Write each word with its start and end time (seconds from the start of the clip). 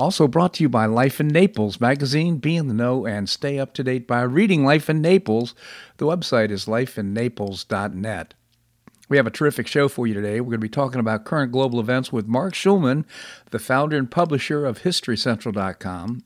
Also 0.00 0.26
brought 0.26 0.54
to 0.54 0.62
you 0.62 0.68
by 0.70 0.86
Life 0.86 1.20
in 1.20 1.28
Naples 1.28 1.78
magazine. 1.78 2.38
Be 2.38 2.56
in 2.56 2.68
the 2.68 2.74
know 2.74 3.04
and 3.04 3.28
stay 3.28 3.58
up 3.58 3.74
to 3.74 3.84
date 3.84 4.06
by 4.06 4.22
reading 4.22 4.64
Life 4.64 4.88
in 4.88 5.02
Naples. 5.02 5.54
The 5.98 6.06
website 6.06 6.50
is 6.50 6.64
lifeinnaples.net. 6.64 8.32
We 9.10 9.18
have 9.18 9.26
a 9.26 9.30
terrific 9.30 9.66
show 9.66 9.88
for 9.88 10.06
you 10.06 10.14
today. 10.14 10.40
We're 10.40 10.52
going 10.52 10.52
to 10.52 10.58
be 10.60 10.70
talking 10.70 11.00
about 11.00 11.26
current 11.26 11.52
global 11.52 11.78
events 11.78 12.10
with 12.10 12.26
Marc 12.26 12.54
Schulman, 12.54 13.04
the 13.50 13.58
founder 13.58 13.98
and 13.98 14.10
publisher 14.10 14.64
of 14.64 14.84
HistoryCentral.com. 14.84 16.22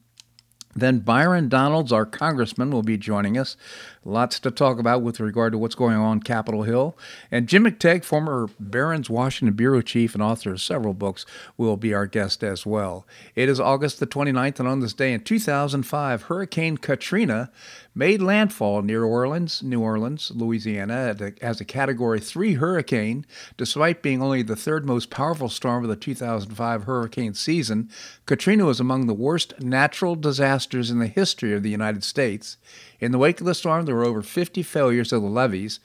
Then 0.76 0.98
Byron 1.00 1.48
Donalds, 1.48 1.92
our 1.92 2.06
congressman, 2.06 2.70
will 2.70 2.82
be 2.82 2.96
joining 2.96 3.38
us. 3.38 3.56
Lots 4.04 4.38
to 4.40 4.50
talk 4.50 4.78
about 4.78 5.02
with 5.02 5.20
regard 5.20 5.52
to 5.52 5.58
what's 5.58 5.74
going 5.74 5.96
on 5.96 6.20
Capitol 6.20 6.64
Hill. 6.64 6.96
And 7.30 7.48
Jim 7.48 7.64
McTague, 7.64 8.04
former 8.04 8.48
Barron's 8.58 9.08
Washington 9.08 9.54
Bureau 9.54 9.80
Chief 9.80 10.14
and 10.14 10.22
author 10.22 10.52
of 10.52 10.60
several 10.60 10.94
books, 10.94 11.24
will 11.56 11.76
be 11.76 11.94
our 11.94 12.06
guest 12.06 12.42
as 12.42 12.66
well. 12.66 13.06
It 13.34 13.48
is 13.48 13.60
August 13.60 14.00
the 14.00 14.06
29th, 14.06 14.58
and 14.58 14.68
on 14.68 14.80
this 14.80 14.92
day 14.92 15.12
in 15.12 15.20
2005, 15.20 16.22
Hurricane 16.22 16.76
Katrina 16.76 17.50
made 17.94 18.20
landfall 18.20 18.82
near 18.82 19.04
Orleans, 19.04 19.62
New 19.62 19.80
Orleans, 19.80 20.32
Louisiana, 20.34 21.16
as 21.40 21.60
a 21.60 21.64
Category 21.64 22.18
3 22.18 22.54
hurricane. 22.54 23.24
Despite 23.56 24.02
being 24.02 24.20
only 24.20 24.42
the 24.42 24.56
third 24.56 24.84
most 24.84 25.10
powerful 25.10 25.48
storm 25.48 25.84
of 25.84 25.90
the 25.90 25.96
2005 25.96 26.84
hurricane 26.84 27.34
season, 27.34 27.88
Katrina 28.26 28.64
was 28.64 28.80
among 28.80 29.06
the 29.06 29.14
worst 29.14 29.60
natural 29.60 30.16
disasters 30.16 30.90
in 30.90 30.98
the 30.98 31.06
history 31.06 31.54
of 31.54 31.62
the 31.62 31.70
United 31.70 32.02
States. 32.02 32.56
In 32.98 33.12
the 33.12 33.18
wake 33.18 33.40
of 33.40 33.46
the 33.46 33.54
storm, 33.54 33.86
there 33.86 33.94
were 33.94 34.04
over 34.04 34.22
50 34.22 34.62
failures 34.62 35.12
of 35.12 35.22
the 35.22 35.28
levees 35.28 35.78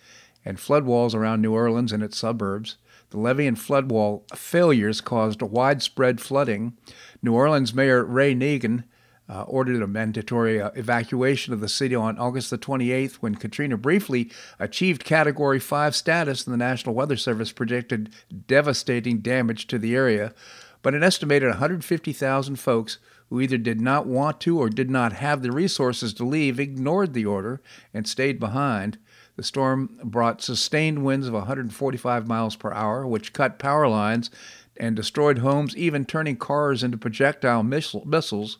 and 0.43 0.59
flood 0.59 0.85
walls 0.85 1.13
around 1.13 1.41
New 1.41 1.53
Orleans 1.53 1.91
and 1.91 2.01
its 2.01 2.17
suburbs. 2.17 2.77
The 3.11 3.19
levee 3.19 3.47
and 3.47 3.59
flood 3.59 3.91
wall 3.91 4.25
failures 4.35 5.01
caused 5.01 5.41
widespread 5.41 6.21
flooding. 6.21 6.77
New 7.21 7.33
Orleans 7.33 7.73
Mayor 7.73 8.03
Ray 8.03 8.33
Nagin 8.33 8.83
uh, 9.29 9.43
ordered 9.43 9.81
a 9.81 9.87
mandatory 9.87 10.59
uh, 10.59 10.71
evacuation 10.75 11.53
of 11.53 11.59
the 11.59 11.69
city 11.69 11.93
on 11.93 12.17
August 12.17 12.49
the 12.49 12.57
28th 12.57 13.15
when 13.15 13.35
Katrina 13.35 13.77
briefly 13.77 14.31
achieved 14.57 15.03
Category 15.03 15.59
5 15.59 15.95
status 15.95 16.45
and 16.45 16.53
the 16.53 16.57
National 16.57 16.95
Weather 16.95 17.15
Service 17.15 17.51
predicted 17.51 18.11
devastating 18.47 19.19
damage 19.19 19.67
to 19.67 19.77
the 19.77 19.95
area. 19.95 20.33
But 20.81 20.95
an 20.95 21.03
estimated 21.03 21.49
150,000 21.49 22.55
folks 22.55 22.97
who 23.29 23.39
either 23.39 23.57
did 23.57 23.79
not 23.79 24.07
want 24.07 24.39
to 24.41 24.57
or 24.57 24.69
did 24.69 24.89
not 24.89 25.13
have 25.13 25.41
the 25.41 25.51
resources 25.51 26.13
to 26.15 26.25
leave, 26.25 26.59
ignored 26.59 27.13
the 27.13 27.25
order 27.25 27.61
and 27.93 28.07
stayed 28.07 28.39
behind. 28.39 28.97
The 29.35 29.43
storm 29.43 29.99
brought 30.03 30.41
sustained 30.41 31.05
winds 31.05 31.27
of 31.27 31.33
145 31.33 32.27
miles 32.27 32.55
per 32.55 32.73
hour, 32.73 33.05
which 33.05 33.33
cut 33.33 33.59
power 33.59 33.87
lines 33.87 34.31
and 34.75 34.95
destroyed 34.95 35.39
homes, 35.39 35.75
even 35.77 36.05
turning 36.05 36.37
cars 36.37 36.83
into 36.83 36.97
projectile 36.97 37.61
missile, 37.61 38.03
missiles. 38.05 38.57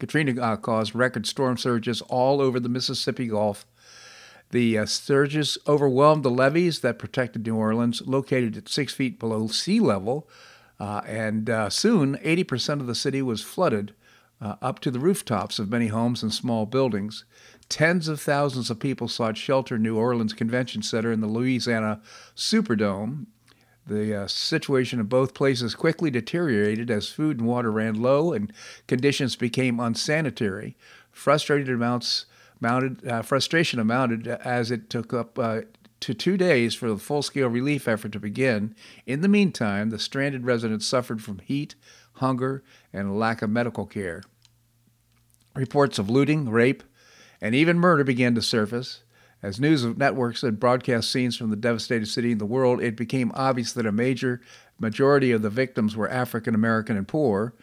Katrina 0.00 0.40
uh, 0.40 0.56
caused 0.56 0.94
record 0.94 1.26
storm 1.26 1.56
surges 1.56 2.02
all 2.02 2.40
over 2.40 2.58
the 2.58 2.68
Mississippi 2.68 3.28
Gulf. 3.28 3.66
The 4.50 4.78
uh, 4.78 4.86
surges 4.86 5.58
overwhelmed 5.68 6.24
the 6.24 6.30
levees 6.30 6.80
that 6.80 6.98
protected 6.98 7.46
New 7.46 7.54
Orleans, 7.54 8.02
located 8.04 8.56
at 8.56 8.68
six 8.68 8.92
feet 8.92 9.20
below 9.20 9.46
sea 9.46 9.78
level, 9.78 10.28
uh, 10.80 11.02
and 11.06 11.48
uh, 11.48 11.70
soon, 11.70 12.16
80% 12.16 12.80
of 12.80 12.86
the 12.86 12.94
city 12.94 13.22
was 13.22 13.42
flooded 13.42 13.94
uh, 14.40 14.56
up 14.62 14.80
to 14.80 14.90
the 14.90 14.98
rooftops 14.98 15.58
of 15.58 15.70
many 15.70 15.88
homes 15.88 16.22
and 16.22 16.32
small 16.32 16.66
buildings. 16.66 17.24
Tens 17.68 18.08
of 18.08 18.20
thousands 18.20 18.70
of 18.70 18.80
people 18.80 19.06
sought 19.06 19.36
shelter 19.36 19.76
in 19.76 19.82
New 19.82 19.96
Orleans 19.96 20.32
Convention 20.32 20.82
Center 20.82 21.12
in 21.12 21.20
the 21.20 21.26
Louisiana 21.26 22.00
Superdome. 22.34 23.26
The 23.86 24.22
uh, 24.22 24.26
situation 24.26 25.00
of 25.00 25.08
both 25.08 25.34
places 25.34 25.74
quickly 25.74 26.10
deteriorated 26.10 26.90
as 26.90 27.08
food 27.08 27.38
and 27.38 27.46
water 27.46 27.72
ran 27.72 28.00
low 28.00 28.32
and 28.32 28.52
conditions 28.86 29.36
became 29.36 29.80
unsanitary. 29.80 30.76
Frustrated 31.10 31.68
amounts 31.70 32.26
mounted, 32.60 33.06
uh, 33.06 33.22
frustration 33.22 33.80
amounted 33.80 34.28
as 34.28 34.70
it 34.70 34.90
took 34.90 35.12
up 35.12 35.38
uh, 35.38 35.62
to 36.00 36.14
two 36.14 36.36
days 36.36 36.74
for 36.74 36.88
the 36.88 36.98
full 36.98 37.22
scale 37.22 37.48
relief 37.48 37.88
effort 37.88 38.12
to 38.12 38.20
begin. 38.20 38.74
In 39.06 39.20
the 39.20 39.28
meantime, 39.28 39.90
the 39.90 39.98
stranded 39.98 40.44
residents 40.44 40.86
suffered 40.86 41.22
from 41.22 41.40
heat, 41.40 41.74
hunger, 42.14 42.62
and 42.92 43.18
lack 43.18 43.42
of 43.42 43.50
medical 43.50 43.86
care. 43.86 44.22
Reports 45.54 45.98
of 45.98 46.08
looting, 46.08 46.48
rape, 46.48 46.82
and 47.40 47.54
even 47.54 47.78
murder 47.78 48.04
began 48.04 48.34
to 48.34 48.42
surface. 48.42 49.02
As 49.42 49.58
news 49.58 49.84
of 49.84 49.96
networks 49.96 50.42
had 50.42 50.60
broadcast 50.60 51.10
scenes 51.10 51.36
from 51.36 51.50
the 51.50 51.56
devastated 51.56 52.06
city 52.06 52.32
and 52.32 52.40
the 52.40 52.46
world, 52.46 52.82
it 52.82 52.96
became 52.96 53.32
obvious 53.34 53.72
that 53.72 53.86
a 53.86 53.92
major 53.92 54.40
majority 54.78 55.32
of 55.32 55.40
the 55.40 55.48
victims 55.50 55.96
were 55.96 56.10
African 56.10 56.54
American 56.54 56.96
and 56.96 57.08
poor. 57.08 57.54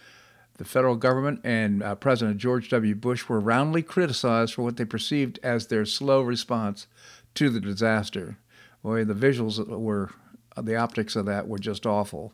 The 0.58 0.66
federal 0.66 0.96
government 0.96 1.42
and 1.44 1.84
uh, 1.84 1.94
President 1.94 2.38
George 2.38 2.70
W. 2.70 2.96
Bush 2.96 3.30
were 3.30 3.40
roundly 3.40 3.84
criticized 3.84 4.56
for 4.56 4.64
what 4.64 4.78
they 4.78 4.86
perceived 4.86 5.40
as 5.44 5.68
their 5.68 5.86
slow 5.86 6.22
response 6.22 6.88
to 7.36 7.52
the 7.52 7.60
disaster. 7.60 8.40
Boy, 8.82 9.06
the 9.06 9.14
visuals 9.14 9.66
were, 9.68 10.10
the 10.60 10.76
optics 10.76 11.16
of 11.16 11.28
that 11.28 11.48
were 11.48 11.60
just 11.60 11.86
awful. 11.86 12.34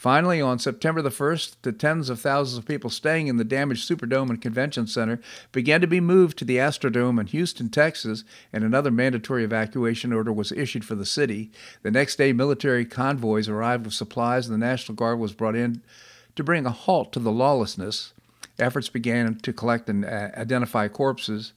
Finally, 0.00 0.40
on 0.40 0.58
September 0.58 1.02
the 1.02 1.10
1st, 1.10 1.56
the 1.60 1.72
tens 1.72 2.08
of 2.08 2.18
thousands 2.18 2.56
of 2.56 2.64
people 2.64 2.88
staying 2.88 3.26
in 3.26 3.36
the 3.36 3.44
damaged 3.44 3.86
Superdome 3.86 4.30
and 4.30 4.40
Convention 4.40 4.86
Center 4.86 5.20
began 5.52 5.82
to 5.82 5.86
be 5.86 6.00
moved 6.00 6.38
to 6.38 6.44
the 6.46 6.56
Astrodome 6.56 7.20
in 7.20 7.26
Houston, 7.26 7.68
Texas, 7.68 8.24
and 8.50 8.64
another 8.64 8.90
mandatory 8.90 9.44
evacuation 9.44 10.10
order 10.10 10.32
was 10.32 10.52
issued 10.52 10.86
for 10.86 10.94
the 10.94 11.04
city. 11.04 11.50
The 11.82 11.90
next 11.90 12.16
day, 12.16 12.32
military 12.32 12.86
convoys 12.86 13.46
arrived 13.46 13.84
with 13.84 13.92
supplies, 13.92 14.48
and 14.48 14.54
the 14.54 14.66
National 14.66 14.96
Guard 14.96 15.18
was 15.18 15.34
brought 15.34 15.54
in 15.54 15.82
to 16.34 16.42
bring 16.42 16.64
a 16.64 16.70
halt 16.70 17.12
to 17.12 17.18
the 17.18 17.30
lawlessness. 17.30 18.14
Efforts 18.58 18.88
began 18.88 19.34
to 19.34 19.52
collect 19.52 19.90
and 19.90 20.06
uh, 20.06 20.30
identify 20.34 20.88
corpses. 20.88 21.52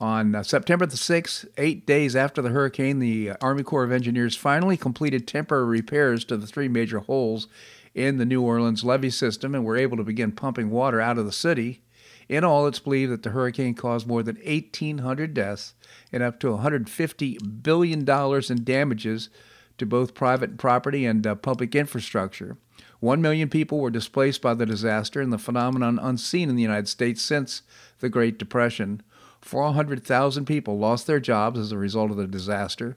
On 0.00 0.34
uh, 0.34 0.42
September 0.42 0.86
the 0.86 0.96
6th, 0.96 1.46
eight 1.58 1.84
days 1.84 2.16
after 2.16 2.40
the 2.40 2.48
hurricane, 2.48 3.00
the 3.00 3.32
Army 3.42 3.62
Corps 3.62 3.84
of 3.84 3.92
Engineers 3.92 4.34
finally 4.34 4.78
completed 4.78 5.28
temporary 5.28 5.66
repairs 5.66 6.24
to 6.24 6.38
the 6.38 6.46
three 6.46 6.68
major 6.68 7.00
holes 7.00 7.48
in 7.94 8.16
the 8.16 8.24
New 8.24 8.40
Orleans 8.40 8.82
levee 8.82 9.10
system 9.10 9.54
and 9.54 9.62
were 9.62 9.76
able 9.76 9.98
to 9.98 10.02
begin 10.02 10.32
pumping 10.32 10.70
water 10.70 11.02
out 11.02 11.18
of 11.18 11.26
the 11.26 11.32
city. 11.32 11.82
In 12.30 12.44
all, 12.44 12.66
it's 12.66 12.78
believed 12.78 13.12
that 13.12 13.24
the 13.24 13.30
hurricane 13.30 13.74
caused 13.74 14.06
more 14.06 14.22
than 14.22 14.36
1,800 14.36 15.34
deaths 15.34 15.74
and 16.10 16.22
up 16.22 16.40
to 16.40 16.46
$150 16.46 17.62
billion 17.62 18.08
in 18.08 18.64
damages 18.64 19.28
to 19.76 19.84
both 19.84 20.14
private 20.14 20.56
property 20.56 21.04
and 21.04 21.26
uh, 21.26 21.34
public 21.34 21.74
infrastructure. 21.74 22.56
One 23.00 23.20
million 23.20 23.50
people 23.50 23.80
were 23.80 23.90
displaced 23.90 24.40
by 24.40 24.54
the 24.54 24.66
disaster, 24.66 25.20
and 25.20 25.32
the 25.32 25.38
phenomenon 25.38 25.98
unseen 26.00 26.48
in 26.48 26.56
the 26.56 26.62
United 26.62 26.88
States 26.88 27.20
since 27.20 27.62
the 27.98 28.08
Great 28.08 28.38
Depression. 28.38 29.02
400,000 29.42 30.44
people 30.44 30.78
lost 30.78 31.06
their 31.06 31.20
jobs 31.20 31.58
as 31.58 31.72
a 31.72 31.78
result 31.78 32.10
of 32.10 32.16
the 32.16 32.26
disaster. 32.26 32.96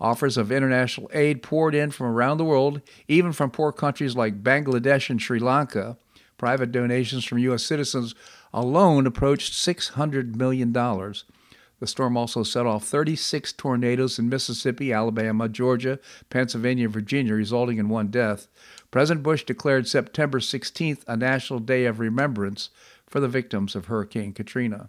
Offers 0.00 0.36
of 0.36 0.50
international 0.50 1.10
aid 1.14 1.42
poured 1.42 1.74
in 1.74 1.90
from 1.90 2.06
around 2.06 2.38
the 2.38 2.44
world, 2.44 2.80
even 3.06 3.32
from 3.32 3.50
poor 3.50 3.72
countries 3.72 4.16
like 4.16 4.42
Bangladesh 4.42 5.08
and 5.08 5.22
Sri 5.22 5.38
Lanka. 5.38 5.96
Private 6.36 6.72
donations 6.72 7.24
from 7.24 7.38
U.S. 7.38 7.62
citizens 7.62 8.14
alone 8.52 9.06
approached 9.06 9.52
$600 9.52 10.34
million. 10.34 10.72
The 10.72 11.86
storm 11.86 12.16
also 12.16 12.42
set 12.42 12.66
off 12.66 12.84
36 12.84 13.52
tornadoes 13.52 14.18
in 14.18 14.28
Mississippi, 14.28 14.92
Alabama, 14.92 15.48
Georgia, 15.48 15.98
Pennsylvania, 16.30 16.86
and 16.86 16.94
Virginia, 16.94 17.34
resulting 17.34 17.78
in 17.78 17.88
one 17.88 18.08
death. 18.08 18.48
President 18.90 19.22
Bush 19.22 19.44
declared 19.44 19.86
September 19.86 20.38
16th 20.38 21.02
a 21.06 21.16
National 21.16 21.58
Day 21.58 21.84
of 21.84 22.00
Remembrance 22.00 22.70
for 23.06 23.20
the 23.20 23.28
victims 23.28 23.76
of 23.76 23.86
Hurricane 23.86 24.32
Katrina. 24.32 24.88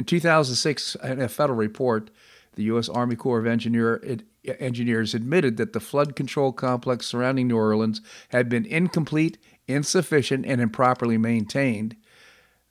In 0.00 0.06
2006, 0.06 0.94
in 0.94 1.20
a 1.20 1.28
federal 1.28 1.58
report, 1.58 2.08
the 2.54 2.62
U.S. 2.62 2.88
Army 2.88 3.16
Corps 3.16 3.38
of 3.38 3.46
Engineer, 3.46 4.02
Engineers 4.58 5.12
admitted 5.12 5.58
that 5.58 5.74
the 5.74 5.78
flood 5.78 6.16
control 6.16 6.54
complex 6.54 7.04
surrounding 7.04 7.48
New 7.48 7.58
Orleans 7.58 8.00
had 8.30 8.48
been 8.48 8.64
incomplete, 8.64 9.36
insufficient, 9.68 10.46
and 10.46 10.58
improperly 10.58 11.18
maintained. 11.18 11.96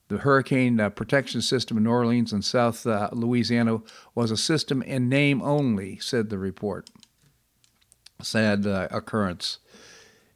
The 0.08 0.18
hurricane 0.18 0.80
uh, 0.80 0.90
protection 0.90 1.44
system 1.44 1.78
in 1.78 1.84
New 1.84 1.92
Orleans 1.92 2.34
and 2.34 2.44
South 2.44 2.88
uh, 2.88 3.12
Louisiana 3.14 3.82
was 4.16 4.32
a 4.32 4.36
system 4.36 4.82
in 4.82 5.08
name 5.08 5.40
only, 5.44 6.00
said 6.00 6.32
the 6.32 6.40
report. 6.40 6.90
Sad 8.24 8.66
uh, 8.66 8.88
occurrence 8.90 9.60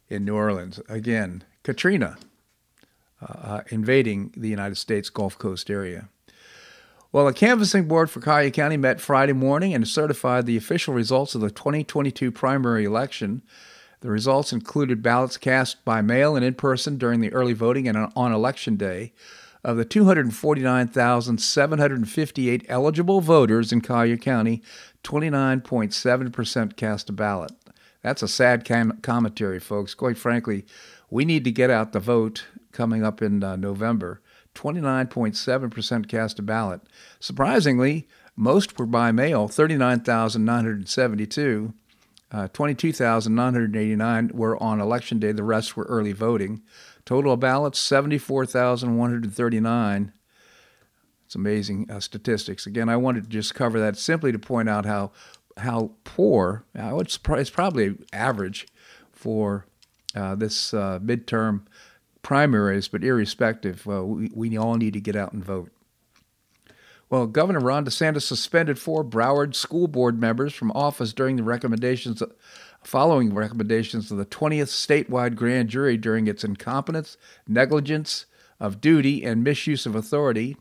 in 0.09 0.25
New 0.25 0.35
Orleans. 0.35 0.79
Again, 0.87 1.43
Katrina, 1.63 2.17
uh, 3.19 3.61
invading 3.71 4.31
the 4.37 4.49
United 4.49 4.75
States 4.75 5.09
Gulf 5.09 5.39
Coast 5.39 5.71
area. 5.71 6.09
Well, 7.13 7.27
a 7.27 7.33
canvassing 7.33 7.87
board 7.87 8.09
for 8.09 8.19
Collier 8.21 8.49
County 8.49 8.75
met 8.75 8.99
Friday 8.99 9.33
morning 9.33 9.75
and 9.75 9.87
certified 9.87 10.47
the 10.47 10.57
official 10.57 10.95
results 10.95 11.35
of 11.35 11.41
the 11.41 11.51
2022 11.51 12.31
primary 12.31 12.85
election. 12.85 13.43
The 13.99 14.09
results 14.09 14.51
included 14.51 15.03
ballots 15.03 15.37
cast 15.37 15.85
by 15.85 16.01
mail 16.01 16.35
and 16.35 16.43
in 16.43 16.55
person 16.55 16.97
during 16.97 17.21
the 17.21 17.31
early 17.31 17.53
voting 17.53 17.87
and 17.87 18.11
on 18.15 18.31
election 18.31 18.77
day. 18.77 19.13
Of 19.63 19.77
the 19.77 19.85
249,758 19.85 22.65
eligible 22.67 23.21
voters 23.21 23.71
in 23.71 23.81
Collier 23.81 24.17
County, 24.17 24.63
29.7% 25.03 26.75
cast 26.75 27.11
a 27.11 27.13
ballot. 27.13 27.51
That's 28.01 28.23
a 28.23 28.27
sad 28.27 28.65
com- 28.65 28.97
commentary, 29.03 29.59
folks. 29.59 29.93
Quite 29.93 30.17
frankly, 30.17 30.65
we 31.11 31.25
need 31.25 31.43
to 31.43 31.51
get 31.51 31.69
out 31.69 31.91
the 31.91 31.99
vote 31.99 32.47
coming 32.71 33.03
up 33.03 33.21
in 33.21 33.43
uh, 33.43 33.55
November. 33.55 34.19
29.7% 34.55 36.07
cast 36.07 36.39
a 36.39 36.41
ballot. 36.41 36.81
Surprisingly, 37.19 38.07
most 38.35 38.79
were 38.79 38.85
by 38.85 39.11
mail, 39.11 39.47
39,972. 39.47 41.73
Uh, 42.31 42.47
22,989 42.47 44.31
were 44.33 44.61
on 44.61 44.79
election 44.79 45.19
day. 45.19 45.31
The 45.31 45.43
rest 45.43 45.77
were 45.77 45.83
early 45.83 46.13
voting. 46.13 46.63
Total 47.05 47.37
ballots, 47.37 47.77
74,139. 47.79 50.13
It's 51.25 51.35
amazing 51.35 51.91
uh, 51.91 51.99
statistics. 51.99 52.65
Again, 52.65 52.89
I 52.89 52.97
wanted 52.97 53.25
to 53.25 53.29
just 53.29 53.53
cover 53.53 53.79
that 53.79 53.97
simply 53.97 54.31
to 54.31 54.39
point 54.39 54.67
out 54.69 54.85
how 54.85 55.11
how 55.57 55.91
poor, 56.03 56.65
it's, 56.73 57.19
it's 57.29 57.49
probably 57.51 57.95
average 58.11 58.67
for 59.11 59.67
uh, 60.15 60.35
this 60.35 60.73
uh, 60.73 60.99
midterm 60.99 61.61
primaries, 62.23 62.87
but 62.87 63.03
irrespective, 63.03 63.87
uh, 63.87 64.03
we, 64.03 64.31
we 64.33 64.57
all 64.57 64.75
need 64.75 64.93
to 64.93 65.01
get 65.01 65.15
out 65.15 65.33
and 65.33 65.43
vote. 65.43 65.69
Well, 67.09 67.27
Governor 67.27 67.59
Ron 67.59 67.85
DeSantis 67.85 68.23
suspended 68.23 68.79
four 68.79 69.03
Broward 69.03 69.53
school 69.53 69.87
board 69.87 70.19
members 70.19 70.55
from 70.55 70.71
office 70.71 71.13
during 71.13 71.35
the 71.35 71.43
recommendations 71.43 72.23
following 72.83 73.33
recommendations 73.33 74.11
of 74.11 74.17
the 74.17 74.25
20th 74.25 74.69
statewide 74.69 75.35
grand 75.35 75.69
jury 75.69 75.95
during 75.95 76.27
its 76.27 76.43
incompetence, 76.43 77.17
negligence 77.47 78.25
of 78.59 78.81
duty, 78.81 79.23
and 79.23 79.43
misuse 79.43 79.85
of 79.85 79.95
authority 79.95 80.57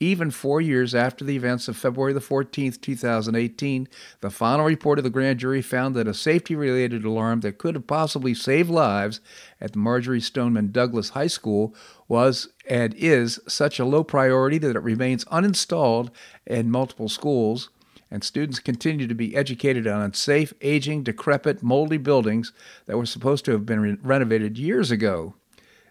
even 0.00 0.30
four 0.30 0.60
years 0.60 0.94
after 0.94 1.24
the 1.24 1.36
events 1.36 1.68
of 1.68 1.76
February 1.76 2.12
the 2.12 2.20
14th, 2.20 2.80
2018, 2.80 3.88
the 4.20 4.30
final 4.30 4.64
report 4.64 4.98
of 4.98 5.04
the 5.04 5.10
grand 5.10 5.38
jury 5.38 5.62
found 5.62 5.94
that 5.94 6.08
a 6.08 6.14
safety 6.14 6.54
related 6.54 7.04
alarm 7.04 7.40
that 7.40 7.58
could 7.58 7.74
have 7.74 7.86
possibly 7.86 8.34
saved 8.34 8.70
lives 8.70 9.20
at 9.60 9.72
the 9.72 9.78
Marjory 9.78 10.20
Stoneman 10.20 10.72
Douglas 10.72 11.10
High 11.10 11.26
School 11.26 11.74
was 12.08 12.48
and 12.68 12.94
is 12.94 13.40
such 13.46 13.78
a 13.78 13.84
low 13.84 14.04
priority 14.04 14.58
that 14.58 14.76
it 14.76 14.80
remains 14.80 15.24
uninstalled 15.26 16.10
in 16.46 16.70
multiple 16.70 17.08
schools 17.08 17.70
and 18.14 18.22
students 18.22 18.60
continue 18.60 19.08
to 19.08 19.14
be 19.14 19.34
educated 19.34 19.88
on 19.88 20.00
unsafe, 20.00 20.54
aging, 20.60 21.02
decrepit, 21.02 21.64
moldy 21.64 21.96
buildings 21.96 22.52
that 22.86 22.96
were 22.96 23.06
supposed 23.06 23.44
to 23.44 23.50
have 23.50 23.66
been 23.66 23.80
re- 23.80 23.96
renovated 24.02 24.56
years 24.56 24.92
ago. 24.92 25.34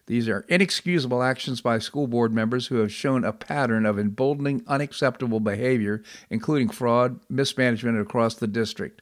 These 0.05 0.27
are 0.27 0.45
inexcusable 0.49 1.23
actions 1.23 1.61
by 1.61 1.79
school 1.79 2.07
board 2.07 2.33
members 2.33 2.67
who 2.67 2.77
have 2.77 2.91
shown 2.91 3.23
a 3.23 3.31
pattern 3.31 3.85
of 3.85 3.97
emboldening 3.97 4.63
unacceptable 4.67 5.39
behavior, 5.39 6.03
including 6.29 6.69
fraud, 6.69 7.21
mismanagement 7.29 7.99
across 7.99 8.35
the 8.35 8.47
district. 8.47 9.01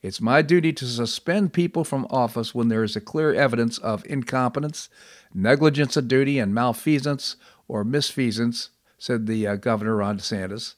It's 0.00 0.20
my 0.20 0.42
duty 0.42 0.72
to 0.74 0.86
suspend 0.86 1.52
people 1.52 1.84
from 1.84 2.06
office 2.08 2.54
when 2.54 2.68
there 2.68 2.84
is 2.84 2.96
a 2.96 3.00
clear 3.00 3.34
evidence 3.34 3.78
of 3.78 4.06
incompetence, 4.06 4.88
negligence 5.34 5.96
of 5.96 6.08
duty, 6.08 6.38
and 6.38 6.54
malfeasance 6.54 7.36
or 7.66 7.84
misfeasance, 7.84 8.68
said 8.96 9.26
the 9.26 9.46
uh, 9.46 9.56
governor, 9.56 9.96
Ron 9.96 10.18
DeSantis. 10.18 10.74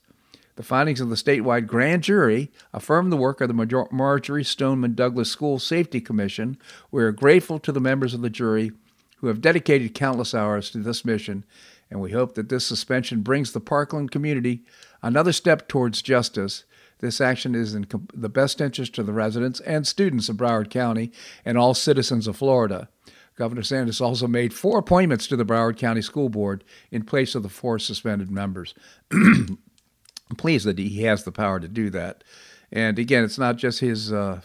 The 0.56 0.62
findings 0.62 1.00
of 1.00 1.10
the 1.10 1.16
statewide 1.16 1.66
grand 1.66 2.02
jury 2.02 2.50
affirm 2.72 3.10
the 3.10 3.16
work 3.16 3.40
of 3.40 3.48
the 3.48 3.88
Marjory 3.92 4.44
Stoneman 4.44 4.94
Douglas 4.94 5.30
School 5.30 5.58
Safety 5.58 6.00
Commission. 6.00 6.58
We 6.90 7.02
are 7.02 7.12
grateful 7.12 7.58
to 7.60 7.72
the 7.72 7.80
members 7.80 8.14
of 8.14 8.20
the 8.20 8.30
jury 8.30 8.72
who 9.20 9.26
have 9.26 9.40
dedicated 9.40 9.94
countless 9.94 10.34
hours 10.34 10.70
to 10.70 10.78
this 10.78 11.04
mission, 11.04 11.44
and 11.90 12.00
we 12.00 12.12
hope 12.12 12.34
that 12.34 12.48
this 12.48 12.66
suspension 12.66 13.22
brings 13.22 13.52
the 13.52 13.60
Parkland 13.60 14.10
community 14.10 14.64
another 15.02 15.32
step 15.32 15.68
towards 15.68 16.02
justice. 16.02 16.64
This 17.00 17.20
action 17.20 17.54
is 17.54 17.74
in 17.74 17.86
the 18.12 18.28
best 18.28 18.60
interest 18.60 18.98
of 18.98 19.06
the 19.06 19.12
residents 19.12 19.60
and 19.60 19.86
students 19.86 20.28
of 20.28 20.36
Broward 20.36 20.70
County 20.70 21.12
and 21.44 21.58
all 21.58 21.74
citizens 21.74 22.26
of 22.26 22.36
Florida. 22.36 22.88
Governor 23.36 23.62
DeSantis 23.62 24.00
also 24.00 24.26
made 24.26 24.52
four 24.52 24.78
appointments 24.78 25.26
to 25.28 25.36
the 25.36 25.46
Broward 25.46 25.78
County 25.78 26.02
School 26.02 26.28
Board 26.28 26.62
in 26.90 27.04
place 27.04 27.34
of 27.34 27.42
the 27.42 27.48
four 27.48 27.78
suspended 27.78 28.30
members. 28.30 28.74
I'm 29.10 29.58
pleased 30.36 30.66
that 30.66 30.78
he 30.78 31.04
has 31.04 31.24
the 31.24 31.32
power 31.32 31.58
to 31.58 31.68
do 31.68 31.88
that. 31.90 32.22
And 32.70 32.98
again, 32.98 33.24
it's 33.24 33.38
not 33.38 33.56
just 33.56 33.80
his 33.80 34.12
uh, 34.12 34.42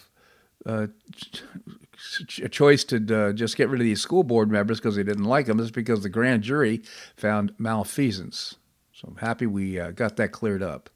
uh, 0.64 0.86
choice 2.50 2.84
to 2.84 3.28
uh, 3.28 3.32
just 3.32 3.56
get 3.56 3.68
rid 3.68 3.80
of 3.80 3.84
these 3.84 4.00
school 4.00 4.22
board 4.22 4.50
members 4.50 4.78
because 4.78 4.96
they 4.96 5.02
didn't 5.02 5.24
like 5.24 5.46
them. 5.46 5.60
It's 5.60 5.70
because 5.70 6.02
the 6.02 6.08
grand 6.08 6.42
jury 6.42 6.82
found 7.16 7.52
malfeasance. 7.58 8.56
So 8.92 9.08
I'm 9.08 9.16
happy 9.16 9.46
we 9.46 9.78
uh, 9.78 9.90
got 9.90 10.16
that 10.16 10.32
cleared 10.32 10.62
up. 10.62 10.90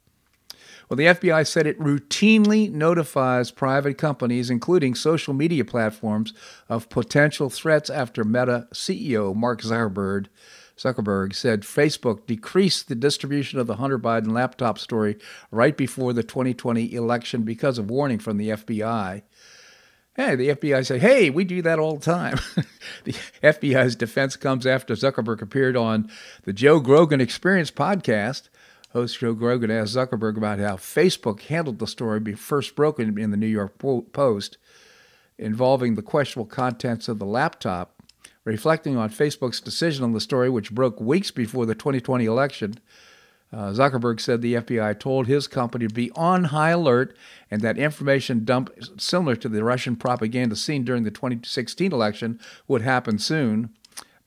Well, 0.89 0.97
the 0.97 1.05
FBI 1.05 1.47
said 1.47 1.67
it 1.67 1.79
routinely 1.79 2.69
notifies 2.69 3.49
private 3.49 3.97
companies, 3.97 4.49
including 4.49 4.93
social 4.95 5.33
media 5.33 5.63
platforms, 5.63 6.33
of 6.67 6.89
potential 6.89 7.49
threats 7.49 7.89
after 7.89 8.25
Meta 8.25 8.67
CEO 8.73 9.33
Mark 9.33 9.61
Zuckerberg, 9.61 10.27
Zuckerberg 10.81 11.35
said 11.35 11.61
Facebook 11.61 12.25
decreased 12.25 12.87
the 12.87 12.95
distribution 12.95 13.59
of 13.59 13.67
the 13.67 13.75
Hunter 13.75 13.99
Biden 13.99 14.31
laptop 14.31 14.79
story 14.79 15.17
right 15.51 15.77
before 15.77 16.11
the 16.11 16.23
2020 16.23 16.93
election 16.93 17.43
because 17.43 17.77
of 17.77 17.91
warning 17.91 18.17
from 18.17 18.37
the 18.37 18.49
FBI. 18.49 19.21
Hey, 20.13 20.35
the 20.35 20.49
FBI 20.49 20.85
say, 20.85 20.99
hey, 20.99 21.29
we 21.29 21.45
do 21.45 21.61
that 21.61 21.79
all 21.79 21.95
the 21.95 22.05
time. 22.05 22.37
the 23.05 23.13
FBI's 23.41 23.95
defense 23.95 24.35
comes 24.35 24.67
after 24.67 24.93
Zuckerberg 24.93 25.41
appeared 25.41 25.77
on 25.77 26.11
the 26.43 26.51
Joe 26.51 26.77
Rogan 26.79 27.21
Experience 27.21 27.71
podcast. 27.71 28.49
Host 28.91 29.19
Joe 29.19 29.31
Rogan 29.31 29.71
asked 29.71 29.95
Zuckerberg 29.95 30.35
about 30.35 30.59
how 30.59 30.75
Facebook 30.75 31.43
handled 31.43 31.79
the 31.79 31.87
story 31.87 32.19
first 32.33 32.75
broken 32.75 33.17
in 33.17 33.31
the 33.31 33.37
New 33.37 33.47
York 33.47 33.77
Post 34.11 34.57
involving 35.37 35.95
the 35.95 36.01
questionable 36.01 36.49
contents 36.49 37.07
of 37.07 37.17
the 37.17 37.25
laptop. 37.25 37.95
Reflecting 38.43 38.97
on 38.97 39.09
Facebook's 39.11 39.61
decision 39.61 40.03
on 40.03 40.11
the 40.11 40.19
story, 40.19 40.49
which 40.49 40.73
broke 40.73 40.99
weeks 40.99 41.31
before 41.31 41.65
the 41.65 41.75
2020 41.75 42.25
election, 42.25 42.73
uh, 43.53 43.71
Zuckerberg 43.71 44.19
said 44.21 44.41
the 44.41 44.55
FBI 44.55 44.97
told 44.99 45.27
his 45.27 45.47
company 45.47 45.87
to 45.87 45.93
be 45.93 46.11
on 46.11 46.45
high 46.45 46.69
alert 46.69 47.15
and 47.49 47.61
that 47.61 47.77
information 47.77 48.45
dump 48.45 48.69
similar 48.97 49.35
to 49.35 49.49
the 49.49 49.63
Russian 49.63 49.95
propaganda 49.95 50.55
seen 50.55 50.85
during 50.85 51.03
the 51.03 51.11
2016 51.11 51.91
election 51.91 52.39
would 52.67 52.81
happen 52.81 53.19
soon. 53.19 53.71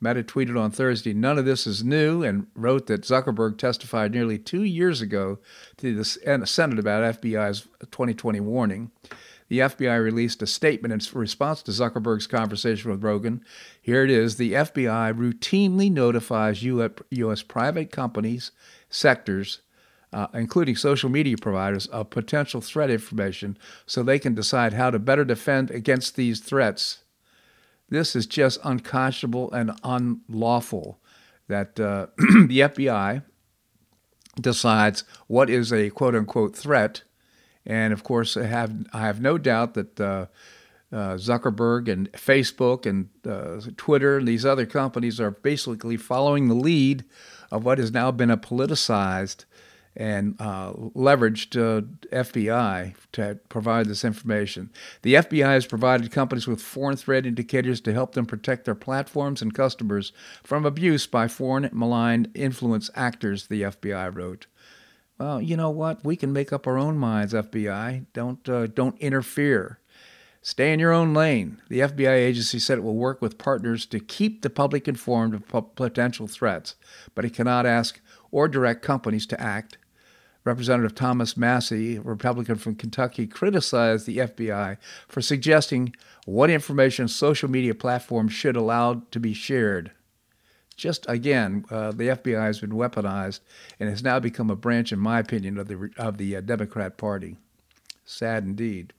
Meta 0.00 0.22
tweeted 0.22 0.60
on 0.60 0.70
Thursday, 0.70 1.14
none 1.14 1.38
of 1.38 1.46
this 1.46 1.66
is 1.66 1.82
new, 1.82 2.22
and 2.22 2.46
wrote 2.54 2.88
that 2.88 3.02
Zuckerberg 3.02 3.56
testified 3.56 4.12
nearly 4.12 4.36
two 4.36 4.62
years 4.62 5.00
ago 5.00 5.38
to 5.78 5.94
the 5.94 6.04
Senate 6.04 6.78
about 6.78 7.22
FBI's 7.22 7.62
2020 7.90 8.40
warning. 8.40 8.90
The 9.48 9.60
FBI 9.60 10.02
released 10.02 10.42
a 10.42 10.46
statement 10.46 10.92
in 10.92 11.18
response 11.18 11.62
to 11.62 11.70
Zuckerberg's 11.70 12.26
conversation 12.26 12.90
with 12.90 13.04
Rogan. 13.04 13.44
Here 13.80 14.04
it 14.04 14.10
is 14.10 14.36
The 14.36 14.52
FBI 14.52 15.14
routinely 15.14 15.90
notifies 15.90 16.62
U.S. 16.62 17.42
private 17.42 17.92
companies 17.92 18.50
sectors, 18.94 19.60
uh, 20.12 20.28
including 20.32 20.76
social 20.76 21.10
media 21.10 21.36
providers, 21.36 21.86
of 21.88 22.10
potential 22.10 22.60
threat 22.60 22.90
information 22.90 23.58
so 23.86 24.02
they 24.02 24.18
can 24.18 24.34
decide 24.34 24.72
how 24.72 24.90
to 24.90 24.98
better 24.98 25.24
defend 25.24 25.70
against 25.70 26.14
these 26.14 26.40
threats. 26.40 27.02
This 27.88 28.14
is 28.14 28.26
just 28.26 28.60
unconscionable 28.64 29.52
and 29.52 29.72
unlawful 29.82 31.00
that 31.48 31.78
uh, 31.78 32.06
the 32.16 32.60
FBI 32.60 33.22
decides 34.40 35.04
what 35.26 35.50
is 35.50 35.72
a 35.72 35.90
quote 35.90 36.14
unquote 36.14 36.56
threat. 36.56 37.02
And 37.66 37.92
of 37.92 38.04
course, 38.04 38.36
I 38.36 38.44
have, 38.44 38.86
I 38.92 39.00
have 39.00 39.20
no 39.20 39.38
doubt 39.38 39.74
that 39.74 40.00
uh, 40.00 40.26
uh, 40.92 41.16
Zuckerberg 41.16 41.88
and 41.88 42.10
Facebook 42.12 42.86
and 42.86 43.08
uh, 43.26 43.60
Twitter 43.76 44.18
and 44.18 44.28
these 44.28 44.46
other 44.46 44.66
companies 44.66 45.20
are 45.20 45.32
basically 45.32 45.96
following 45.96 46.48
the 46.48 46.54
lead 46.54 47.04
of 47.54 47.64
what 47.64 47.78
has 47.78 47.92
now 47.92 48.10
been 48.10 48.30
a 48.30 48.36
politicized 48.36 49.44
and 49.96 50.34
uh, 50.40 50.72
leveraged 50.72 51.56
uh, 51.56 51.82
FBI 52.12 52.94
to 53.12 53.38
provide 53.48 53.86
this 53.86 54.04
information. 54.04 54.70
The 55.02 55.14
FBI 55.14 55.46
has 55.46 55.66
provided 55.66 56.10
companies 56.10 56.48
with 56.48 56.60
foreign 56.60 56.96
threat 56.96 57.26
indicators 57.26 57.80
to 57.82 57.92
help 57.92 58.14
them 58.14 58.26
protect 58.26 58.64
their 58.64 58.74
platforms 58.74 59.40
and 59.40 59.54
customers 59.54 60.12
from 60.42 60.66
abuse 60.66 61.06
by 61.06 61.28
foreign 61.28 61.70
malign 61.72 62.26
influence 62.34 62.90
actors, 62.96 63.46
the 63.46 63.62
FBI 63.62 64.12
wrote. 64.12 64.46
Well, 65.16 65.40
you 65.40 65.56
know 65.56 65.70
what? 65.70 66.04
We 66.04 66.16
can 66.16 66.32
make 66.32 66.52
up 66.52 66.66
our 66.66 66.76
own 66.76 66.98
minds, 66.98 67.32
FBI. 67.32 68.06
Don't, 68.12 68.48
uh, 68.48 68.66
don't 68.66 68.98
interfere. 68.98 69.78
Stay 70.46 70.74
in 70.74 70.78
your 70.78 70.92
own 70.92 71.14
lane. 71.14 71.62
The 71.70 71.80
FBI 71.80 72.16
agency 72.16 72.58
said 72.58 72.76
it 72.76 72.84
will 72.84 72.96
work 72.96 73.22
with 73.22 73.38
partners 73.38 73.86
to 73.86 73.98
keep 73.98 74.42
the 74.42 74.50
public 74.50 74.86
informed 74.86 75.32
of 75.32 75.74
potential 75.74 76.26
threats, 76.26 76.74
but 77.14 77.24
it 77.24 77.32
cannot 77.32 77.64
ask 77.64 77.98
or 78.30 78.46
direct 78.46 78.82
companies 78.82 79.24
to 79.28 79.40
act. 79.40 79.78
Representative 80.44 80.94
Thomas 80.94 81.38
Massie, 81.38 81.96
a 81.96 82.02
Republican 82.02 82.56
from 82.56 82.74
Kentucky, 82.74 83.26
criticized 83.26 84.04
the 84.04 84.18
FBI 84.18 84.76
for 85.08 85.22
suggesting 85.22 85.96
what 86.26 86.50
information 86.50 87.08
social 87.08 87.50
media 87.50 87.74
platforms 87.74 88.34
should 88.34 88.54
allow 88.54 89.00
to 89.12 89.18
be 89.18 89.32
shared. 89.32 89.92
Just 90.76 91.06
again, 91.08 91.64
uh, 91.70 91.92
the 91.92 92.08
FBI 92.08 92.44
has 92.44 92.60
been 92.60 92.72
weaponized 92.72 93.40
and 93.80 93.88
has 93.88 94.02
now 94.02 94.20
become 94.20 94.50
a 94.50 94.56
branch, 94.56 94.92
in 94.92 94.98
my 94.98 95.20
opinion, 95.20 95.56
of 95.56 95.68
the 95.68 95.90
of 95.96 96.18
the 96.18 96.36
uh, 96.36 96.42
Democrat 96.42 96.98
Party. 96.98 97.38
Sad 98.04 98.44
indeed. 98.44 98.92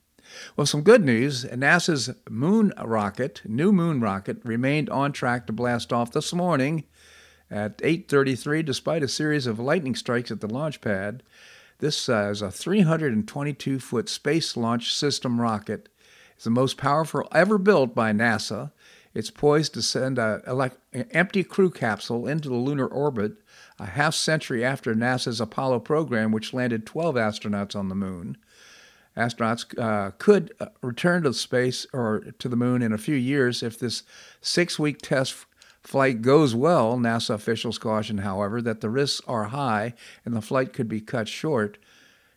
Well, 0.56 0.68
some 0.68 0.82
good 0.82 1.04
news. 1.04 1.46
NASA's 1.46 2.12
moon 2.30 2.74
rocket, 2.84 3.42
new 3.46 3.72
moon 3.72 4.02
rocket, 4.02 4.38
remained 4.44 4.90
on 4.90 5.12
track 5.12 5.48
to 5.48 5.54
blast 5.54 5.94
off 5.94 6.12
this 6.12 6.34
morning 6.34 6.86
at 7.50 7.78
8:33 7.84 8.64
despite 8.64 9.04
a 9.04 9.08
series 9.08 9.48
of 9.48 9.60
lightning 9.60 9.96
strikes 9.96 10.32
at 10.32 10.42
the 10.42 10.48
launch 10.48 10.82
pad. 10.82 11.24
This 11.80 12.08
uh, 12.08 12.30
is 12.32 12.42
a 12.42 12.48
322-foot 12.48 14.08
space 14.08 14.56
launch 14.56 14.94
system 14.94 15.42
rocket. 15.42 15.90
It's 16.36 16.46
the 16.46 16.50
most 16.50 16.78
powerful 16.78 17.28
ever 17.34 17.58
built 17.58 17.94
by 17.94 18.12
NASA. 18.12 18.72
It's 19.14 19.32
poised 19.32 19.74
to 19.76 19.82
send 19.82 20.20
an 20.20 20.72
empty 21.12 21.44
crew 21.44 21.70
capsule 21.70 22.28
into 22.28 22.50
the 22.50 22.56
lunar 22.56 22.88
orbit 22.88 23.38
a 23.80 23.86
half 23.86 24.14
century 24.14 24.64
after 24.64 24.94
NASA's 24.94 25.40
Apollo 25.40 25.80
program, 25.82 26.32
which 26.32 26.54
landed 26.54 26.86
12 26.86 27.16
astronauts 27.16 27.76
on 27.76 27.88
the 27.88 27.96
moon. 27.96 28.38
Astronauts 29.18 29.78
uh, 29.80 30.12
could 30.18 30.54
uh, 30.60 30.68
return 30.82 31.24
to 31.24 31.34
space 31.34 31.88
or 31.94 32.20
to 32.40 32.50
the 32.50 32.56
moon 32.56 32.82
in 32.82 32.92
a 32.92 32.98
few 32.98 33.16
years 33.16 33.64
if 33.64 33.80
this 33.80 34.04
six 34.42 34.78
week 34.78 35.02
test 35.02 35.46
flight 35.82 36.22
goes 36.22 36.54
well. 36.54 36.98
NASA 36.98 37.36
officials 37.36 37.78
caution, 37.78 38.20
however, 38.20 38.62
that 38.62 38.82
the 38.82 38.90
risks 38.90 39.22
are 39.28 39.46
high 39.46 39.94
and 40.26 40.36
the 40.36 40.42
flight 40.42 40.74
could 40.74 40.90
be 40.90 41.00
cut 41.00 41.28
short. 41.28 41.78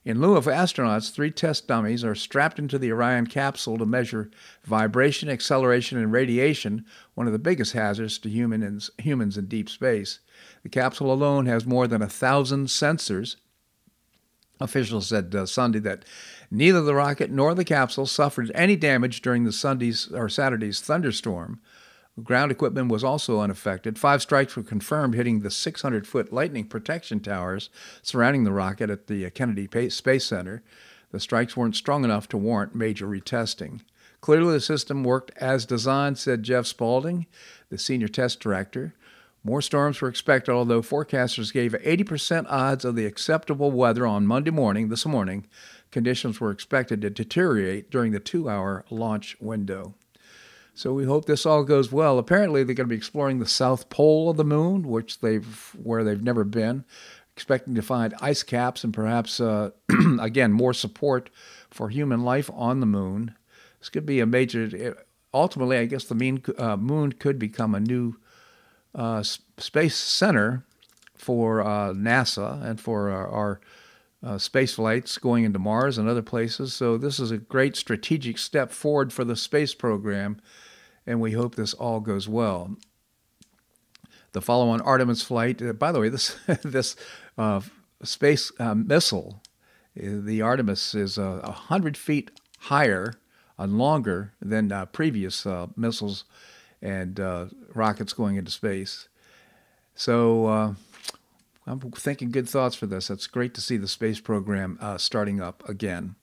In 0.05 0.21
lieu 0.23 0.37
of 0.37 0.47
astronauts, 0.47 1.13
three 1.13 1.31
test 1.31 1.67
dummies 1.67 2.05
are 2.05 2.15
strapped 2.15 2.59
into 2.59 2.79
the 2.79 2.93
Orion 2.93 3.27
capsule 3.27 3.77
to 3.77 3.85
measure 3.85 4.31
vibration, 4.65 5.29
acceleration, 5.29 5.99
and 5.99 6.13
radiation, 6.13 6.87
one 7.15 7.27
of 7.27 7.33
the 7.33 7.39
biggest 7.39 7.73
hazards 7.73 8.19
to 8.21 8.31
humans, 8.31 8.91
humans 8.99 9.37
in 9.37 9.47
deep 9.49 9.69
space. 9.69 10.21
The 10.63 10.71
capsule 10.71 11.13
alone 11.13 11.47
has 11.47 11.67
more 11.67 11.87
than 11.87 12.01
a 12.01 12.09
thousand 12.09 12.69
sensors. 12.69 13.37
Officials 14.61 15.09
said 15.09 15.35
uh, 15.35 15.47
Sunday 15.47 15.79
that 15.81 16.05
Neither 16.51 16.81
the 16.81 16.95
rocket 16.95 17.31
nor 17.31 17.55
the 17.55 17.65
capsule 17.65 18.07
suffered 18.07 18.51
any 18.55 18.77
damage 18.77 19.21
during 19.21 19.45
the 19.45 19.53
Sunday's 19.53 20.11
or 20.13 20.29
Saturday's 20.29 20.81
thunderstorm. 20.81 21.61
Ground 22.23 22.51
equipment 22.51 22.91
was 22.91 23.05
also 23.05 23.41
unaffected. 23.41 23.99
Five 23.99 24.23
strikes 24.23 24.57
were 24.57 24.63
confirmed 24.63 25.15
hitting 25.15 25.41
the 25.41 25.51
600 25.51 26.07
foot 26.07 26.33
lightning 26.33 26.65
protection 26.65 27.21
towers 27.21 27.71
surrounding 28.03 28.45
the 28.45 28.53
rocket 28.53 28.91
at 28.91 29.07
the 29.07 29.31
Kennedy 29.31 29.91
Space 29.91 30.25
Center. 30.25 30.63
The 31.13 31.21
strikes 31.21 31.57
weren't 31.57 31.77
strong 31.77 32.05
enough 32.05 32.29
to 32.29 32.37
warrant 32.37 32.75
major 32.75 33.07
retesting. 33.07 33.83
Clearly, 34.21 34.55
the 34.55 34.61
system 34.61 35.05
worked 35.05 35.31
as 35.37 35.65
designed, 35.65 36.19
said 36.19 36.43
Jeff 36.43 36.67
Spaulding, 36.67 37.27
the 37.71 37.79
senior 37.79 38.09
test 38.09 38.41
director. 38.41 38.95
More 39.45 39.63
storms 39.63 40.01
were 40.01 40.09
expected, 40.09 40.53
although 40.53 40.83
forecasters 40.83 41.53
gave 41.53 41.73
80% 41.73 42.47
odds 42.49 42.85
of 42.85 42.97
the 42.97 43.07
acceptable 43.07 43.71
weather 43.71 44.07
on 44.07 44.27
Monday 44.27 44.51
morning, 44.51 44.89
this 44.89 45.07
morning, 45.07 45.47
conditions 45.91 46.41
were 46.41 46.51
expected 46.51 47.01
to 47.03 47.11
deteriorate 47.11 47.91
during 47.91 48.13
the 48.13 48.21
two 48.21 48.49
hour 48.49 48.85
launch 48.91 49.37
window. 49.41 49.95
So 50.75 50.93
we 50.93 51.07
hope 51.07 51.25
this 51.25 51.47
all 51.47 51.65
goes 51.65 51.91
well. 51.91 52.19
Apparently, 52.19 52.63
they're 52.63 52.75
going 52.75 52.89
to 52.89 52.93
be 52.93 52.97
exploring 52.97 53.39
the 53.39 53.47
south 53.47 53.89
pole 53.89 54.31
of 54.31 54.37
the 54.37 54.45
moon, 54.45 54.87
which 54.87 55.21
they've 55.21 55.77
where 55.83 56.05
they've 56.05 56.23
never 56.23 56.45
been, 56.45 56.85
expecting 57.35 57.75
to 57.75 57.83
find 57.83 58.15
ice 58.21 58.45
caps 58.45 58.85
and 58.85 58.95
perhaps 58.95 59.41
uh, 59.41 59.71
again 60.21 60.53
more 60.53 60.73
support 60.73 61.31
for 61.71 61.89
human 61.89 62.23
life 62.23 62.49
on 62.55 62.79
the 62.79 62.87
moon. 62.87 63.35
This 63.81 63.89
could 63.89 64.07
be 64.07 64.21
a 64.21 64.27
major. 64.27 64.97
Ultimately, 65.35 65.79
I 65.79 65.87
guess 65.87 66.05
the 66.05 66.15
mean, 66.15 66.43
uh, 66.57 66.77
moon 66.77 67.13
could 67.13 67.39
become 67.39 67.75
a 67.75 67.81
new 67.81 68.17
uh, 68.95 69.23
space 69.23 69.97
center 69.97 70.65
for 71.15 71.61
uh, 71.61 71.93
NASA 71.93 72.63
and 72.63 72.81
for 72.81 73.11
our, 73.11 73.29
our 73.29 73.61
uh, 74.23 74.39
space 74.39 74.75
flights 74.75 75.19
going 75.19 75.45
into 75.45 75.59
Mars 75.59 75.99
and 75.99 76.09
other 76.09 76.23
places. 76.23 76.75
So, 76.75 76.97
this 76.97 77.21
is 77.21 77.31
a 77.31 77.39
great 77.39 77.77
strategic 77.77 78.39
step 78.39 78.73
forward 78.73 79.13
for 79.13 79.25
the 79.25 79.37
space 79.37 79.75
program, 79.75 80.41
and 81.07 81.21
we 81.21 81.33
hope 81.33 81.55
this 81.55 81.75
all 81.75 82.01
goes 82.01 82.29
well. 82.29 82.77
The 84.33 84.43
follow 84.43 84.69
on 84.71 84.81
Artemis 84.81 85.23
flight, 85.23 85.63
uh, 85.63 85.73
by 85.73 85.93
the 85.93 86.01
way, 86.01 86.09
this, 86.09 86.37
this 86.63 86.97
uh, 87.37 87.61
space 88.03 88.51
uh, 88.59 88.75
missile, 88.75 89.43
uh, 89.97 90.19
the 90.21 90.43
Artemis, 90.43 90.95
is 90.95 91.19
uh, 91.19 91.41
100 91.45 91.97
feet 91.97 92.31
higher 92.59 93.15
and 93.57 93.79
longer 93.79 94.35
than 94.41 94.73
previous 94.93 95.47
missiles 95.77 96.25
and 96.81 97.19
rockets 97.75 98.13
going 98.13 98.37
into 98.37 98.51
space. 98.51 99.09
So, 99.95 100.77
I'm 101.69 101.81
thinking 101.93 102.31
good 102.31 102.49
thoughts 102.49 102.75
for 102.75 102.87
this. 102.87 103.11
It's 103.11 103.27
great 103.27 103.53
to 103.55 103.61
see 103.61 103.77
the 103.77 103.89
space 103.89 104.21
program 104.21 104.79
uh, 104.81 104.97
starting 104.97 105.41
up 105.41 105.69
again. 105.69 106.15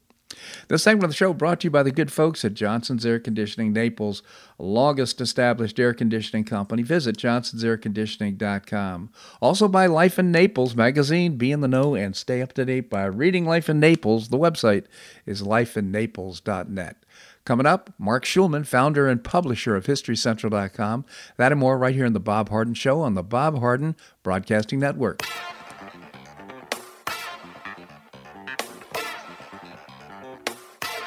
This 0.68 0.84
segment 0.84 1.06
of 1.06 1.12
the 1.12 1.16
show 1.16 1.34
brought 1.34 1.62
to 1.62 1.66
you 1.66 1.72
by 1.72 1.84
the 1.84 1.92
good 1.92 2.12
folks 2.12 2.44
at 2.44 2.56
Johnson's 2.56 3.06
Air 3.06 3.20
Conditioning, 3.20 3.72
Naples' 3.72 4.24
longest 4.58 5.22
established 5.22 5.80
air 5.80 5.94
conditioning 5.94 6.44
company. 6.44 6.82
Visit 6.82 7.18
johnsonsairconditioning.com. 7.18 9.12
Also 9.40 9.68
by 9.68 9.86
Life 9.86 10.18
in 10.18 10.32
Naples 10.32 10.76
magazine. 10.76 11.38
Be 11.38 11.52
in 11.52 11.62
the 11.62 11.68
know 11.68 11.94
and 11.94 12.16
stay 12.16 12.42
up 12.42 12.54
to 12.54 12.66
date 12.66 12.90
by 12.90 13.06
reading 13.06 13.46
Life 13.46 13.70
in 13.70 13.80
Naples. 13.80 14.30
The 14.30 14.40
website 14.40 14.86
is 15.26 15.44
lifeinnaples.net. 15.44 16.98
Coming 17.46 17.68
up, 17.68 17.94
Marc 18.00 18.26
Schulman, 18.26 18.66
founder 18.66 19.08
and 19.08 19.24
publisher 19.24 19.76
of 19.76 19.86
HistoryCentral.com. 19.86 21.06
That 21.38 21.52
and 21.52 21.62
more 21.62 21.78
right 21.78 21.94
here 21.94 22.08
on 22.08 22.14
The 22.14 22.20
Bob 22.20 22.50
Harden 22.50 22.74
Show 22.74 23.02
on 23.02 23.14
the 23.14 23.22
Bob 23.22 23.60
Harden 23.60 23.96
Broadcasting 24.24 24.80
Network. 24.80 25.22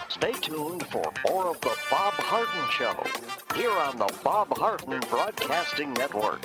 Stay 0.09 0.33
tuned 0.35 0.87
for 0.87 1.13
more 1.29 1.49
of 1.49 1.61
The 1.61 1.77
Bob 1.91 2.15
Harden 2.15 2.71
Show 2.71 3.57
here 3.57 3.73
on 3.73 3.99
the 3.99 4.13
Bob 4.23 4.57
Harden 4.57 5.01
Broadcasting 5.11 5.93
Network. 5.95 6.45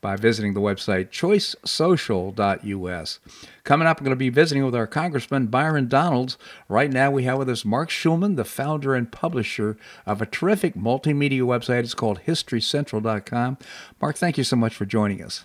by 0.00 0.16
visiting 0.16 0.54
the 0.54 0.60
website 0.60 1.10
choicesocial.us. 1.10 3.20
Coming 3.64 3.86
up, 3.86 3.98
I'm 3.98 4.04
going 4.04 4.10
to 4.10 4.16
be 4.16 4.30
visiting 4.30 4.64
with 4.64 4.74
our 4.74 4.86
Congressman 4.86 5.48
Byron 5.48 5.88
Donalds. 5.88 6.38
Right 6.68 6.90
now, 6.90 7.10
we 7.10 7.24
have 7.24 7.38
with 7.38 7.50
us 7.50 7.64
Marc 7.64 7.90
Schulman, 7.90 8.36
the 8.36 8.44
founder 8.44 8.94
and 8.94 9.12
publisher 9.12 9.76
of 10.06 10.22
a 10.22 10.26
terrific 10.26 10.74
multimedia 10.74 11.42
website. 11.42 11.80
It's 11.80 11.94
called 11.94 12.20
HistoryCentral.com. 12.26 13.58
Marc, 14.00 14.16
thank 14.16 14.38
you 14.38 14.44
so 14.44 14.56
much 14.56 14.74
for 14.74 14.86
joining 14.86 15.22
us. 15.22 15.44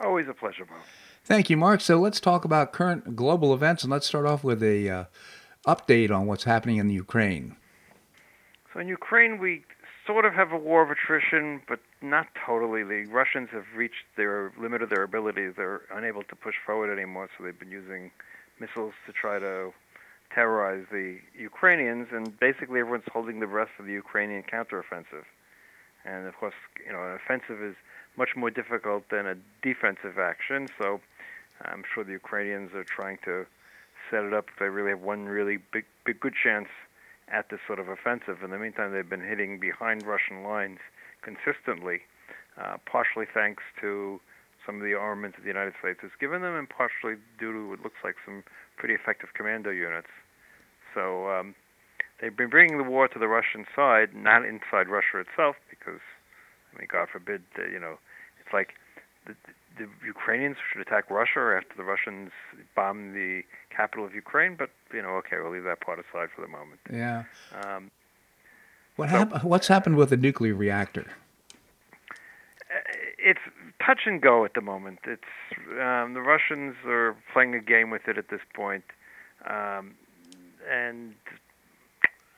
Always 0.00 0.28
a 0.28 0.34
pleasure, 0.34 0.64
Bob. 0.64 0.78
Thank 1.24 1.50
you, 1.50 1.56
Marc. 1.56 1.80
So 1.80 1.98
let's 1.98 2.20
talk 2.20 2.44
about 2.44 2.72
current 2.72 3.14
global 3.14 3.54
events, 3.54 3.84
and 3.84 3.92
let's 3.92 4.06
start 4.06 4.26
off 4.26 4.42
with 4.42 4.62
a 4.62 4.88
uh, 4.88 5.04
update 5.66 6.10
on 6.10 6.26
what's 6.26 6.44
happening 6.44 6.78
in 6.78 6.88
the 6.88 6.94
Ukraine. 6.94 7.56
So 8.72 8.80
in 8.80 8.88
Ukraine, 8.88 9.38
we 9.38 9.64
sort 10.06 10.24
of 10.24 10.34
have 10.34 10.52
a 10.52 10.56
war 10.56 10.82
of 10.82 10.90
attrition, 10.90 11.62
but 11.68 11.80
not 12.00 12.26
totally. 12.46 12.82
The 12.82 13.06
Russians 13.10 13.48
have 13.52 13.64
reached 13.76 14.04
their 14.16 14.52
limit 14.60 14.82
of 14.82 14.90
their 14.90 15.02
abilities. 15.02 15.54
They're 15.56 15.82
unable 15.94 16.22
to 16.24 16.36
push 16.36 16.56
forward 16.64 16.92
anymore, 16.92 17.28
so 17.36 17.44
they've 17.44 17.58
been 17.58 17.70
using 17.70 18.10
missiles 18.58 18.94
to 19.06 19.12
try 19.12 19.38
to 19.38 19.72
terrorize 20.34 20.84
the 20.90 21.18
Ukrainians, 21.38 22.08
and 22.12 22.38
basically 22.40 22.80
everyone's 22.80 23.04
holding 23.12 23.40
the 23.40 23.46
breath 23.46 23.68
for 23.76 23.82
the 23.82 23.92
Ukrainian 23.92 24.42
counteroffensive. 24.42 25.26
And 26.04 26.26
of 26.26 26.34
course, 26.36 26.54
you 26.84 26.92
know, 26.92 27.02
an 27.02 27.12
offensive 27.12 27.62
is 27.62 27.76
much 28.16 28.30
more 28.36 28.50
difficult 28.50 29.04
than 29.10 29.26
a 29.26 29.36
defensive 29.62 30.18
action. 30.18 30.68
So 30.78 31.00
I'm 31.64 31.84
sure 31.94 32.02
the 32.02 32.12
Ukrainians 32.12 32.74
are 32.74 32.84
trying 32.84 33.18
to 33.24 33.46
set 34.10 34.24
it 34.24 34.32
up. 34.32 34.46
They 34.58 34.68
really 34.68 34.90
have 34.90 35.00
one 35.00 35.26
really 35.26 35.58
big, 35.72 35.84
big, 36.04 36.20
good 36.20 36.34
chance 36.34 36.68
at 37.32 37.48
this 37.48 37.60
sort 37.66 37.78
of 37.80 37.88
offensive. 37.88 38.42
In 38.44 38.50
the 38.50 38.58
meantime, 38.58 38.92
they've 38.92 39.08
been 39.08 39.24
hitting 39.24 39.58
behind 39.58 40.04
Russian 40.04 40.44
lines 40.44 40.78
consistently, 41.22 42.02
uh, 42.60 42.76
partially 42.84 43.26
thanks 43.32 43.62
to 43.80 44.20
some 44.64 44.76
of 44.76 44.82
the 44.82 44.94
armaments 44.94 45.36
that 45.36 45.42
the 45.42 45.48
United 45.48 45.74
States 45.80 45.98
has 46.02 46.10
given 46.20 46.42
them, 46.42 46.54
and 46.54 46.68
partially 46.68 47.16
due 47.38 47.52
to 47.52 47.68
what 47.70 47.82
looks 47.82 47.98
like 48.04 48.14
some 48.24 48.44
pretty 48.76 48.94
effective 48.94 49.30
commando 49.34 49.70
units. 49.70 50.12
So 50.94 51.30
um, 51.30 51.54
they've 52.20 52.36
been 52.36 52.50
bringing 52.50 52.78
the 52.78 52.84
war 52.84 53.08
to 53.08 53.18
the 53.18 53.26
Russian 53.28 53.64
side, 53.74 54.14
not 54.14 54.44
inside 54.44 54.86
Russia 54.88 55.18
itself, 55.18 55.56
because 55.70 56.04
I 56.74 56.78
mean, 56.78 56.88
God 56.90 57.08
forbid, 57.10 57.42
uh, 57.58 57.66
you 57.66 57.80
know, 57.80 57.98
it's 58.40 58.52
like 58.52 58.74
the, 59.26 59.34
the 59.78 59.88
Ukrainians 60.04 60.56
should 60.70 60.82
attack 60.82 61.10
Russia 61.10 61.56
after 61.56 61.76
the 61.76 61.84
Russians 61.84 62.30
bomb 62.74 63.12
the 63.12 63.42
capital 63.74 64.04
of 64.04 64.14
Ukraine. 64.14 64.56
But 64.56 64.70
you 64.92 65.02
know, 65.02 65.10
okay, 65.16 65.36
we'll 65.40 65.52
leave 65.52 65.64
that 65.64 65.80
part 65.80 65.98
aside 65.98 66.28
for 66.34 66.42
the 66.42 66.48
moment. 66.48 66.80
Yeah. 66.92 67.24
Um, 67.64 67.90
what 68.96 69.10
so, 69.10 69.16
hap- 69.16 69.44
What's 69.44 69.68
happened 69.68 69.96
with 69.96 70.10
the 70.10 70.16
nuclear 70.16 70.54
reactor? 70.54 71.06
Uh, 72.70 72.80
it's 73.18 73.40
touch 73.84 74.00
and 74.06 74.20
go 74.20 74.44
at 74.44 74.54
the 74.54 74.60
moment. 74.60 75.00
It's 75.04 75.22
um, 75.80 76.14
the 76.14 76.22
Russians 76.22 76.74
are 76.86 77.16
playing 77.32 77.54
a 77.54 77.60
game 77.60 77.90
with 77.90 78.08
it 78.08 78.18
at 78.18 78.28
this 78.28 78.40
point, 78.54 78.84
um, 79.48 79.94
and 80.70 81.14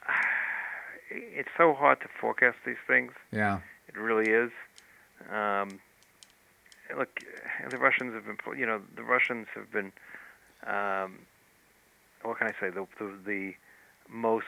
it's 1.10 1.48
so 1.56 1.74
hard 1.74 2.00
to 2.00 2.06
forecast 2.20 2.58
these 2.64 2.82
things. 2.86 3.12
Yeah. 3.32 3.60
It 3.88 3.98
really 3.98 4.30
is. 4.30 4.50
Um, 5.32 5.80
look, 6.96 7.20
the 7.70 7.78
Russians 7.78 8.14
have 8.14 8.24
been, 8.24 8.58
you 8.58 8.66
know, 8.66 8.80
the 8.96 9.02
Russians 9.02 9.46
have 9.54 9.70
been, 9.70 9.92
um, 10.66 11.18
what 12.22 12.38
can 12.38 12.48
I 12.48 12.52
say, 12.60 12.70
the, 12.70 12.86
the, 12.98 13.12
the 13.24 13.54
most 14.08 14.46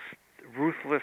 ruthless 0.57 1.03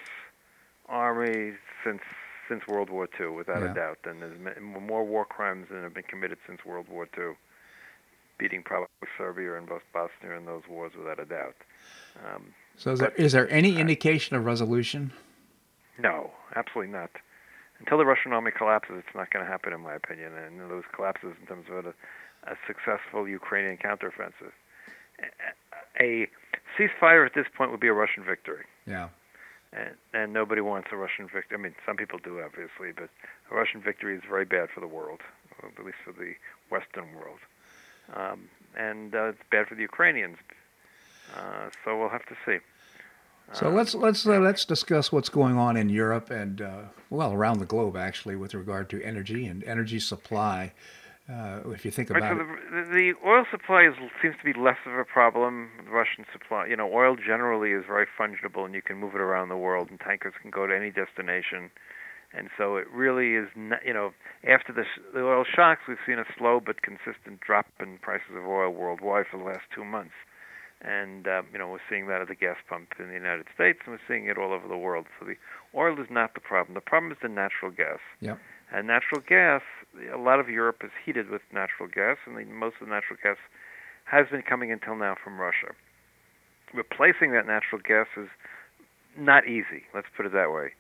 army 0.88 1.54
since 1.84 2.02
since 2.50 2.68
World 2.68 2.90
War 2.90 3.08
II, 3.18 3.28
without 3.28 3.62
yeah. 3.62 3.72
a 3.72 3.74
doubt. 3.74 4.00
And 4.04 4.22
there's 4.22 4.38
more 4.62 5.06
war 5.06 5.24
crimes 5.24 5.68
than 5.72 5.82
have 5.84 5.94
been 5.94 6.04
committed 6.04 6.38
since 6.46 6.66
World 6.66 6.88
War 6.90 7.08
II, 7.18 7.36
beating 8.38 8.64
probably 8.64 8.88
Serbia 9.18 9.58
and 9.58 9.66
Bosnia 9.94 10.38
in 10.38 10.46
those 10.46 10.64
wars, 10.70 10.92
without 10.98 11.20
a 11.20 11.26
doubt. 11.26 11.56
Um, 12.26 12.54
so, 12.76 12.92
is, 12.92 13.00
but, 13.00 13.16
there, 13.16 13.26
is 13.26 13.32
there 13.32 13.50
any 13.50 13.80
indication 13.80 14.36
of 14.36 14.44
resolution? 14.44 15.14
No, 15.98 16.32
absolutely 16.54 16.92
not 16.92 17.12
until 17.84 17.98
the 17.98 18.06
Russian 18.06 18.32
army 18.32 18.52
collapses, 18.52 18.96
it's 19.06 19.14
not 19.14 19.30
going 19.30 19.44
to 19.44 19.52
happen, 19.52 19.74
in 19.74 19.82
my 19.82 19.94
opinion. 19.94 20.32
And 20.34 20.72
those 20.72 20.84
collapses 20.96 21.34
in 21.40 21.48
terms 21.48 21.66
of 21.70 21.86
a, 21.86 21.94
a 22.48 22.56
successful 22.66 23.28
Ukrainian 23.28 23.78
counteroffensive. 23.78 24.56
A 26.00 26.28
ceasefire 26.78 27.26
at 27.26 27.34
this 27.36 27.48
point 27.56 27.72
would 27.72 27.82
be 27.82 27.90
a 27.90 27.94
Russian 27.94 28.24
victory. 28.24 28.64
Yeah. 28.88 29.10
And, 29.74 29.96
and 30.14 30.34
nobody 30.34 30.62
wants 30.62 30.90
a 30.94 30.96
Russian 30.96 31.26
victory. 31.26 31.58
I 31.58 31.62
mean, 31.62 31.76
some 31.86 31.98
people 31.98 32.20
do, 32.24 32.40
obviously, 32.40 32.94
but 32.96 33.10
a 33.52 33.56
Russian 33.56 33.82
victory 33.82 34.16
is 34.16 34.22
very 34.30 34.46
bad 34.46 34.70
for 34.74 34.80
the 34.80 34.88
world, 34.88 35.20
at 35.62 35.84
least 35.84 35.98
for 36.06 36.14
the 36.14 36.36
Western 36.70 37.14
world. 37.14 37.40
Um, 38.16 38.50
and 38.78 39.14
uh, 39.14 39.26
it's 39.26 39.40
bad 39.52 39.68
for 39.68 39.76
the 39.76 39.82
Ukrainians. 39.82 40.38
Uh, 41.36 41.70
so 41.84 41.98
we'll 41.98 42.10
have 42.10 42.26
to 42.28 42.36
see. 42.46 42.60
So 43.52 43.70
let's 43.70 43.94
let's 43.94 44.26
uh, 44.26 44.40
let's 44.40 44.66
discuss 44.66 45.12
what's 45.12 45.30
going 45.30 45.58
on 45.58 45.78
in 45.78 45.90
Europe 45.90 46.32
and 46.32 46.62
uh, 46.62 46.82
well 47.10 47.34
around 47.34 47.60
the 47.60 47.66
globe 47.66 47.96
actually 47.96 48.36
with 48.36 48.54
regard 48.54 48.90
to 48.90 49.04
energy 49.04 49.46
and 49.46 49.64
energy 49.66 50.00
supply. 50.00 50.74
Uh, 51.30 51.62
if 51.68 51.86
you 51.86 51.92
think 51.92 52.10
about 52.10 52.22
right, 52.22 52.38
so 52.38 52.76
the, 52.76 52.84
the, 52.92 53.14
oil 53.26 53.46
supply 53.50 53.88
is, 53.88 53.94
seems 54.22 54.36
to 54.36 54.44
be 54.44 54.60
less 54.60 54.78
of 54.86 54.92
a 54.94 55.06
problem. 55.06 55.70
The 55.86 55.90
Russian 55.90 56.26
supply, 56.34 56.66
you 56.66 56.76
know, 56.76 56.92
oil 56.92 57.16
generally 57.16 57.72
is 57.72 57.86
very 57.88 58.06
fungible, 58.20 58.66
and 58.66 58.76
you 58.76 58.82
can 58.82 58.98
move 58.98 59.16
it 59.16 59.22
around 59.22 59.48
the 59.48 59.56
world, 59.56 59.90
and 59.90 59.98
tankers 60.02 60.34
can 60.42 60.52
go 60.52 60.68
to 60.68 60.76
any 60.76 60.92
destination. 60.92 61.72
And 62.34 62.50
so 62.58 62.76
it 62.76 62.90
really 62.92 63.36
is, 63.36 63.48
not, 63.56 63.86
you 63.86 63.94
know, 63.94 64.12
after 64.46 64.74
the, 64.74 64.84
the 65.14 65.24
oil 65.24 65.46
shocks, 65.46 65.84
we've 65.88 66.02
seen 66.06 66.20
a 66.20 66.26
slow 66.38 66.60
but 66.60 66.82
consistent 66.82 67.40
drop 67.40 67.68
in 67.80 68.00
prices 68.00 68.36
of 68.36 68.46
oil 68.46 68.72
worldwide 68.72 69.28
for 69.32 69.38
the 69.38 69.46
last 69.46 69.64
two 69.74 69.86
months 69.86 70.16
and 70.84 71.28
um, 71.28 71.48
you 71.52 71.60
know 71.60 71.68
we're 71.68 71.84
seeing 71.90 72.08
that 72.08 72.22
at 72.22 72.28
the 72.28 72.36
gas 72.36 72.58
pump 72.68 72.94
in 73.00 73.08
the 73.08 73.14
United 73.14 73.46
States, 73.54 73.80
and 73.86 73.96
we're 73.96 74.08
seeing 74.08 74.28
it 74.28 74.38
all 74.38 74.54
over 74.54 74.68
the 74.68 74.78
world. 74.78 75.06
So 75.20 75.26
the 75.26 75.36
oil 75.76 76.00
is 76.00 76.08
not 76.10 76.34
the 76.34 76.40
problem. 76.42 76.76
The 76.76 76.82
problem 76.82 77.12
is 77.12 77.18
the 77.22 77.30
natural 77.30 77.72
gas. 77.72 78.00
Yep. 78.20 78.40
And 78.72 78.88
natural 78.88 79.22
gas, 79.22 79.62
a 80.12 80.18
lot 80.18 80.40
of 80.40 80.50
Europe 80.50 80.82
is 80.84 80.92
heated 81.06 81.30
with 81.30 81.42
natural 81.54 81.88
gas, 81.88 82.18
and 82.26 82.36
the, 82.36 82.46
most 82.46 82.76
of 82.82 82.88
the 82.88 82.94
natural 82.94 83.18
gas 83.22 83.38
has 84.06 84.28
been 84.30 84.42
coming 84.42 84.72
until 84.72 84.96
now 84.96 85.16
from 85.22 85.40
Russia. 85.40 85.74
Replacing 86.74 87.32
that 87.32 87.46
natural 87.46 87.82
gas 87.86 88.08
is 88.18 88.30
not 89.18 89.48
easy. 89.48 89.84
Let's 89.94 90.08
put 90.16 90.26
it 90.26 90.34
that 90.34 90.52
way. 90.52 90.72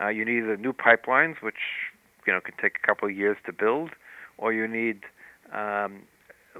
Uh, 0.00 0.08
you 0.08 0.24
need 0.24 0.44
either 0.44 0.56
new 0.56 0.72
pipelines, 0.72 1.42
which 1.42 1.90
you 2.26 2.32
know 2.32 2.40
can 2.40 2.54
take 2.62 2.76
a 2.82 2.86
couple 2.86 3.08
of 3.08 3.14
years 3.14 3.36
to 3.44 3.52
build, 3.52 3.90
or 4.38 4.52
you 4.52 4.66
need 4.66 5.02
um, 5.52 6.02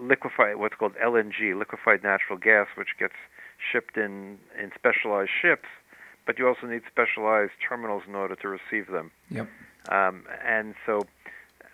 liquefied, 0.00 0.56
what's 0.56 0.74
called 0.74 0.94
LNG, 1.02 1.58
liquefied 1.58 2.02
natural 2.02 2.38
gas, 2.38 2.68
which 2.76 2.98
gets 2.98 3.14
shipped 3.70 3.96
in 3.96 4.38
in 4.58 4.70
specialized 4.74 5.30
ships, 5.40 5.68
but 6.26 6.38
you 6.38 6.48
also 6.48 6.66
need 6.66 6.82
specialized 6.90 7.52
terminals 7.66 8.02
in 8.06 8.14
order 8.14 8.36
to 8.36 8.48
receive 8.48 8.90
them. 8.90 9.10
Yep. 9.30 9.48
Um, 9.88 10.24
and 10.46 10.74
so 10.86 11.02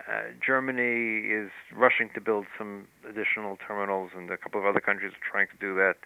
uh, 0.08 0.22
Germany 0.44 1.28
is 1.28 1.50
rushing 1.74 2.10
to 2.14 2.20
build 2.20 2.46
some 2.56 2.86
additional 3.08 3.58
terminals, 3.66 4.10
and 4.16 4.30
a 4.30 4.36
couple 4.36 4.60
of 4.60 4.66
other 4.66 4.80
countries 4.80 5.12
are 5.12 5.30
trying 5.30 5.48
to 5.48 5.56
do 5.60 5.74
that. 5.74 5.96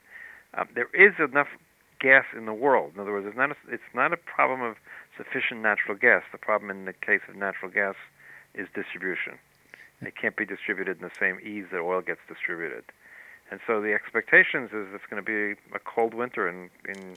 Um, 0.55 0.69
there 0.75 0.89
is 0.93 1.15
enough 1.19 1.49
gas 2.01 2.25
in 2.37 2.47
the 2.47 2.55
world. 2.55 2.93
In 2.95 3.01
other 3.01 3.13
words, 3.13 3.27
it's 3.27 3.37
not 3.37 3.53
a, 3.53 3.57
it's 3.69 3.95
not 3.95 4.13
a 4.13 4.17
problem 4.17 4.61
of 4.61 4.77
sufficient 5.17 5.63
natural 5.63 5.97
gas. 5.97 6.23
The 6.33 6.39
problem 6.39 6.71
in 6.71 6.85
the 6.85 6.93
case 6.93 7.21
of 7.29 7.37
natural 7.37 7.71
gas 7.71 7.95
is 8.55 8.67
distribution. 8.75 9.39
It 10.03 10.15
can't 10.21 10.37
be 10.37 10.45
distributed 10.45 11.01
in 11.01 11.03
the 11.03 11.15
same 11.19 11.39
ease 11.43 11.67
that 11.73 11.81
oil 11.81 12.01
gets 12.01 12.21
distributed. 12.29 12.85
And 13.51 13.61
so 13.67 13.81
the 13.81 13.93
expectations 13.93 14.71
is 14.73 14.89
it's 14.95 15.05
going 15.11 15.23
to 15.23 15.27
be 15.27 15.61
a 15.75 15.79
cold 15.79 16.15
winter 16.15 16.49
in 16.49 16.71
in 16.89 17.17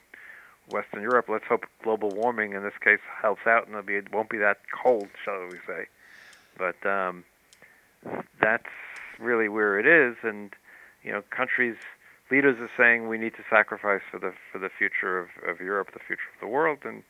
Western 0.72 1.02
Europe. 1.02 1.28
Let's 1.30 1.46
hope 1.46 1.66
global 1.84 2.10
warming 2.10 2.54
in 2.54 2.64
this 2.64 2.78
case 2.84 3.00
helps 3.22 3.46
out, 3.46 3.68
and 3.68 3.76
it'll 3.76 3.86
be, 3.86 3.96
it 3.96 4.12
won't 4.12 4.30
be 4.30 4.38
that 4.40 4.58
cold, 4.72 5.08
shall 5.24 5.48
we 5.52 5.60
say. 5.68 5.86
But 6.58 6.86
um, 6.86 7.24
that's 8.42 8.64
really 9.20 9.48
where 9.48 9.80
it 9.80 9.86
is, 9.86 10.18
and 10.24 10.52
you 11.04 11.12
know, 11.12 11.22
countries 11.30 11.76
leaders 12.32 12.58
are 12.60 12.72
saying 12.76 13.08
we 13.08 13.18
need 13.18 13.36
to 13.36 13.44
sacrifice 13.50 14.02
for 14.10 14.20
the 14.20 14.34
for 14.52 14.60
the 14.60 14.70
future 14.70 15.20
of, 15.20 15.28
of 15.48 15.60
Europe, 15.60 15.94
the 15.94 16.00
future 16.00 16.30
of 16.34 16.40
the 16.42 16.48
world, 16.48 16.80
and 16.84 17.04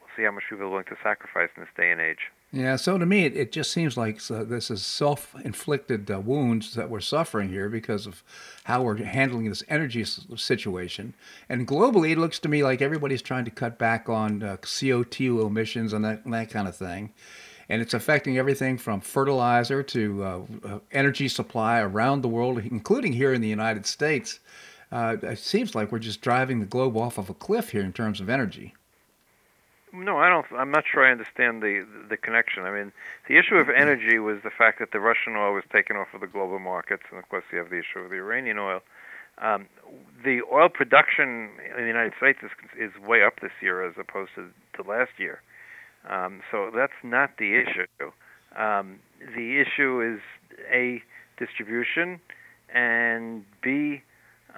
we'll 0.00 0.10
see 0.16 0.22
how 0.22 0.30
much 0.30 0.44
people 0.48 0.66
are 0.66 0.68
willing 0.68 0.84
to 0.84 0.96
sacrifice 1.02 1.50
in 1.56 1.62
this 1.62 1.72
day 1.76 1.90
and 1.90 2.00
age. 2.00 2.30
Yeah, 2.52 2.74
so 2.74 2.98
to 2.98 3.06
me, 3.06 3.26
it, 3.26 3.36
it 3.36 3.52
just 3.52 3.70
seems 3.70 3.96
like 3.96 4.20
so 4.20 4.44
this 4.44 4.72
is 4.72 4.84
self 4.84 5.36
inflicted 5.44 6.10
uh, 6.10 6.18
wounds 6.18 6.74
that 6.74 6.90
we're 6.90 6.98
suffering 7.00 7.48
here 7.48 7.68
because 7.68 8.06
of 8.06 8.24
how 8.64 8.82
we're 8.82 8.96
handling 8.96 9.48
this 9.48 9.62
energy 9.68 10.04
situation. 10.04 11.14
And 11.48 11.68
globally, 11.68 12.10
it 12.10 12.18
looks 12.18 12.40
to 12.40 12.48
me 12.48 12.64
like 12.64 12.82
everybody's 12.82 13.22
trying 13.22 13.44
to 13.44 13.52
cut 13.52 13.78
back 13.78 14.08
on 14.08 14.42
uh, 14.42 14.56
CO2 14.62 15.46
emissions 15.46 15.92
and 15.92 16.04
that, 16.04 16.24
and 16.24 16.34
that 16.34 16.50
kind 16.50 16.66
of 16.66 16.74
thing. 16.74 17.12
And 17.68 17.80
it's 17.80 17.94
affecting 17.94 18.36
everything 18.36 18.78
from 18.78 19.00
fertilizer 19.00 19.84
to 19.84 20.24
uh, 20.24 20.42
uh, 20.64 20.78
energy 20.90 21.28
supply 21.28 21.78
around 21.78 22.22
the 22.22 22.28
world, 22.28 22.58
including 22.58 23.12
here 23.12 23.32
in 23.32 23.42
the 23.42 23.48
United 23.48 23.86
States. 23.86 24.40
Uh, 24.90 25.16
it 25.22 25.38
seems 25.38 25.76
like 25.76 25.92
we're 25.92 26.00
just 26.00 26.20
driving 26.20 26.58
the 26.58 26.66
globe 26.66 26.96
off 26.96 27.16
of 27.16 27.30
a 27.30 27.34
cliff 27.34 27.70
here 27.70 27.82
in 27.82 27.92
terms 27.92 28.20
of 28.20 28.28
energy. 28.28 28.74
No, 29.92 30.18
I 30.18 30.28
don't. 30.28 30.46
I'm 30.56 30.70
not 30.70 30.84
sure 30.90 31.04
I 31.04 31.10
understand 31.10 31.62
the 31.62 31.84
the 32.08 32.16
connection. 32.16 32.62
I 32.64 32.70
mean, 32.70 32.92
the 33.28 33.38
issue 33.38 33.56
of 33.56 33.68
energy 33.68 34.18
was 34.18 34.38
the 34.44 34.50
fact 34.50 34.78
that 34.78 34.92
the 34.92 35.00
Russian 35.00 35.34
oil 35.36 35.52
was 35.54 35.64
taken 35.72 35.96
off 35.96 36.08
of 36.14 36.20
the 36.20 36.26
global 36.26 36.58
markets, 36.58 37.02
and 37.10 37.18
of 37.18 37.28
course, 37.28 37.44
you 37.52 37.58
have 37.58 37.70
the 37.70 37.78
issue 37.78 37.98
of 37.98 38.10
the 38.10 38.16
Iranian 38.16 38.58
oil. 38.58 38.80
Um, 39.38 39.66
the 40.24 40.42
oil 40.52 40.68
production 40.68 41.50
in 41.74 41.82
the 41.82 41.86
United 41.86 42.12
States 42.18 42.38
is 42.42 42.50
is 42.78 43.02
way 43.02 43.24
up 43.24 43.40
this 43.40 43.52
year 43.60 43.84
as 43.84 43.94
opposed 43.98 44.30
to, 44.36 44.48
to 44.74 44.88
last 44.88 45.12
year. 45.18 45.42
Um, 46.08 46.40
so 46.50 46.70
that's 46.74 46.92
not 47.02 47.36
the 47.38 47.56
issue. 47.56 47.86
Um, 48.56 49.00
the 49.36 49.60
issue 49.60 50.00
is 50.00 50.20
a 50.70 51.02
distribution, 51.38 52.20
and 52.72 53.44
b 53.62 54.02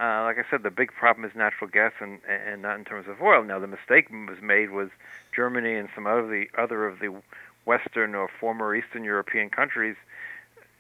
uh, 0.01 0.23
like 0.23 0.39
I 0.39 0.45
said, 0.51 0.63
the 0.63 0.71
big 0.71 0.93
problem 0.93 1.25
is 1.25 1.35
natural 1.35 1.69
gas 1.71 1.93
and 2.01 2.19
and 2.29 2.63
not 2.63 2.79
in 2.79 2.85
terms 2.85 3.07
of 3.09 3.21
oil. 3.21 3.43
Now 3.45 3.59
the 3.59 3.67
mistake 3.67 4.09
was 4.11 4.41
made 4.43 4.71
was 4.71 4.91
Germany 5.35 5.75
and 5.75 5.89
some 5.95 6.07
of 6.07 6.29
the 6.29 6.47
other 6.57 6.87
of 6.87 6.99
the 6.99 7.21
Western 7.65 8.15
or 8.15 8.29
former 8.29 8.75
Eastern 8.75 9.05
European 9.05 9.51
countries 9.51 9.97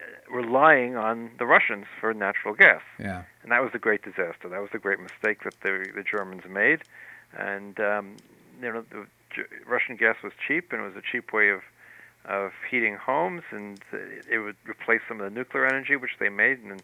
uh, 0.00 0.34
relying 0.34 0.96
on 0.96 1.30
the 1.38 1.46
Russians 1.46 1.86
for 2.00 2.12
natural 2.12 2.54
gas. 2.54 2.82
Yeah. 2.98 3.22
And 3.42 3.52
that 3.52 3.62
was 3.62 3.72
the 3.72 3.78
great 3.78 4.02
disaster. 4.02 4.48
That 4.48 4.60
was 4.60 4.70
the 4.72 4.78
great 4.78 5.00
mistake 5.00 5.44
that 5.44 5.60
the 5.62 5.90
the 5.94 6.02
Germans 6.02 6.44
made. 6.48 6.82
And 7.36 7.78
um, 7.80 8.16
you 8.60 8.72
know, 8.72 8.84
the 8.90 9.06
Russian 9.66 9.96
gas 9.96 10.16
was 10.22 10.32
cheap, 10.46 10.72
and 10.72 10.82
it 10.82 10.84
was 10.84 10.96
a 10.96 11.02
cheap 11.02 11.32
way 11.32 11.50
of 11.50 11.62
of 12.24 12.52
heating 12.70 12.96
homes, 12.96 13.42
and 13.50 13.80
it 14.30 14.38
would 14.38 14.56
replace 14.68 15.00
some 15.08 15.20
of 15.20 15.24
the 15.24 15.36
nuclear 15.36 15.66
energy 15.66 15.96
which 15.96 16.12
they 16.20 16.28
made, 16.28 16.58
and 16.60 16.82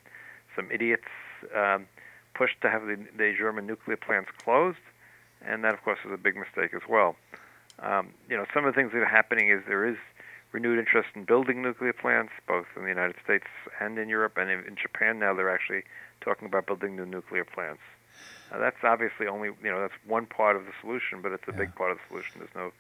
some 0.57 0.69
idiots 0.73 1.07
um, 1.55 1.87
pushed 2.35 2.61
to 2.63 2.71
have 2.71 2.83
the, 2.83 2.97
the 3.17 3.35
German 3.37 3.67
nuclear 3.67 3.97
plants 3.97 4.31
closed, 4.43 4.79
and 5.45 5.65
that, 5.65 5.75
of 5.75 5.83
course, 5.83 5.99
was 6.05 6.13
a 6.13 6.19
big 6.19 6.37
mistake 6.37 6.75
as 6.75 6.83
well. 6.89 7.17
Um, 7.81 8.09
you 8.29 8.37
know, 8.37 8.45
some 8.53 8.65
of 8.65 8.75
the 8.75 8.81
things 8.81 8.93
that 8.93 8.99
are 8.99 9.07
happening 9.07 9.51
is 9.51 9.63
there 9.67 9.87
is 9.87 9.97
renewed 10.53 10.79
interest 10.79 11.09
in 11.15 11.25
building 11.25 11.63
nuclear 11.63 11.93
plants, 11.93 12.33
both 12.47 12.67
in 12.77 12.83
the 12.83 12.89
United 12.89 13.17
States 13.23 13.47
and 13.81 13.99
in 13.99 14.09
Europe, 14.09 14.37
and 14.37 14.51
in, 14.51 14.65
in 14.65 14.77
Japan 14.77 15.19
now 15.19 15.35
they're 15.35 15.51
actually 15.51 15.83
talking 16.21 16.47
about 16.47 16.67
building 16.67 16.97
new 16.97 17.07
nuclear 17.07 17.45
plants. 17.45 17.83
Uh, 18.51 18.59
that's 18.59 18.83
obviously 18.83 19.27
only 19.27 19.49
you 19.63 19.71
know 19.71 19.81
that's 19.81 19.95
one 20.07 20.27
part 20.27 20.57
of 20.57 20.65
the 20.65 20.73
solution, 20.81 21.21
but 21.23 21.33
it's 21.33 21.47
a 21.49 21.53
yeah. 21.53 21.59
big 21.59 21.75
part 21.75 21.91
of 21.91 21.99
the 21.99 22.03
solution. 22.09 22.33
There's 22.39 22.55
no 22.55 22.73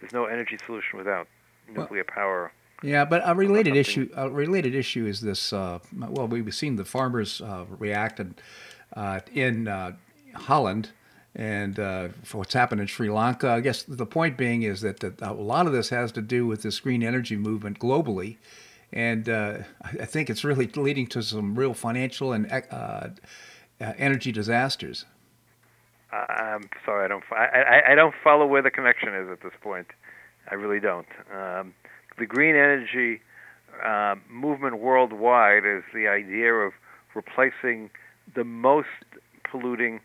there's 0.00 0.12
no 0.12 0.26
energy 0.26 0.58
solution 0.64 0.98
without 0.98 1.26
nuclear 1.68 2.04
well, 2.08 2.14
power. 2.14 2.52
Yeah, 2.82 3.04
but 3.04 3.22
a 3.24 3.34
related 3.34 3.74
issue 3.74 4.08
a 4.14 4.30
related 4.30 4.74
issue 4.74 5.06
is 5.06 5.20
this. 5.20 5.52
Uh, 5.52 5.80
well, 5.96 6.28
we've 6.28 6.54
seen 6.54 6.76
the 6.76 6.84
farmers 6.84 7.40
uh, 7.40 7.64
react 7.68 8.20
and 8.20 8.40
uh, 8.96 9.20
in 9.32 9.68
uh, 9.68 9.92
Holland 10.34 10.90
and 11.36 11.78
uh, 11.78 12.08
for 12.24 12.38
what's 12.38 12.54
happened 12.54 12.80
in 12.80 12.86
Sri 12.86 13.10
Lanka. 13.10 13.50
I 13.50 13.60
guess 13.60 13.82
the 13.82 14.06
point 14.06 14.36
being 14.36 14.62
is 14.62 14.80
that, 14.80 15.00
that 15.00 15.20
a 15.20 15.32
lot 15.32 15.66
of 15.66 15.72
this 15.72 15.90
has 15.90 16.10
to 16.12 16.22
do 16.22 16.46
with 16.46 16.62
this 16.62 16.80
green 16.80 17.02
energy 17.02 17.36
movement 17.36 17.78
globally. 17.78 18.38
And 18.92 19.28
uh, 19.28 19.58
I 19.82 20.06
think 20.06 20.30
it's 20.30 20.44
really 20.44 20.66
leading 20.66 21.06
to 21.08 21.22
some 21.22 21.54
real 21.54 21.74
financial 21.74 22.32
and 22.32 22.50
uh, 22.50 22.56
uh, 22.74 23.08
energy 23.78 24.32
disasters. 24.32 25.04
I'm 26.12 26.70
sorry, 26.84 27.04
I 27.04 27.08
don't. 27.08 27.24
I, 27.32 27.92
I, 27.92 27.94
don't 27.94 28.14
follow 28.24 28.46
where 28.46 28.62
the 28.62 28.70
connection 28.70 29.14
is 29.14 29.28
at 29.28 29.42
this 29.42 29.52
point. 29.60 29.88
I 30.50 30.54
really 30.54 30.80
don't. 30.80 31.08
Um, 31.34 31.74
the 32.16 32.24
green 32.24 32.54
energy 32.54 33.20
uh, 33.84 34.14
movement 34.30 34.78
worldwide 34.78 35.66
is 35.66 35.82
the 35.92 36.08
idea 36.08 36.54
of 36.54 36.72
replacing 37.14 37.90
the 38.34 38.44
most 38.44 38.88
polluting 39.50 40.00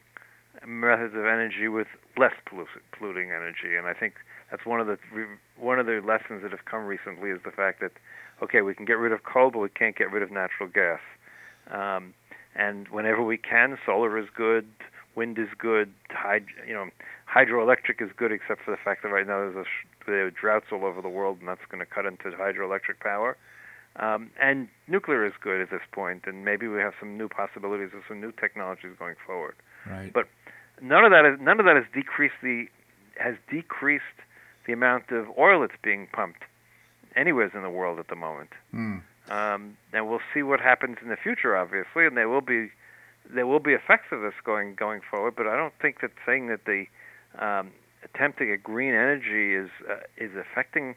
methods 0.66 1.14
of 1.16 1.26
energy 1.26 1.68
with 1.68 1.88
less 2.18 2.34
polluting 2.46 3.32
energy, 3.32 3.76
and 3.78 3.88
I 3.88 3.94
think 3.94 4.14
that's 4.50 4.66
one 4.66 4.80
of 4.80 4.88
the 4.88 4.98
one 5.58 5.80
of 5.80 5.86
the 5.86 6.02
lessons 6.06 6.44
that 6.44 6.52
have 6.52 6.66
come 6.66 6.86
recently 6.86 7.30
is 7.30 7.40
the 7.44 7.52
fact 7.52 7.80
that 7.82 7.92
okay, 8.44 8.62
we 8.62 8.74
can 8.74 8.86
get 8.86 8.98
rid 8.98 9.12
of 9.12 9.24
coal, 9.24 9.52
but 9.52 9.60
we 9.60 9.70
can't 9.70 9.96
get 9.96 10.12
rid 10.12 10.24
of 10.24 10.32
natural 10.32 10.68
gas. 10.68 11.00
Um, 11.70 12.14
and 12.56 12.88
whenever 12.90 13.24
we 13.24 13.38
can, 13.38 13.78
solar 13.86 14.18
is 14.18 14.28
good, 14.36 14.66
wind 15.16 15.38
is 15.38 15.50
good, 15.58 15.94
hyd- 16.10 16.48
you 16.68 16.74
know, 16.74 16.90
hydroelectric 17.34 18.02
is 18.02 18.10
good, 18.18 18.32
except 18.32 18.62
for 18.64 18.72
the 18.72 18.78
fact 18.84 19.04
that 19.04 19.10
right 19.10 19.28
now 19.28 19.40
there's 19.40 19.56
a 19.56 19.64
sh- 19.64 19.88
there 20.08 20.26
are 20.26 20.32
droughts 20.32 20.66
all 20.72 20.86
over 20.86 21.02
the 21.02 21.10
world, 21.10 21.38
and 21.40 21.48
that's 21.48 21.62
going 21.70 21.80
to 21.80 21.86
cut 21.86 22.06
into 22.06 22.32
hydroelectric 22.32 23.00
power. 23.00 23.38
Um, 23.98 24.32
and 24.42 24.70
nuclear 24.88 25.26
is 25.26 25.34
good 25.42 25.62
at 25.62 25.70
this 25.70 25.82
point, 25.92 26.24
and 26.26 26.46
maybe 26.46 26.68
we 26.68 26.80
have 26.80 26.94
some 27.00 27.18
new 27.18 27.28
possibilities 27.28 27.90
of 27.94 28.04
some 28.08 28.22
new 28.22 28.32
technologies 28.32 28.92
going 28.98 29.16
forward. 29.26 29.56
Right. 29.86 30.12
But 30.14 30.28
none 30.82 31.04
of 31.04 31.12
that 31.12 31.26
is, 31.26 31.40
none 31.42 31.60
of 31.60 31.66
that 31.66 31.76
has 31.76 31.86
decreased 31.94 32.36
the 32.42 32.68
has 33.18 33.36
decreased 33.50 34.04
the 34.66 34.74
amount 34.74 35.12
of 35.12 35.28
oil 35.38 35.62
that's 35.62 35.80
being 35.84 36.08
pumped 36.14 36.44
anywhere 37.16 37.52
in 37.54 37.62
the 37.62 37.70
world 37.70 38.00
at 38.00 38.08
the 38.08 38.16
moment. 38.16 38.52
Mm. 38.74 39.02
Um, 39.30 39.78
and 39.94 40.10
we'll 40.10 40.22
see 40.34 40.44
what 40.44 40.60
happens 40.60 40.98
in 41.02 41.10
the 41.10 41.18
future, 41.18 41.56
obviously, 41.56 42.06
and 42.06 42.16
there 42.18 42.30
will 42.30 42.42
be 42.42 42.70
there 43.30 43.46
will 43.46 43.60
be 43.60 43.74
effects 43.74 44.08
of 44.12 44.22
this 44.22 44.34
going 44.44 44.76
going 44.76 45.02
forward. 45.10 45.36
But 45.36 45.48
I 45.48 45.56
don't 45.56 45.74
think 45.82 46.02
that 46.02 46.12
saying 46.26 46.48
that 46.48 46.66
the 46.66 46.86
um, 47.38 47.72
attempt 48.04 48.40
to 48.40 48.46
get 48.46 48.64
green 48.64 48.94
energy 48.94 49.54
is 49.54 49.70
uh, 49.90 50.02
is 50.18 50.32
affecting 50.36 50.96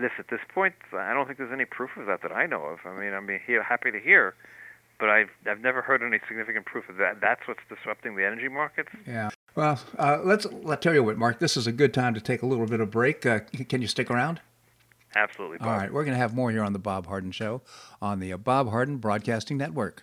this 0.00 0.12
at 0.18 0.28
this 0.28 0.40
point, 0.52 0.74
I 0.92 1.12
don't 1.12 1.26
think 1.26 1.38
there's 1.38 1.52
any 1.52 1.64
proof 1.64 1.90
of 1.96 2.06
that 2.06 2.22
that 2.22 2.32
I 2.32 2.46
know 2.46 2.62
of. 2.64 2.78
I 2.84 2.98
mean, 2.98 3.12
I'm 3.12 3.28
happy 3.62 3.90
to 3.90 4.00
hear, 4.00 4.34
but 4.98 5.08
I've 5.08 5.30
I've 5.46 5.60
never 5.60 5.82
heard 5.82 6.02
any 6.02 6.18
significant 6.28 6.66
proof 6.66 6.88
of 6.88 6.96
that. 6.96 7.20
That's 7.20 7.46
what's 7.46 7.60
disrupting 7.68 8.16
the 8.16 8.24
energy 8.24 8.48
markets. 8.48 8.90
Yeah. 9.06 9.30
Well, 9.54 9.80
uh, 9.98 10.20
let's 10.24 10.46
let 10.46 10.82
tell 10.82 10.94
you 10.94 11.02
what, 11.02 11.16
Marc. 11.16 11.38
This 11.38 11.56
is 11.56 11.66
a 11.66 11.72
good 11.72 11.94
time 11.94 12.14
to 12.14 12.20
take 12.20 12.42
a 12.42 12.46
little 12.46 12.66
bit 12.66 12.80
of 12.80 12.90
break. 12.90 13.24
Uh, 13.24 13.40
can 13.68 13.80
you 13.82 13.88
stick 13.88 14.10
around? 14.10 14.40
Absolutely. 15.16 15.58
Bob. 15.58 15.68
All 15.68 15.76
right, 15.76 15.92
we're 15.92 16.04
going 16.04 16.14
to 16.14 16.18
have 16.18 16.34
more 16.34 16.50
here 16.50 16.64
on 16.64 16.72
the 16.72 16.78
Bob 16.80 17.06
Harden 17.06 17.30
Show 17.30 17.62
on 18.02 18.18
the 18.18 18.32
Bob 18.34 18.70
Harden 18.70 18.96
Broadcasting 18.96 19.56
Network. 19.56 20.02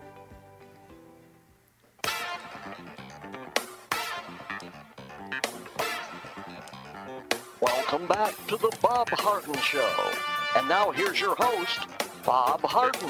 Welcome 7.91 8.07
back 8.07 8.47
to 8.47 8.55
the 8.55 8.71
Bob 8.81 9.09
Harden 9.09 9.59
Show. 9.59 10.11
And 10.55 10.69
now 10.69 10.91
here's 10.91 11.19
your 11.19 11.35
host, 11.35 11.79
Bob 12.25 12.61
Harden. 12.61 13.09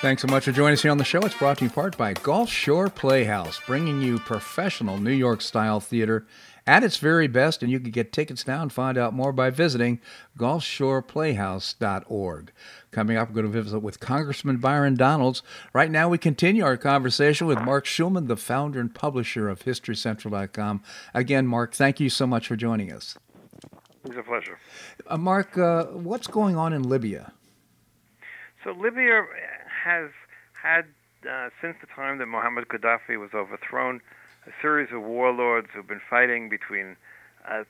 Thanks 0.00 0.22
so 0.22 0.28
much 0.28 0.44
for 0.44 0.52
joining 0.52 0.72
us 0.72 0.80
here 0.80 0.90
on 0.90 0.96
the 0.96 1.04
show. 1.04 1.20
It's 1.20 1.34
brought 1.34 1.58
to 1.58 1.64
you 1.64 1.68
in 1.68 1.74
part 1.74 1.98
by 1.98 2.14
Gulf 2.14 2.48
Shore 2.48 2.88
Playhouse, 2.88 3.60
bringing 3.66 4.00
you 4.00 4.18
professional 4.18 4.96
New 4.96 5.12
York 5.12 5.42
style 5.42 5.80
theater 5.80 6.26
at 6.66 6.82
its 6.82 6.96
very 6.96 7.26
best. 7.26 7.62
And 7.62 7.70
you 7.70 7.78
can 7.78 7.90
get 7.90 8.10
tickets 8.10 8.46
now 8.46 8.62
and 8.62 8.72
find 8.72 8.96
out 8.96 9.12
more 9.12 9.32
by 9.32 9.50
visiting 9.50 10.00
gulfshoreplayhouse.org. 10.38 12.52
Coming 12.90 13.18
up, 13.18 13.28
we're 13.28 13.34
going 13.34 13.52
to 13.52 13.62
visit 13.62 13.80
with 13.80 14.00
Congressman 14.00 14.56
Byron 14.56 14.94
Donalds. 14.94 15.42
Right 15.74 15.90
now, 15.90 16.08
we 16.08 16.16
continue 16.16 16.64
our 16.64 16.78
conversation 16.78 17.46
with 17.46 17.60
Marc 17.60 17.84
Schulman, 17.84 18.28
the 18.28 18.38
founder 18.38 18.80
and 18.80 18.94
publisher 18.94 19.50
of 19.50 19.64
HistoryCentral.com. 19.64 20.82
Again, 21.12 21.46
Marc, 21.46 21.74
thank 21.74 22.00
you 22.00 22.08
so 22.08 22.26
much 22.26 22.48
for 22.48 22.56
joining 22.56 22.90
us. 22.90 23.18
It's 24.04 24.16
a 24.16 24.22
pleasure. 24.22 24.58
Uh, 25.06 25.16
Marc, 25.16 25.56
uh, 25.56 25.84
what's 25.84 26.26
going 26.26 26.56
on 26.56 26.72
in 26.72 26.82
Libya? 26.82 27.32
So 28.64 28.72
Libya 28.72 29.24
has 29.84 30.10
had, 30.60 30.86
uh, 31.28 31.50
since 31.60 31.76
the 31.80 31.86
time 31.94 32.18
that 32.18 32.26
Muammar 32.26 32.64
Gaddafi 32.64 33.18
was 33.18 33.30
overthrown, 33.34 34.00
a 34.46 34.50
series 34.60 34.92
of 34.92 35.02
warlords 35.02 35.68
who've 35.72 35.86
been 35.86 36.00
fighting 36.10 36.48
between, 36.48 36.96
uh, 37.48 37.62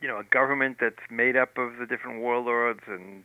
you 0.00 0.06
know, 0.06 0.18
a 0.18 0.24
government 0.24 0.78
that's 0.80 1.10
made 1.10 1.36
up 1.36 1.58
of 1.58 1.76
the 1.78 1.86
different 1.86 2.20
warlords 2.20 2.80
and 2.86 3.24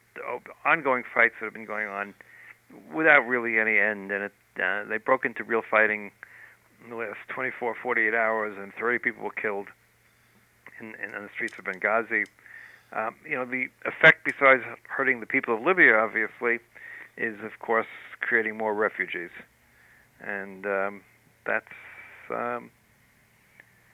ongoing 0.65 1.03
fights 1.13 1.35
that 1.39 1.45
have 1.45 1.53
been 1.53 1.65
going 1.65 1.87
on 1.87 2.15
without 2.93 3.27
really 3.27 3.59
any 3.59 3.77
end. 3.77 4.11
And 4.11 4.23
it, 4.23 4.33
uh, 4.61 4.85
they 4.85 4.97
broke 4.97 5.25
into 5.25 5.43
real 5.43 5.61
fighting 5.69 6.11
in 6.83 6.89
the 6.89 6.95
last 6.95 7.19
24, 7.29 7.75
48 7.81 8.13
hours, 8.13 8.57
and 8.57 8.73
30 8.73 8.99
people 8.99 9.23
were 9.23 9.31
killed 9.31 9.67
in, 10.79 10.95
in, 10.95 11.13
in 11.13 11.23
the 11.23 11.29
streets 11.33 11.53
of 11.59 11.65
Benghazi. 11.65 12.25
Um, 12.91 13.15
you 13.27 13.35
know, 13.35 13.45
the 13.45 13.67
effect, 13.85 14.25
besides 14.25 14.63
hurting 14.87 15.19
the 15.19 15.25
people 15.27 15.55
of 15.55 15.61
Libya, 15.63 15.95
obviously, 15.95 16.59
is 17.17 17.35
of 17.43 17.59
course 17.59 17.85
creating 18.21 18.57
more 18.57 18.73
refugees, 18.73 19.29
and 20.21 20.65
um, 20.65 21.01
that's 21.45 21.65
um, 22.31 22.71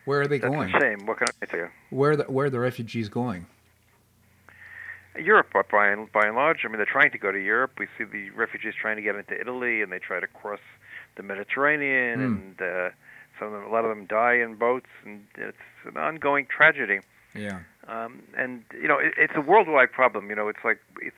where 0.05 0.21
are 0.21 0.27
they 0.27 0.37
that's 0.39 0.53
going? 0.53 0.73
a 0.73 0.79
shame. 0.79 1.05
What 1.05 1.17
can 1.17 1.27
I 1.41 1.45
tell 1.45 1.59
you? 1.59 1.69
Where 1.89 2.15
the 2.15 2.23
where 2.23 2.45
are 2.45 2.49
the 2.49 2.59
refugees 2.59 3.09
going? 3.09 3.47
Europe, 5.17 5.47
by 5.71 5.87
and 5.87 6.11
by 6.11 6.25
and 6.27 6.35
large. 6.35 6.59
I 6.65 6.67
mean, 6.67 6.77
they're 6.77 6.85
trying 6.85 7.11
to 7.11 7.17
go 7.17 7.31
to 7.31 7.39
Europe. 7.39 7.71
We 7.79 7.87
see 7.97 8.03
the 8.03 8.29
refugees 8.31 8.73
trying 8.79 8.97
to 8.97 9.01
get 9.01 9.15
into 9.15 9.39
Italy, 9.39 9.81
and 9.81 9.91
they 9.91 9.99
try 9.99 10.19
to 10.19 10.27
cross 10.27 10.59
the 11.15 11.23
Mediterranean, 11.23 12.19
Mm. 12.19 12.25
and 12.25 12.61
uh, 12.61 12.89
some 13.39 13.47
of 13.47 13.53
them, 13.53 13.63
a 13.63 13.69
lot 13.73 13.85
of 13.85 13.89
them 13.95 14.05
die 14.05 14.35
in 14.35 14.55
boats, 14.55 14.89
and 15.05 15.25
it's 15.37 15.57
an 15.85 15.95
ongoing 15.97 16.45
tragedy. 16.45 16.99
Yeah. 17.33 17.59
Um, 17.87 18.23
and 18.37 18.63
you 18.73 18.87
know, 18.87 18.97
it, 18.97 19.13
it's 19.17 19.33
a 19.35 19.41
worldwide 19.41 19.91
problem. 19.91 20.29
You 20.29 20.35
know, 20.35 20.47
it's 20.47 20.63
like 20.63 20.79
it's, 21.01 21.15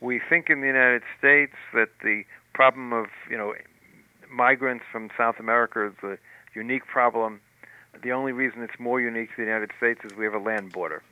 we 0.00 0.20
think 0.28 0.48
in 0.48 0.60
the 0.60 0.66
United 0.66 1.02
States 1.18 1.52
that 1.74 1.88
the 2.02 2.24
problem 2.54 2.92
of 2.92 3.06
you 3.30 3.36
know 3.36 3.54
migrants 4.30 4.84
from 4.90 5.10
South 5.16 5.36
America 5.38 5.86
is 5.86 5.94
a 6.02 6.18
unique 6.54 6.86
problem. 6.86 7.40
The 8.02 8.12
only 8.12 8.32
reason 8.32 8.62
it's 8.62 8.78
more 8.78 9.00
unique 9.00 9.30
to 9.30 9.36
the 9.36 9.42
United 9.42 9.70
States 9.76 10.00
is 10.04 10.12
we 10.16 10.24
have 10.24 10.34
a 10.34 10.38
land 10.38 10.72
border. 10.72 11.02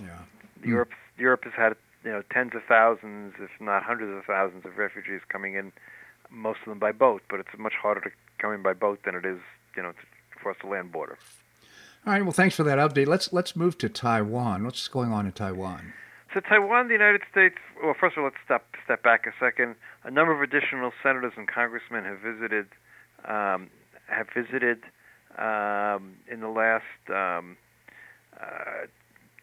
Yeah. 0.00 0.18
Europe 0.64 0.90
Europe 1.18 1.44
has 1.44 1.52
had 1.54 1.74
you 2.04 2.10
know 2.10 2.22
tens 2.32 2.52
of 2.54 2.62
thousands, 2.68 3.34
if 3.40 3.50
not 3.60 3.82
hundreds 3.82 4.16
of 4.16 4.24
thousands, 4.24 4.64
of 4.64 4.78
refugees 4.78 5.20
coming 5.28 5.54
in, 5.54 5.72
most 6.30 6.60
of 6.60 6.66
them 6.66 6.78
by 6.78 6.92
boat. 6.92 7.22
But 7.28 7.40
it's 7.40 7.50
much 7.58 7.74
harder 7.74 8.00
to 8.00 8.10
come 8.38 8.52
in 8.52 8.62
by 8.62 8.72
boat 8.72 9.00
than 9.04 9.14
it 9.14 9.24
is 9.24 9.40
you 9.76 9.82
know 9.82 9.92
to 9.92 10.38
cross 10.38 10.56
the 10.62 10.68
land 10.68 10.92
border. 10.92 11.18
All 12.04 12.12
right. 12.12 12.22
Well, 12.22 12.32
thanks 12.32 12.56
for 12.56 12.64
that 12.64 12.78
update. 12.78 13.06
Let's 13.06 13.32
let's 13.32 13.54
move 13.54 13.78
to 13.78 13.88
Taiwan. 13.88 14.64
What's 14.64 14.88
going 14.88 15.12
on 15.12 15.26
in 15.26 15.32
Taiwan? 15.32 15.92
So 16.34 16.40
Taiwan, 16.40 16.88
the 16.88 16.94
United 16.94 17.22
States. 17.30 17.56
Well, 17.82 17.94
first 17.98 18.16
of 18.16 18.24
all, 18.24 18.24
let's 18.24 18.36
step 18.44 18.64
step 18.84 19.02
back 19.02 19.26
a 19.26 19.32
second. 19.38 19.76
A 20.02 20.10
number 20.10 20.32
of 20.32 20.40
additional 20.40 20.92
senators 21.02 21.34
and 21.36 21.46
congressmen 21.46 22.04
have 22.04 22.18
visited 22.18 22.66
um, 23.24 23.70
have 24.08 24.26
visited 24.34 24.82
um, 25.38 26.14
in 26.30 26.40
the 26.40 26.48
last 26.48 26.82
um, 27.08 27.56
uh, 28.40 28.86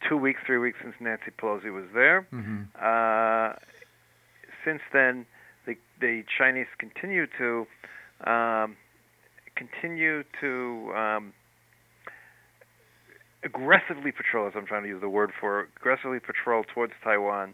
two 0.07 0.17
weeks, 0.17 0.41
three 0.45 0.57
weeks 0.57 0.79
since 0.81 0.95
Nancy 0.99 1.31
Pelosi 1.37 1.73
was 1.73 1.85
there. 1.93 2.27
Mm-hmm. 2.33 2.63
Uh, 2.81 3.53
since 4.65 4.81
then, 4.91 5.25
the 5.65 5.77
the 6.01 6.23
Chinese 6.37 6.67
continue 6.77 7.25
to 7.37 7.67
um, 8.29 8.75
continue 9.55 10.23
to 10.41 10.91
um, 10.93 11.33
aggressively 13.43 14.11
patrol, 14.11 14.47
as 14.47 14.53
I'm 14.55 14.65
trying 14.65 14.83
to 14.83 14.89
use 14.89 15.01
the 15.01 15.09
word 15.09 15.31
for, 15.39 15.67
aggressively 15.77 16.19
patrol 16.19 16.63
towards 16.63 16.93
Taiwan, 17.03 17.53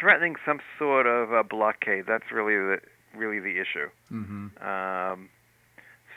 threatening 0.00 0.36
some 0.44 0.60
sort 0.78 1.06
of 1.06 1.32
a 1.32 1.44
blockade. 1.44 2.04
That's 2.06 2.30
really 2.32 2.54
the 2.54 2.80
really 3.16 3.40
the 3.40 3.60
issue. 3.60 3.88
Mm-hmm. 4.12 4.62
Um, 4.66 5.28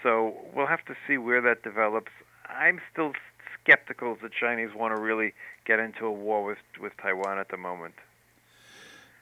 so 0.03 0.35
we'll 0.53 0.67
have 0.67 0.85
to 0.85 0.95
see 1.07 1.17
where 1.17 1.41
that 1.41 1.63
develops. 1.63 2.11
I'm 2.49 2.81
still 2.91 3.13
skeptical 3.61 4.17
the 4.21 4.29
Chinese 4.29 4.69
want 4.75 4.95
to 4.95 5.01
really 5.01 5.33
get 5.65 5.79
into 5.79 6.05
a 6.05 6.11
war 6.11 6.43
with 6.43 6.57
with 6.79 6.93
Taiwan 7.01 7.39
at 7.39 7.49
the 7.49 7.57
moment. 7.57 7.95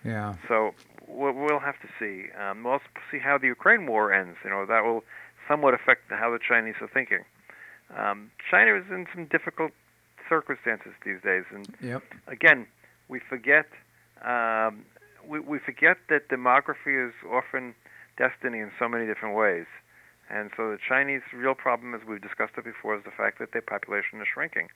Yeah. 0.03 0.35
So 0.47 0.73
we'll, 1.07 1.33
we'll 1.33 1.59
have 1.59 1.75
to 1.81 1.87
see. 1.99 2.31
Um, 2.39 2.63
we'll 2.63 2.73
also 2.73 2.85
see 3.11 3.19
how 3.19 3.37
the 3.37 3.47
Ukraine 3.47 3.85
war 3.85 4.13
ends. 4.13 4.37
You 4.43 4.49
know 4.49 4.65
that 4.65 4.83
will 4.83 5.03
somewhat 5.47 5.73
affect 5.73 6.09
how 6.09 6.31
the 6.31 6.39
Chinese 6.39 6.75
are 6.81 6.87
thinking. 6.87 7.23
Um, 7.95 8.31
China 8.49 8.75
is 8.75 8.85
in 8.89 9.07
some 9.13 9.25
difficult 9.25 9.71
circumstances 10.27 10.93
these 11.03 11.21
days, 11.23 11.45
and 11.51 11.67
Yep. 11.81 12.03
again, 12.27 12.67
we 13.07 13.19
forget 13.19 13.65
um, 14.23 14.85
we, 15.25 15.39
we 15.39 15.59
forget 15.59 15.97
that 16.09 16.29
demography 16.29 17.07
is 17.07 17.13
often 17.29 17.75
destiny 18.17 18.59
in 18.59 18.71
so 18.77 18.87
many 18.87 19.05
different 19.05 19.35
ways. 19.35 19.65
And 20.29 20.51
so 20.55 20.71
the 20.71 20.77
Chinese 20.77 21.21
real 21.33 21.55
problem, 21.55 21.95
as 21.95 22.01
we've 22.07 22.21
discussed 22.21 22.53
it 22.57 22.63
before, 22.63 22.95
is 22.95 23.03
the 23.03 23.11
fact 23.11 23.39
that 23.39 23.51
their 23.51 23.61
population 23.61 24.21
is 24.21 24.27
shrinking. 24.31 24.69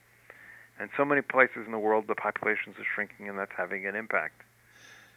And 0.80 0.90
so 0.96 1.04
many 1.04 1.22
places 1.22 1.66
in 1.66 1.72
the 1.72 1.78
world, 1.78 2.06
the 2.08 2.16
populations 2.16 2.76
are 2.78 2.86
shrinking, 2.94 3.28
and 3.28 3.38
that's 3.38 3.52
having 3.56 3.86
an 3.86 3.94
impact. 3.94 4.42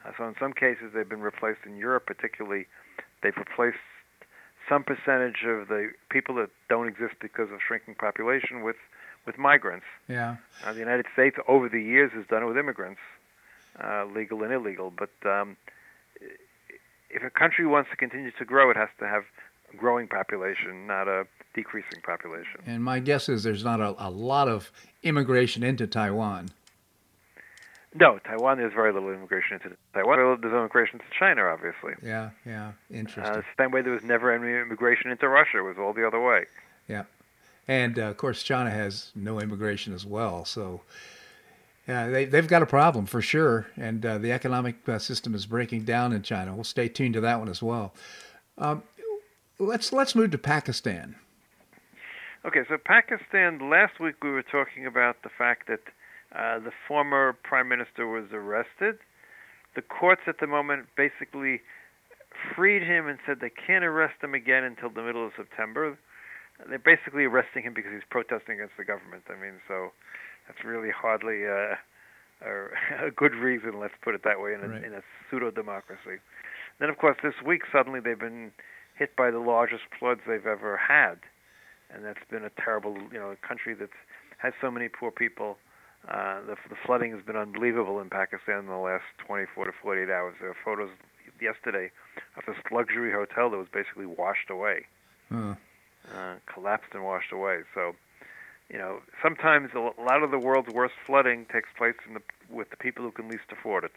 Uh, 0.05 0.11
so 0.15 0.27
in 0.27 0.35
some 0.39 0.53
cases, 0.53 0.91
they've 0.93 1.09
been 1.09 1.21
replaced 1.21 1.61
in 1.65 1.77
Europe, 1.77 2.05
particularly. 2.05 2.67
They've 3.23 3.35
replaced 3.35 3.81
some 4.69 4.83
percentage 4.83 5.43
of 5.45 5.67
the 5.67 5.91
people 6.09 6.35
that 6.35 6.49
don't 6.69 6.87
exist 6.87 7.15
because 7.21 7.51
of 7.51 7.59
shrinking 7.65 7.95
population 7.95 8.63
with 8.63 8.77
with 9.25 9.37
migrants. 9.37 9.85
Yeah. 10.07 10.37
Uh, 10.63 10.71
the 10.71 10.79
United 10.79 11.05
States, 11.13 11.35
over 11.49 11.67
the 11.67 11.81
years, 11.81 12.11
has 12.13 12.25
done 12.27 12.43
it 12.43 12.45
with 12.45 12.57
immigrants, 12.57 13.01
uh, 13.83 14.05
legal 14.05 14.41
and 14.43 14.53
illegal. 14.53 14.91
But 14.97 15.09
um, 15.29 15.57
if 17.09 17.23
a 17.23 17.29
country 17.29 17.67
wants 17.67 17.89
to 17.89 17.97
continue 17.97 18.31
to 18.31 18.45
grow, 18.45 18.71
it 18.71 18.77
has 18.77 18.89
to 18.99 19.07
have 19.07 19.23
a 19.73 19.75
growing 19.75 20.07
population, 20.07 20.87
not 20.87 21.09
a 21.09 21.27
decreasing 21.53 22.01
population. 22.03 22.61
And 22.65 22.83
my 22.83 22.99
guess 22.99 23.27
is 23.27 23.43
there's 23.43 23.65
not 23.65 23.81
a, 23.81 23.95
a 23.97 24.09
lot 24.09 24.47
of 24.47 24.71
immigration 25.03 25.61
into 25.61 25.87
Taiwan. 25.87 26.49
No, 27.93 28.19
Taiwan. 28.19 28.57
There's 28.57 28.73
very 28.73 28.91
little 28.93 29.11
immigration 29.11 29.55
into 29.55 29.75
Taiwan. 29.93 30.39
There's 30.41 30.53
immigration 30.53 30.99
to 30.99 31.05
China, 31.17 31.43
obviously. 31.43 31.93
Yeah, 32.03 32.31
yeah, 32.45 32.73
interesting. 32.91 33.23
Uh, 33.23 33.41
same 33.57 33.71
way 33.71 33.81
there 33.81 33.93
was 33.93 34.03
never 34.03 34.31
any 34.31 34.61
immigration 34.61 35.09
into 35.09 35.27
Russia. 35.27 35.59
It 35.59 35.61
was 35.61 35.77
all 35.79 35.93
the 35.93 36.05
other 36.05 36.21
way. 36.21 36.45
Yeah, 36.87 37.03
and 37.67 37.97
uh, 37.97 38.03
of 38.03 38.17
course 38.17 38.43
China 38.43 38.69
has 38.69 39.11
no 39.15 39.39
immigration 39.39 39.93
as 39.93 40.05
well. 40.05 40.45
So 40.45 40.81
yeah, 41.87 42.07
they 42.09 42.25
they've 42.25 42.47
got 42.47 42.61
a 42.61 42.65
problem 42.65 43.05
for 43.05 43.21
sure, 43.21 43.67
and 43.77 44.05
uh, 44.05 44.17
the 44.17 44.31
economic 44.31 44.87
uh, 44.87 44.99
system 44.99 45.33
is 45.33 45.45
breaking 45.45 45.85
down 45.85 46.11
in 46.11 46.21
China. 46.21 46.53
We'll 46.53 46.65
stay 46.65 46.89
tuned 46.89 47.13
to 47.13 47.21
that 47.21 47.39
one 47.39 47.49
as 47.49 47.63
well. 47.63 47.93
Um, 48.57 48.83
let's 49.59 49.93
let's 49.93 50.13
move 50.13 50.31
to 50.31 50.37
Pakistan. 50.37 51.15
Okay, 52.45 52.63
so 52.67 52.77
Pakistan. 52.77 53.69
Last 53.69 53.99
week 53.99 54.23
we 54.23 54.29
were 54.29 54.43
talking 54.43 54.85
about 54.85 55.23
the 55.23 55.29
fact 55.29 55.67
that 55.67 55.79
uh, 56.37 56.59
the 56.59 56.71
former 56.87 57.33
prime 57.43 57.67
minister 57.67 58.05
was 58.05 58.25
arrested. 58.31 58.99
The 59.75 59.81
courts 59.81 60.21
at 60.27 60.39
the 60.39 60.47
moment 60.47 60.85
basically 60.95 61.61
freed 62.55 62.83
him 62.83 63.07
and 63.07 63.17
said 63.25 63.37
they 63.41 63.49
can't 63.49 63.83
arrest 63.83 64.21
him 64.21 64.33
again 64.33 64.63
until 64.63 64.89
the 64.89 65.01
middle 65.01 65.25
of 65.25 65.31
September. 65.35 65.97
They're 66.69 66.77
basically 66.77 67.25
arresting 67.25 67.63
him 67.63 67.73
because 67.73 67.91
he's 67.91 68.05
protesting 68.09 68.55
against 68.55 68.77
the 68.77 68.85
government. 68.85 69.23
I 69.29 69.39
mean, 69.39 69.61
so 69.67 69.89
that's 70.47 70.63
really 70.63 70.89
hardly 70.89 71.45
uh, 71.45 71.73
a, 72.45 73.07
a 73.07 73.11
good 73.11 73.33
reason, 73.33 73.79
let's 73.79 73.97
put 74.01 74.13
it 74.13 74.21
that 74.23 74.39
way, 74.39 74.53
in 74.53 74.61
a, 74.61 74.67
right. 74.67 74.83
in 74.83 74.93
a 74.93 75.01
pseudo 75.29 75.49
democracy. 75.49 76.21
Then, 76.79 76.89
of 76.89 76.97
course, 76.97 77.17
this 77.23 77.33
week 77.45 77.61
suddenly 77.71 77.99
they've 77.99 78.19
been 78.19 78.51
hit 78.97 79.15
by 79.15 79.31
the 79.31 79.39
largest 79.39 79.83
floods 79.97 80.21
they've 80.27 80.45
ever 80.45 80.77
had, 80.77 81.17
and 81.89 82.05
that's 82.05 82.21
been 82.29 82.43
a 82.43 82.51
terrible, 82.61 82.95
you 83.11 83.17
know, 83.17 83.33
a 83.33 83.47
country 83.47 83.73
that 83.75 83.89
has 84.37 84.53
so 84.61 84.69
many 84.69 84.87
poor 84.87 85.09
people 85.09 85.57
uh, 86.07 86.39
the, 86.47 86.55
the 86.69 86.75
flooding 86.85 87.11
has 87.11 87.21
been 87.23 87.35
unbelievable 87.35 87.99
in 87.99 88.09
Pakistan 88.09 88.59
in 88.59 88.67
the 88.67 88.77
last 88.77 89.03
24 89.25 89.65
to 89.65 89.71
48 89.81 90.09
hours. 90.09 90.35
There 90.39 90.49
are 90.49 90.55
photos 90.63 90.89
yesterday 91.41 91.91
of 92.37 92.45
this 92.45 92.55
luxury 92.71 93.11
hotel 93.11 93.49
that 93.49 93.57
was 93.57 93.67
basically 93.71 94.05
washed 94.05 94.49
away, 94.49 94.85
huh. 95.31 95.55
uh, 96.15 96.35
collapsed 96.51 96.93
and 96.93 97.03
washed 97.03 97.31
away. 97.33 97.59
So, 97.75 97.93
you 98.69 98.77
know, 98.77 98.99
sometimes 99.21 99.71
a 99.75 99.79
lot 99.79 100.23
of 100.23 100.31
the 100.31 100.39
world's 100.39 100.73
worst 100.73 100.95
flooding 101.05 101.45
takes 101.51 101.69
place 101.77 101.95
in 102.07 102.13
the, 102.13 102.21
with 102.49 102.69
the 102.69 102.77
people 102.77 103.03
who 103.03 103.11
can 103.11 103.27
least 103.27 103.51
afford 103.51 103.83
it. 103.83 103.93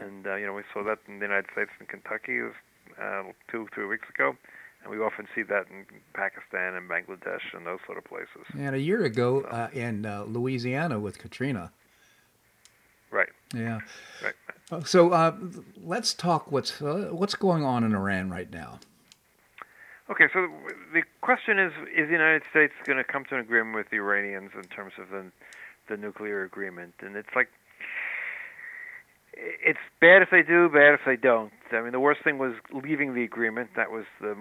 And 0.00 0.26
uh, 0.26 0.36
you 0.36 0.46
know, 0.46 0.54
we 0.54 0.62
saw 0.72 0.82
that 0.84 0.98
in 1.08 1.18
the 1.18 1.26
United 1.26 1.46
States 1.52 1.70
and 1.78 1.88
Kentucky 1.88 2.40
uh, 3.00 3.22
two, 3.50 3.68
three 3.74 3.86
weeks 3.86 4.08
ago 4.08 4.36
and 4.82 4.90
we 4.90 4.98
often 4.98 5.26
see 5.34 5.42
that 5.42 5.66
in 5.70 5.84
Pakistan 6.14 6.74
and 6.74 6.88
Bangladesh 6.88 7.54
and 7.54 7.66
those 7.66 7.80
sort 7.86 7.98
of 7.98 8.04
places. 8.04 8.46
And 8.56 8.74
a 8.74 8.80
year 8.80 9.04
ago 9.04 9.42
uh, 9.42 9.68
in 9.72 10.06
uh, 10.06 10.24
Louisiana 10.24 10.98
with 11.00 11.18
Katrina. 11.18 11.72
Right. 13.10 13.28
Yeah. 13.54 13.80
Right. 14.22 14.34
Uh, 14.70 14.84
so 14.84 15.10
uh, 15.12 15.34
let's 15.82 16.12
talk 16.12 16.52
what's 16.52 16.82
uh, 16.82 17.08
what's 17.10 17.34
going 17.34 17.64
on 17.64 17.84
in 17.84 17.94
Iran 17.94 18.30
right 18.30 18.50
now. 18.50 18.80
Okay, 20.10 20.26
so 20.32 20.48
the 20.92 21.02
question 21.20 21.58
is: 21.58 21.72
Is 21.94 22.06
the 22.06 22.12
United 22.12 22.42
States 22.50 22.72
going 22.84 22.98
to 22.98 23.04
come 23.04 23.24
to 23.26 23.34
an 23.34 23.40
agreement 23.40 23.76
with 23.76 23.90
the 23.90 23.96
Iranians 23.96 24.50
in 24.54 24.64
terms 24.64 24.92
of 24.98 25.08
the 25.10 25.30
the 25.88 25.96
nuclear 25.96 26.44
agreement? 26.44 26.94
And 27.00 27.16
it's 27.16 27.34
like 27.34 27.48
it's 29.38 29.78
bad 30.00 30.22
if 30.22 30.30
they 30.30 30.42
do, 30.42 30.68
bad 30.68 30.94
if 30.94 31.00
they 31.06 31.16
don't. 31.16 31.52
I 31.70 31.80
mean, 31.82 31.92
the 31.92 32.00
worst 32.00 32.24
thing 32.24 32.38
was 32.38 32.54
leaving 32.72 33.14
the 33.14 33.22
agreement. 33.22 33.70
That 33.76 33.90
was 33.90 34.04
the, 34.20 34.34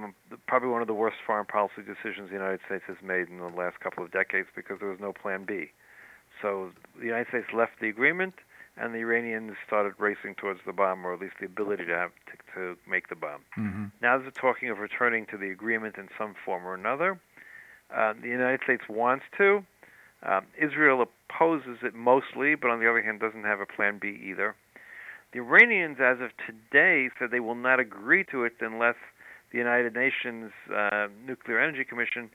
probably 0.47 0.69
one 0.69 0.81
of 0.81 0.87
the 0.87 0.93
worst 0.93 1.17
foreign 1.25 1.45
policy 1.45 1.81
decisions 1.85 2.29
the 2.29 2.35
United 2.35 2.61
States 2.65 2.83
has 2.87 2.97
made 3.03 3.29
in 3.29 3.37
the 3.37 3.45
last 3.45 3.79
couple 3.79 4.03
of 4.03 4.11
decades 4.11 4.47
because 4.55 4.79
there 4.79 4.89
was 4.89 4.99
no 4.99 5.13
plan 5.13 5.45
B. 5.45 5.67
So 6.41 6.71
the 6.97 7.05
United 7.05 7.27
States 7.27 7.47
left 7.53 7.79
the 7.81 7.89
agreement, 7.89 8.35
and 8.77 8.93
the 8.93 8.99
Iranians 8.99 9.53
started 9.65 9.93
racing 9.97 10.35
towards 10.35 10.61
the 10.65 10.73
bomb, 10.73 11.05
or 11.05 11.13
at 11.13 11.19
least 11.19 11.35
the 11.39 11.45
ability 11.45 11.85
to 11.85 11.95
have 11.95 12.11
to, 12.27 12.53
to 12.55 12.77
make 12.89 13.09
the 13.09 13.15
bomb. 13.15 13.41
Mm-hmm. 13.57 13.85
Now 14.01 14.17
they're 14.17 14.31
talking 14.31 14.69
of 14.69 14.79
returning 14.79 15.25
to 15.27 15.37
the 15.37 15.49
agreement 15.49 15.97
in 15.97 16.09
some 16.17 16.35
form 16.45 16.65
or 16.65 16.73
another. 16.73 17.19
Uh, 17.93 18.13
the 18.21 18.29
United 18.29 18.61
States 18.63 18.83
wants 18.89 19.25
to. 19.37 19.63
Um, 20.23 20.45
Israel 20.59 21.01
opposes 21.01 21.77
it 21.83 21.93
mostly, 21.93 22.55
but 22.55 22.69
on 22.69 22.79
the 22.79 22.89
other 22.89 23.01
hand, 23.01 23.19
doesn't 23.19 23.43
have 23.43 23.59
a 23.59 23.65
plan 23.65 23.99
B 23.99 24.19
either. 24.29 24.55
The 25.33 25.39
Iranians, 25.39 25.97
as 25.99 26.19
of 26.21 26.31
today, 26.45 27.09
said 27.19 27.31
they 27.31 27.39
will 27.39 27.55
not 27.55 27.79
agree 27.79 28.23
to 28.31 28.43
it 28.43 28.53
unless 28.61 28.95
the 29.51 29.57
United 29.57 29.93
Nations 29.93 30.51
uh, 30.73 31.07
Nuclear 31.25 31.59
Energy 31.59 31.83
Commission 31.83 32.29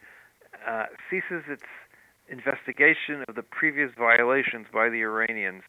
uh, 0.67 0.85
ceases 1.11 1.45
its 1.49 1.65
investigation 2.29 3.25
of 3.29 3.35
the 3.35 3.43
previous 3.43 3.91
violations 3.99 4.67
by 4.73 4.89
the 4.89 5.03
Iranians 5.03 5.63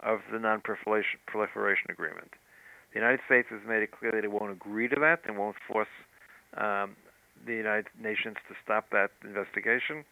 of 0.00 0.20
the 0.32 0.38
non-proliferation 0.38 1.90
agreement. 1.90 2.32
The 2.92 3.00
United 3.00 3.20
States 3.26 3.48
has 3.50 3.60
made 3.66 3.82
it 3.82 3.90
clear 3.90 4.12
that 4.12 4.24
it 4.24 4.30
won't 4.30 4.52
agree 4.52 4.88
to 4.88 4.96
that 5.00 5.20
and 5.26 5.36
won't 5.36 5.56
force 5.66 5.88
um, 6.56 6.96
the 7.46 7.54
United 7.54 7.86
Nations 8.00 8.36
to 8.48 8.54
stop 8.62 8.90
that 8.90 9.10
investigation. 9.24 10.04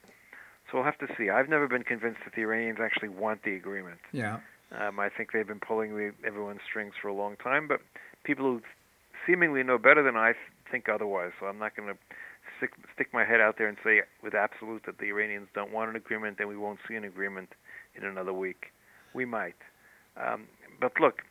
So 0.71 0.79
we'll 0.79 0.85
have 0.85 0.99
to 0.99 1.07
see. 1.16 1.31
I've 1.31 1.49
never 1.49 1.69
been 1.69 1.85
convinced 1.85 2.21
that 2.25 2.35
the 2.35 2.42
Iranians 2.42 2.79
actually 2.83 3.09
want 3.09 3.45
the 3.45 3.55
agreement. 3.55 3.99
Yeah. 4.12 4.40
Um, 4.72 4.98
I 4.98 5.09
think 5.09 5.31
they've 5.33 5.46
been 5.46 5.61
pulling 5.61 5.96
the, 5.96 6.12
everyone's 6.26 6.61
strings 6.68 6.94
for 7.00 7.09
a 7.09 7.14
long 7.14 7.37
time, 7.37 7.68
but 7.68 7.81
people 8.24 8.44
who 8.44 8.61
seemingly 9.26 9.62
know 9.62 9.79
better 9.79 10.02
than 10.02 10.16
I 10.16 10.33
think 10.70 10.88
otherwise. 10.88 11.33
So 11.38 11.46
I'm 11.46 11.59
not 11.59 11.76
going 11.76 11.88
to 11.88 11.98
stick, 12.59 12.70
stick 12.94 13.09
my 13.12 13.24
head 13.24 13.40
out 13.40 13.57
there 13.59 13.68
and 13.68 13.76
say 13.85 14.00
with 14.22 14.35
absolute 14.35 14.83
that 14.87 14.98
the 14.98 15.07
Iranians 15.07 15.48
don't 15.55 15.72
want 15.72 15.90
an 15.90 15.96
agreement 15.96 16.38
and 16.40 16.48
we 16.48 16.57
won't 16.57 16.81
see 16.88 16.94
an 16.94 17.05
agreement 17.05 17.50
in 17.94 18.05
another 18.05 18.33
week. 18.33 18.66
We 19.14 19.24
might. 19.24 19.55
Um, 20.16 20.46
but 20.81 20.92
look, 21.00 21.22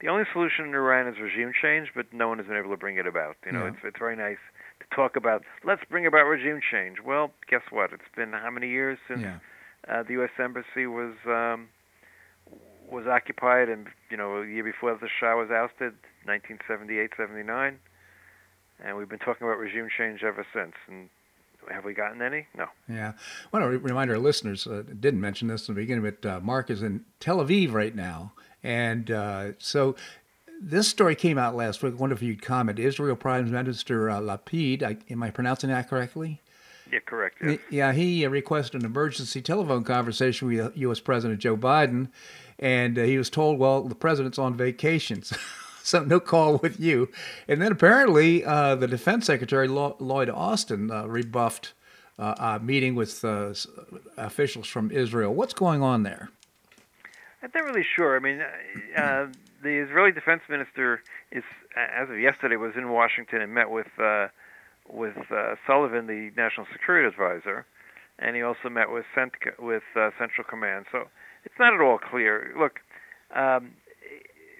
the 0.00 0.08
only 0.08 0.24
solution 0.32 0.64
in 0.66 0.74
Iran 0.74 1.06
is 1.06 1.14
regime 1.20 1.52
change, 1.60 1.88
but 1.94 2.06
no 2.12 2.28
one 2.28 2.38
has 2.38 2.46
been 2.46 2.56
able 2.56 2.70
to 2.70 2.76
bring 2.76 2.96
it 2.96 3.06
about. 3.06 3.36
You 3.46 3.52
know, 3.52 3.64
Yeah. 3.64 3.68
it's 3.72 3.78
it's 3.84 3.98
very 3.98 4.16
nice 4.16 4.38
to 4.80 4.96
talk 4.96 5.14
about 5.16 5.42
let's 5.64 5.82
bring 5.90 6.06
about 6.06 6.24
regime 6.24 6.60
change. 6.72 6.98
Well, 7.04 7.32
guess 7.48 7.62
what? 7.70 7.92
It's 7.92 8.02
been 8.16 8.32
how 8.32 8.50
many 8.50 8.68
years 8.68 8.98
since 9.06 9.20
Yeah. 9.22 9.38
uh, 9.88 10.02
the 10.02 10.14
U.S. 10.14 10.30
embassy 10.38 10.86
was 10.86 11.14
um, 11.26 11.68
was 12.90 13.06
occupied, 13.06 13.68
and 13.68 13.86
you 14.10 14.16
know, 14.16 14.36
a 14.36 14.46
year 14.46 14.64
before 14.64 14.96
the 15.00 15.08
Shah 15.08 15.36
was 15.36 15.50
ousted, 15.50 15.94
1978, 16.24 17.10
79, 17.16 17.78
and 18.84 18.96
we've 18.96 19.08
been 19.08 19.18
talking 19.18 19.46
about 19.46 19.58
regime 19.58 19.88
change 19.96 20.22
ever 20.22 20.46
since. 20.54 20.72
And 20.88 21.08
have 21.70 21.84
we 21.84 21.94
gotten 21.94 22.22
any? 22.22 22.46
No. 22.56 22.66
Yeah. 22.88 23.12
I 23.52 23.56
want 23.56 23.64
to 23.64 23.68
re- 23.68 23.76
remind 23.76 24.10
our 24.10 24.18
listeners, 24.18 24.66
uh, 24.66 24.82
didn't 24.98 25.20
mention 25.20 25.48
this 25.48 25.68
in 25.68 25.74
the 25.74 25.80
beginning, 25.80 26.04
but 26.04 26.28
uh, 26.28 26.40
Marc 26.40 26.70
is 26.70 26.82
in 26.82 27.04
Tel 27.20 27.38
Aviv 27.38 27.72
right 27.72 27.94
now. 27.94 28.32
And 28.62 29.10
uh, 29.10 29.52
so 29.58 29.96
this 30.60 30.88
story 30.88 31.14
came 31.14 31.38
out 31.38 31.54
last 31.54 31.82
week. 31.82 31.94
I 31.94 31.96
wonder 31.96 32.14
if 32.14 32.22
you'd 32.22 32.42
comment. 32.42 32.78
Israel 32.78 33.16
Prime 33.16 33.50
Minister 33.50 34.10
uh, 34.10 34.20
Lapid, 34.20 34.82
I, 34.82 34.96
am 35.10 35.22
I 35.22 35.30
pronouncing 35.30 35.70
that 35.70 35.88
correctly? 35.88 36.40
Yeah, 36.92 36.98
correct. 37.06 37.36
Yes. 37.42 37.58
Yeah, 37.70 37.92
he 37.92 38.26
uh, 38.26 38.30
requested 38.30 38.80
an 38.80 38.86
emergency 38.86 39.40
telephone 39.40 39.84
conversation 39.84 40.48
with 40.48 40.76
U.S. 40.76 40.98
President 40.98 41.40
Joe 41.40 41.56
Biden, 41.56 42.08
and 42.60 42.98
uh, 42.98 43.02
he 43.02 43.18
was 43.18 43.30
told, 43.30 43.58
"Well, 43.58 43.82
the 43.82 43.94
president's 43.94 44.38
on 44.38 44.54
vacation." 44.54 45.22
so 45.82 46.04
no 46.04 46.20
call 46.20 46.58
with 46.58 46.78
you." 46.78 47.08
And 47.48 47.60
then 47.60 47.72
apparently, 47.72 48.44
uh, 48.44 48.76
the 48.76 48.86
Defense 48.86 49.26
Secretary 49.26 49.66
Lo- 49.66 49.96
Lloyd 49.98 50.30
Austin 50.30 50.90
uh, 50.90 51.06
rebuffed 51.06 51.72
uh, 52.18 52.34
a 52.38 52.60
meeting 52.60 52.94
with 52.94 53.24
uh, 53.24 53.54
officials 54.18 54.68
from 54.68 54.90
Israel. 54.90 55.34
What's 55.34 55.54
going 55.54 55.82
on 55.82 56.02
there? 56.04 56.28
I'm 57.42 57.50
not 57.54 57.64
really 57.64 57.86
sure. 57.96 58.16
I 58.16 58.20
mean, 58.20 58.42
uh, 58.94 59.26
the 59.62 59.78
Israeli 59.78 60.12
defense 60.12 60.42
minister 60.50 61.02
is, 61.32 61.42
as 61.74 62.10
of 62.10 62.20
yesterday, 62.20 62.56
was 62.56 62.72
in 62.76 62.90
Washington 62.90 63.40
and 63.40 63.52
met 63.52 63.70
with 63.70 63.88
with 64.92 65.14
Sullivan, 65.66 66.06
the 66.06 66.30
national 66.36 66.66
security 66.72 67.06
advisor, 67.06 67.64
and 68.18 68.34
he 68.36 68.42
also 68.42 68.68
met 68.68 68.90
with 68.90 69.04
Cent- 69.14 69.32
with 69.58 69.84
Central 69.94 70.44
Command. 70.46 70.84
So 70.92 71.08
it's 71.44 71.54
not 71.58 71.74
at 71.74 71.80
all 71.80 71.98
clear. 71.98 72.52
Look, 72.58 72.80
um, 73.34 73.72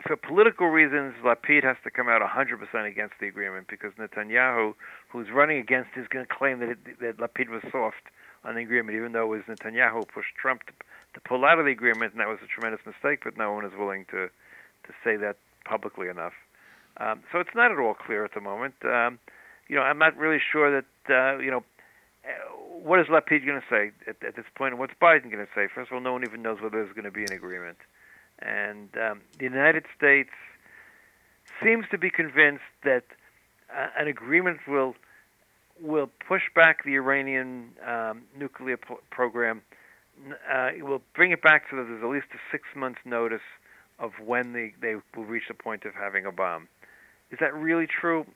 for 0.06 0.16
political 0.16 0.68
reasons, 0.68 1.14
Lapid 1.24 1.64
has 1.64 1.76
to 1.84 1.90
come 1.90 2.08
out 2.08 2.22
100% 2.22 2.88
against 2.88 3.14
the 3.20 3.28
agreement 3.28 3.66
because 3.68 3.92
Netanyahu, 3.98 4.74
who's 5.10 5.28
running 5.32 5.58
against, 5.58 5.90
is 5.96 6.06
going 6.08 6.24
to 6.24 6.32
claim 6.32 6.60
that 6.60 6.70
it, 6.70 6.78
that 7.00 7.18
Lapid 7.18 7.48
was 7.48 7.62
soft 7.70 8.08
on 8.44 8.54
the 8.54 8.62
agreement, 8.62 8.96
even 8.96 9.12
though 9.12 9.32
it 9.32 9.36
was 9.36 9.42
Netanyahu 9.48 9.92
who 9.92 10.04
pushed 10.06 10.34
Trump 10.40 10.62
to, 10.66 10.72
to 11.14 11.20
pull 11.20 11.44
out 11.44 11.58
of 11.58 11.66
the 11.66 11.72
agreement, 11.72 12.12
and 12.12 12.20
that 12.20 12.28
was 12.28 12.38
a 12.42 12.46
tremendous 12.46 12.84
mistake. 12.86 13.20
But 13.24 13.36
no 13.36 13.52
one 13.52 13.64
is 13.64 13.72
willing 13.78 14.06
to 14.10 14.28
to 14.28 14.92
say 15.04 15.16
that 15.16 15.36
publicly 15.64 16.08
enough. 16.08 16.32
Um, 16.96 17.22
so 17.30 17.38
it's 17.38 17.54
not 17.54 17.70
at 17.70 17.78
all 17.78 17.94
clear 17.94 18.24
at 18.24 18.32
the 18.34 18.40
moment. 18.40 18.74
Um, 18.82 19.18
you 19.68 19.76
know, 19.76 19.82
I'm 19.82 19.98
not 19.98 20.16
really 20.16 20.40
sure 20.40 20.70
that 20.80 21.12
uh, 21.12 21.38
you 21.38 21.50
know 21.50 21.62
what 22.82 23.00
is 23.00 23.06
Lapid 23.06 23.44
going 23.44 23.60
to 23.60 23.66
say 23.68 23.90
at, 24.06 24.16
at 24.26 24.36
this 24.36 24.46
point, 24.54 24.72
and 24.72 24.78
what's 24.78 24.94
Biden 25.00 25.30
going 25.30 25.44
to 25.44 25.48
say. 25.54 25.68
First 25.74 25.90
of 25.90 25.94
all, 25.94 26.00
no 26.00 26.12
one 26.12 26.24
even 26.24 26.42
knows 26.42 26.60
whether 26.60 26.82
there's 26.82 26.92
going 26.92 27.04
to 27.04 27.10
be 27.10 27.24
an 27.24 27.32
agreement, 27.32 27.78
and 28.40 28.88
um, 28.96 29.20
the 29.38 29.44
United 29.44 29.84
States 29.96 30.30
seems 31.62 31.84
to 31.90 31.98
be 31.98 32.10
convinced 32.10 32.62
that 32.84 33.04
uh, 33.74 33.88
an 33.98 34.08
agreement 34.08 34.60
will 34.66 34.94
will 35.80 36.10
push 36.28 36.42
back 36.54 36.84
the 36.84 36.94
Iranian 36.94 37.70
um, 37.86 38.22
nuclear 38.38 38.76
po- 38.76 39.00
program. 39.10 39.62
Uh, 40.52 40.68
it 40.76 40.84
will 40.84 41.00
bring 41.14 41.30
it 41.30 41.42
back 41.42 41.64
so 41.70 41.76
that 41.76 41.84
there's 41.84 42.02
at 42.02 42.08
least 42.08 42.26
a 42.34 42.38
six 42.52 42.64
month 42.76 42.98
notice 43.06 43.40
of 43.98 44.12
when 44.24 44.52
they, 44.52 44.74
they 44.80 44.96
will 45.16 45.24
reach 45.24 45.44
the 45.48 45.54
point 45.54 45.84
of 45.84 45.94
having 45.94 46.26
a 46.26 46.32
bomb. 46.32 46.68
Is 47.30 47.38
that 47.40 47.54
really 47.54 47.86
true? 47.86 48.26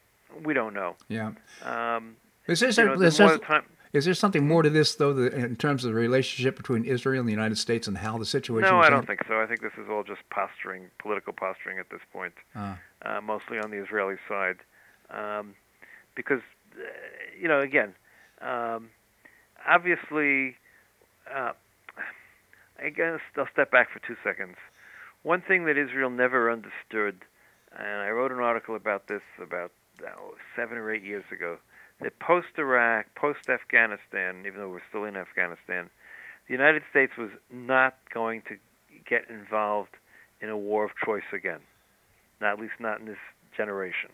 We 0.42 0.54
don't 0.54 0.72
know. 0.72 0.96
Yeah. 1.08 1.32
Um, 1.62 2.16
this 2.46 2.62
is, 2.62 2.78
you 2.78 2.86
know, 2.86 2.94
is, 2.94 3.18
there, 3.18 3.38
time, 3.38 3.64
is 3.94 4.04
there 4.04 4.14
something 4.14 4.46
more 4.46 4.62
to 4.62 4.68
this, 4.68 4.96
though, 4.96 5.12
that, 5.14 5.32
in 5.34 5.54
terms 5.54 5.84
of 5.84 5.90
the 5.90 5.94
relationship 5.94 6.56
between 6.56 6.84
Israel 6.84 7.20
and 7.20 7.28
the 7.28 7.32
United 7.32 7.56
States 7.56 7.86
and 7.86 7.96
how 7.96 8.18
the 8.18 8.26
situation 8.26 8.66
is 8.66 8.70
No, 8.72 8.80
I 8.80 8.90
don't 8.90 9.06
think 9.06 9.20
so. 9.28 9.40
I 9.40 9.46
think 9.46 9.62
this 9.62 9.72
is 9.78 9.88
all 9.88 10.02
just 10.02 10.20
posturing, 10.30 10.90
political 10.98 11.32
posturing 11.32 11.78
at 11.78 11.88
this 11.90 12.00
point, 12.12 12.34
uh. 12.56 12.74
Uh, 13.02 13.20
mostly 13.22 13.58
on 13.58 13.70
the 13.70 13.76
Israeli 13.76 14.16
side. 14.28 14.56
Um, 15.10 15.54
because, 16.16 16.40
uh, 16.76 16.82
you 17.40 17.46
know, 17.46 17.60
again, 17.60 17.94
um, 18.42 18.90
obviously, 19.66 20.56
uh, 21.32 21.52
I 22.82 22.88
guess 22.90 23.20
I'll 23.36 23.48
step 23.52 23.70
back 23.70 23.90
for 23.92 24.00
two 24.06 24.16
seconds. 24.24 24.56
One 25.22 25.40
thing 25.40 25.66
that 25.66 25.78
Israel 25.78 26.10
never 26.10 26.50
understood, 26.50 27.24
and 27.72 28.02
I 28.02 28.10
wrote 28.10 28.32
an 28.32 28.40
article 28.40 28.74
about 28.74 29.06
this 29.06 29.22
about 29.40 29.70
oh, 30.02 30.34
seven 30.56 30.78
or 30.78 30.92
eight 30.92 31.04
years 31.04 31.24
ago, 31.32 31.58
post 32.10 32.48
Iraq, 32.58 33.06
post 33.14 33.48
Afghanistan, 33.48 34.44
even 34.46 34.60
though 34.60 34.68
we're 34.68 34.82
still 34.88 35.04
in 35.04 35.16
Afghanistan, 35.16 35.90
the 36.46 36.52
United 36.52 36.82
States 36.90 37.12
was 37.16 37.30
not 37.50 37.96
going 38.12 38.42
to 38.48 38.56
get 39.08 39.28
involved 39.30 39.96
in 40.40 40.48
a 40.48 40.56
war 40.56 40.84
of 40.84 40.90
choice 41.04 41.24
again. 41.32 41.60
Not 42.40 42.54
at 42.54 42.60
least 42.60 42.74
not 42.80 43.00
in 43.00 43.06
this 43.06 43.16
generation. 43.56 44.10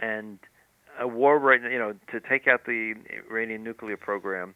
And 0.00 0.38
a 0.98 1.06
war 1.06 1.38
right 1.38 1.60
you 1.62 1.78
know 1.78 1.94
to 2.10 2.20
take 2.20 2.48
out 2.48 2.64
the 2.64 2.94
Iranian 3.28 3.62
nuclear 3.62 3.96
program, 3.96 4.54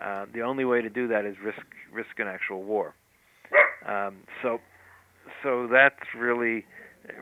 uh, 0.00 0.26
the 0.32 0.42
only 0.42 0.64
way 0.64 0.82
to 0.82 0.90
do 0.90 1.08
that 1.08 1.24
is 1.24 1.36
risk 1.42 1.66
risk 1.92 2.18
an 2.18 2.28
actual 2.28 2.62
war. 2.62 2.94
Um, 3.84 4.16
so 4.42 4.60
so 5.42 5.66
that's 5.66 6.14
really 6.14 6.64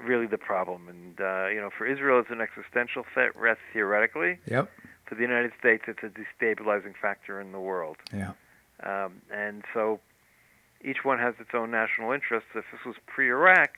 really 0.03 0.27
the 0.27 0.39
problem. 0.39 0.89
And 0.89 1.21
uh, 1.21 1.49
you 1.49 1.61
know, 1.61 1.71
for 1.77 1.87
Israel, 1.87 2.21
it's 2.21 2.31
an 2.31 2.41
existential 2.41 3.05
threat 3.13 3.59
theoretically. 3.73 4.39
Yep. 4.47 4.71
For 5.07 5.15
the 5.15 5.23
United 5.23 5.53
States, 5.59 5.85
it's 5.87 6.03
a 6.03 6.11
destabilizing 6.11 6.95
factor 7.01 7.41
in 7.41 7.53
the 7.53 7.61
world. 7.61 7.97
Yeah. 8.13 8.33
Um, 8.83 9.21
and 9.31 9.65
so 9.73 10.01
each 10.83 11.05
one 11.05 11.19
has 11.19 11.35
its 11.39 11.51
own 11.55 11.71
national 11.71 12.13
interests. 12.13 12.51
If 12.55 12.65
this 12.73 12.85
was 12.87 12.97
pre-Iraq, 13.07 13.71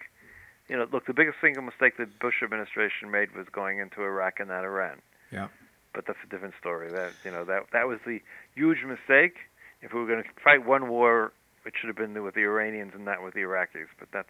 you 0.68 0.76
know, 0.76 0.86
look, 0.92 1.06
the 1.06 1.14
biggest 1.14 1.38
single 1.40 1.62
mistake 1.62 1.96
the 1.96 2.06
Bush 2.06 2.42
administration 2.42 3.10
made 3.10 3.34
was 3.34 3.46
going 3.52 3.78
into 3.78 4.02
Iraq 4.02 4.40
and 4.40 4.48
not 4.48 4.64
Iran. 4.64 5.00
Yeah. 5.32 5.48
But 5.92 6.06
that's 6.06 6.18
a 6.24 6.28
different 6.28 6.54
story. 6.60 6.90
That 6.90 7.12
you 7.24 7.30
know 7.30 7.44
that 7.44 7.64
that 7.72 7.88
was 7.88 7.98
the 8.04 8.20
huge 8.54 8.84
mistake. 8.84 9.36
If 9.82 9.92
we 9.94 10.00
were 10.00 10.06
going 10.06 10.22
to 10.22 10.28
fight 10.42 10.66
one 10.66 10.88
war, 10.88 11.32
it 11.64 11.72
should 11.78 11.88
have 11.88 11.96
been 11.96 12.22
with 12.22 12.34
the 12.34 12.42
Iranians 12.42 12.92
and 12.94 13.04
not 13.04 13.22
with 13.22 13.34
the 13.34 13.40
Iraqis. 13.40 13.88
But 13.98 14.08
that's 14.12 14.28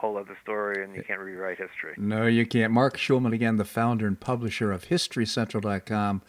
whole 0.00 0.16
other 0.16 0.36
story, 0.42 0.82
and 0.82 0.94
you 0.94 1.02
can't 1.02 1.20
rewrite 1.20 1.58
history. 1.58 1.94
No, 1.96 2.26
you 2.26 2.46
can't. 2.46 2.72
Marc 2.72 2.96
Schulman, 2.96 3.32
again, 3.34 3.56
the 3.56 3.64
founder 3.64 4.06
and 4.06 4.18
publisher 4.18 4.72
of 4.72 4.86
HistoryCentral.com 4.86 6.22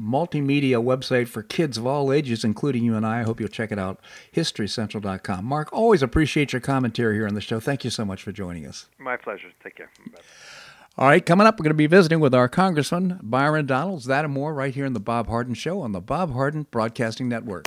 multimedia 0.00 0.82
website 0.82 1.28
for 1.28 1.42
kids 1.42 1.76
of 1.76 1.86
all 1.86 2.12
ages, 2.12 2.44
including 2.44 2.82
you 2.82 2.96
and 2.96 3.06
I. 3.06 3.20
I 3.20 3.22
hope 3.22 3.40
you'll 3.40 3.48
check 3.48 3.70
it 3.70 3.78
out, 3.78 4.00
historycentral.com. 4.34 5.44
Mark, 5.44 5.72
always 5.72 6.02
appreciate 6.02 6.52
your 6.52 6.60
commentary 6.60 7.16
here 7.16 7.26
on 7.26 7.34
the 7.34 7.40
show. 7.40 7.60
Thank 7.60 7.84
you 7.84 7.90
so 7.90 8.04
much 8.04 8.22
for 8.22 8.32
joining 8.32 8.66
us. 8.66 8.86
My 8.98 9.16
pleasure. 9.16 9.48
Take 9.62 9.76
care. 9.76 9.90
Bye. 10.06 10.20
All 10.98 11.08
right, 11.08 11.24
coming 11.24 11.46
up, 11.46 11.58
we're 11.58 11.64
going 11.64 11.70
to 11.70 11.74
be 11.74 11.86
visiting 11.86 12.20
with 12.20 12.34
our 12.34 12.48
Congressman, 12.48 13.18
Byron 13.22 13.64
Donalds. 13.64 14.04
That 14.04 14.26
and 14.26 14.34
more 14.34 14.52
right 14.52 14.74
here 14.74 14.84
in 14.84 14.92
the 14.92 15.00
Bob 15.00 15.26
Harden 15.26 15.54
Show 15.54 15.80
on 15.80 15.92
the 15.92 16.00
Bob 16.00 16.32
Harden 16.32 16.66
Broadcasting 16.70 17.28
Network. 17.28 17.66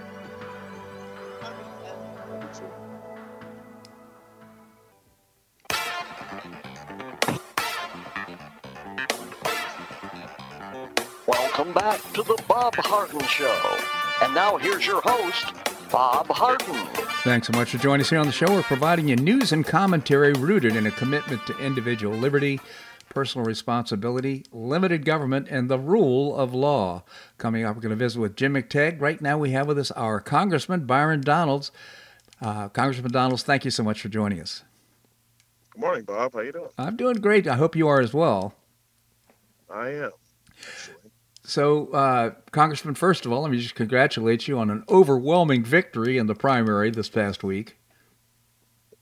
Back 12.03 12.13
to 12.13 12.23
the 12.23 12.41
Bob 12.47 12.75
Harden 12.77 13.21
Show. 13.25 13.77
And 14.21 14.33
now 14.33 14.57
here's 14.57 14.85
your 14.85 15.01
host, 15.01 15.53
Bob 15.91 16.27
Harden. 16.27 16.75
Thanks 17.23 17.47
so 17.47 17.53
much 17.53 17.71
for 17.71 17.77
joining 17.77 18.01
us 18.01 18.09
here 18.09 18.19
on 18.19 18.27
the 18.27 18.31
show. 18.31 18.51
We're 18.51 18.63
providing 18.63 19.07
you 19.07 19.15
news 19.15 19.51
and 19.51 19.65
commentary 19.65 20.33
rooted 20.33 20.75
in 20.75 20.85
a 20.87 20.91
commitment 20.91 21.45
to 21.47 21.57
individual 21.59 22.17
liberty. 22.17 22.59
personal 23.09 23.45
responsibility, 23.45 24.45
limited 24.53 25.03
government, 25.03 25.45
and 25.49 25.69
the 25.69 25.77
rule 25.77 26.33
of 26.35 26.53
law. 26.53 27.03
Coming 27.37 27.65
up, 27.65 27.75
we're 27.75 27.81
going 27.81 27.89
to 27.89 27.95
visit 27.97 28.19
with 28.21 28.37
Jim 28.37 28.53
McTague. 28.53 29.01
Right 29.01 29.19
now, 29.21 29.37
we 29.37 29.51
have 29.51 29.67
with 29.67 29.77
us 29.77 29.91
our 29.91 30.21
Congressman 30.21 30.85
Byron 30.85 31.19
Donalds. 31.19 31.71
Uh, 32.41 32.69
Congressman 32.69 33.11
Donalds, 33.11 33.43
thank 33.43 33.65
you 33.65 33.71
so 33.71 33.83
much 33.83 34.01
for 34.01 34.07
joining 34.07 34.39
us. 34.39 34.63
Good 35.71 35.81
morning, 35.81 36.03
Bob. 36.05 36.31
How 36.33 36.39
are 36.39 36.43
you 36.45 36.53
doing? 36.53 36.69
I'm 36.77 36.95
doing 36.95 37.17
great. 37.17 37.47
I 37.47 37.55
hope 37.55 37.75
you 37.75 37.89
are 37.89 37.99
as 37.99 38.13
well. 38.13 38.53
I 39.69 39.89
am. 39.89 40.11
So, 41.51 41.87
uh, 41.87 42.31
Congressman, 42.51 42.95
first 42.95 43.25
of 43.25 43.33
all, 43.33 43.41
let 43.41 43.51
me 43.51 43.59
just 43.59 43.75
congratulate 43.75 44.47
you 44.47 44.57
on 44.57 44.69
an 44.69 44.85
overwhelming 44.87 45.65
victory 45.65 46.17
in 46.17 46.27
the 46.27 46.33
primary 46.33 46.91
this 46.91 47.09
past 47.09 47.43
week. 47.43 47.77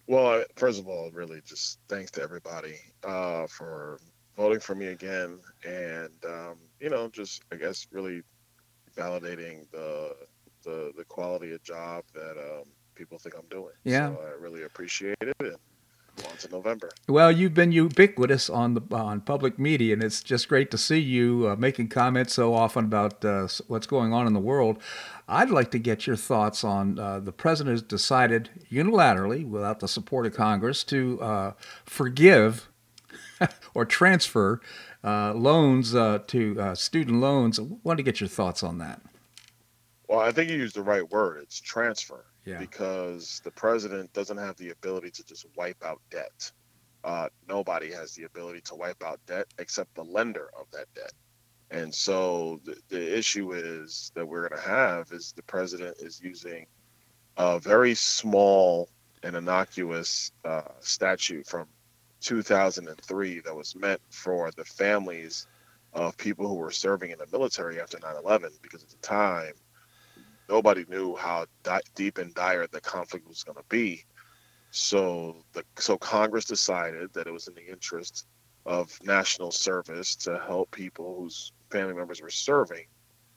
Well, 0.08 0.44
first 0.56 0.80
of 0.80 0.88
all, 0.88 1.12
really 1.12 1.42
just 1.46 1.78
thanks 1.90 2.10
to 2.10 2.24
everybody 2.24 2.78
uh, 3.04 3.46
for 3.46 4.00
voting 4.36 4.62
for 4.62 4.74
me 4.74 4.88
again, 4.88 5.38
and 5.64 6.10
um, 6.26 6.56
you 6.80 6.90
know, 6.90 7.08
just 7.10 7.44
I 7.52 7.56
guess 7.56 7.86
really 7.92 8.24
validating 8.98 9.70
the 9.72 10.16
the, 10.64 10.92
the 10.98 11.06
quality 11.06 11.54
of 11.54 11.62
job 11.62 12.04
that 12.16 12.36
um, 12.36 12.64
people 12.96 13.20
think 13.20 13.36
I'm 13.38 13.48
doing. 13.52 13.76
Yeah, 13.84 14.08
so 14.08 14.24
I 14.24 14.42
really 14.42 14.64
appreciate 14.64 15.18
it. 15.22 15.36
And, 15.40 15.56
in 16.46 16.52
November. 16.52 16.90
Well, 17.08 17.32
you've 17.32 17.54
been 17.54 17.72
ubiquitous 17.72 18.50
on 18.50 18.74
the 18.74 18.82
on 18.92 19.22
public 19.22 19.60
media, 19.60 19.94
and 19.94 20.04
it's 20.04 20.22
just 20.22 20.48
great 20.48 20.72
to 20.72 20.78
see 20.78 21.00
you 21.00 21.48
uh, 21.48 21.56
making 21.56 21.90
comments 21.90 22.34
so 22.34 22.54
often 22.54 22.86
about 22.86 23.24
uh, 23.24 23.48
what's 23.68 23.88
going 23.88 24.14
on 24.14 24.28
in 24.28 24.34
the 24.34 24.40
world. 24.40 24.78
I'd 25.28 25.50
like 25.50 25.72
to 25.72 25.80
get 25.80 26.08
your 26.08 26.16
thoughts 26.16 26.64
on 26.64 26.98
uh, 27.00 27.20
the 27.20 27.32
president 27.32 27.74
has 27.74 27.82
decided 27.82 28.50
unilaterally, 28.72 29.48
without 29.48 29.80
the 29.80 29.88
support 29.88 30.26
of 30.26 30.34
Congress, 30.34 30.84
to 30.86 31.22
uh, 31.22 31.54
forgive 31.86 32.70
or 33.74 33.86
transfer 33.86 34.62
uh, 35.04 35.34
loans 35.34 35.96
uh, 35.96 36.20
to 36.28 36.76
student 36.76 37.20
loans. 37.20 37.60
I 37.60 37.64
want 37.84 37.98
to 37.98 38.04
get 38.04 38.20
your 38.20 38.30
thoughts 38.30 38.64
on 38.64 38.78
that. 38.80 39.02
Well, 40.08 40.20
I 40.20 40.32
think 40.32 40.50
you 40.50 40.58
used 40.58 40.76
the 40.76 40.82
right 40.82 41.08
word. 41.12 41.44
It's 41.44 41.60
transfer 41.60 42.26
yeah. 42.46 42.58
because 42.58 43.42
the 43.44 43.52
president 43.52 44.12
doesn't 44.14 44.38
have 44.38 44.56
the 44.58 44.70
ability 44.70 45.12
to 45.12 45.24
just 45.24 45.46
wipe 45.56 45.84
out 45.84 46.02
debt. 46.10 46.52
Uh, 47.04 47.28
nobody 47.48 47.92
has 47.92 48.14
the 48.14 48.24
ability 48.24 48.62
to 48.62 48.76
wipe 48.76 49.02
out 49.04 49.20
debt 49.26 49.48
except 49.58 49.94
the 49.96 50.04
lender 50.04 50.50
of 50.60 50.70
that 50.72 50.86
debt. 50.96 51.14
And 51.72 51.94
so 51.94 52.60
the, 52.66 52.78
the 52.90 53.18
issue 53.18 53.54
is 53.54 54.12
that 54.16 54.28
we're 54.28 54.50
going 54.50 54.62
to 54.62 54.68
have 54.68 55.12
is 55.12 55.34
the 55.36 55.44
president 55.44 55.98
is 56.00 56.20
using 56.22 56.66
a 57.38 57.60
very 57.60 57.94
small 57.94 58.90
and 59.24 59.36
innocuous 59.36 60.32
uh, 60.46 60.62
statute 60.80 61.46
from 61.46 61.68
2003 62.22 63.40
that 63.40 63.56
was 63.56 63.76
meant 63.76 64.02
for 64.10 64.52
the 64.52 64.66
families 64.66 65.48
of 65.94 66.18
people 66.18 66.48
who 66.48 66.56
were 66.56 66.72
serving 66.72 67.12
in 67.12 67.18
the 67.18 67.28
military 67.32 67.80
after 67.80 67.98
9 68.00 68.16
11 68.24 68.52
because 68.62 68.84
at 68.84 68.90
the 68.90 68.98
time 68.98 69.54
nobody 70.50 70.84
knew 70.90 71.16
how 71.16 71.46
di- 71.64 71.82
deep 71.96 72.18
and 72.18 72.34
dire 72.34 72.68
the 72.68 72.82
conflict 72.82 73.28
was 73.28 73.44
going 73.44 73.58
to 73.58 73.64
be. 73.70 74.04
So 74.72 75.38
the 75.54 75.64
so 75.78 75.98
Congress 75.98 76.46
decided 76.46 77.14
that 77.14 77.28
it 77.28 77.34
was 77.34 77.48
in 77.48 77.56
the 77.56 77.68
interest 77.68 78.28
of 78.66 78.98
national 79.04 79.52
service 79.52 80.16
to 80.18 80.40
help 80.46 80.70
people 80.72 81.16
whose 81.20 81.54
family 81.72 81.94
members 81.94 82.22
were 82.22 82.30
serving 82.30 82.86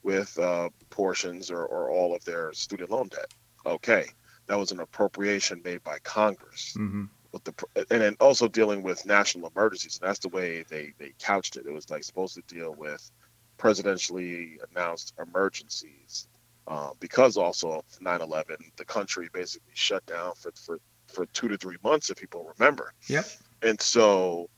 with 0.03 0.37
uh, 0.37 0.69
portions 0.89 1.49
or, 1.49 1.65
or 1.65 1.89
all 1.89 2.13
of 2.13 2.23
their 2.25 2.51
student 2.53 2.91
loan 2.91 3.07
debt. 3.07 3.33
Okay, 3.65 4.05
that 4.47 4.57
was 4.57 4.71
an 4.71 4.79
appropriation 4.79 5.61
made 5.63 5.83
by 5.83 5.97
Congress. 5.99 6.75
Mm-hmm. 6.77 7.05
With 7.31 7.43
the 7.45 7.53
and 7.75 8.01
then 8.01 8.15
also 8.19 8.47
dealing 8.47 8.83
with 8.83 9.07
national 9.07 9.51
emergencies. 9.55 9.97
And 9.99 10.07
that's 10.07 10.19
the 10.19 10.29
way 10.29 10.63
they 10.69 10.93
they 10.99 11.13
couched 11.19 11.55
it. 11.55 11.65
It 11.65 11.73
was 11.73 11.89
like 11.89 12.03
supposed 12.03 12.35
to 12.35 12.43
deal 12.53 12.75
with 12.75 13.09
presidentially 13.57 14.57
announced 14.69 15.13
emergencies 15.19 16.27
uh, 16.67 16.91
because 16.99 17.37
also 17.37 17.71
of 17.71 17.85
9/11, 17.99 18.57
the 18.77 18.85
country 18.85 19.29
basically 19.33 19.73
shut 19.73 20.05
down 20.05 20.33
for, 20.35 20.51
for 20.55 20.79
for 21.07 21.25
two 21.27 21.47
to 21.47 21.57
three 21.57 21.77
months, 21.83 22.09
if 22.09 22.17
people 22.17 22.51
remember. 22.57 22.93
Yep. 23.07 23.25
And 23.61 23.79
so 23.79 24.49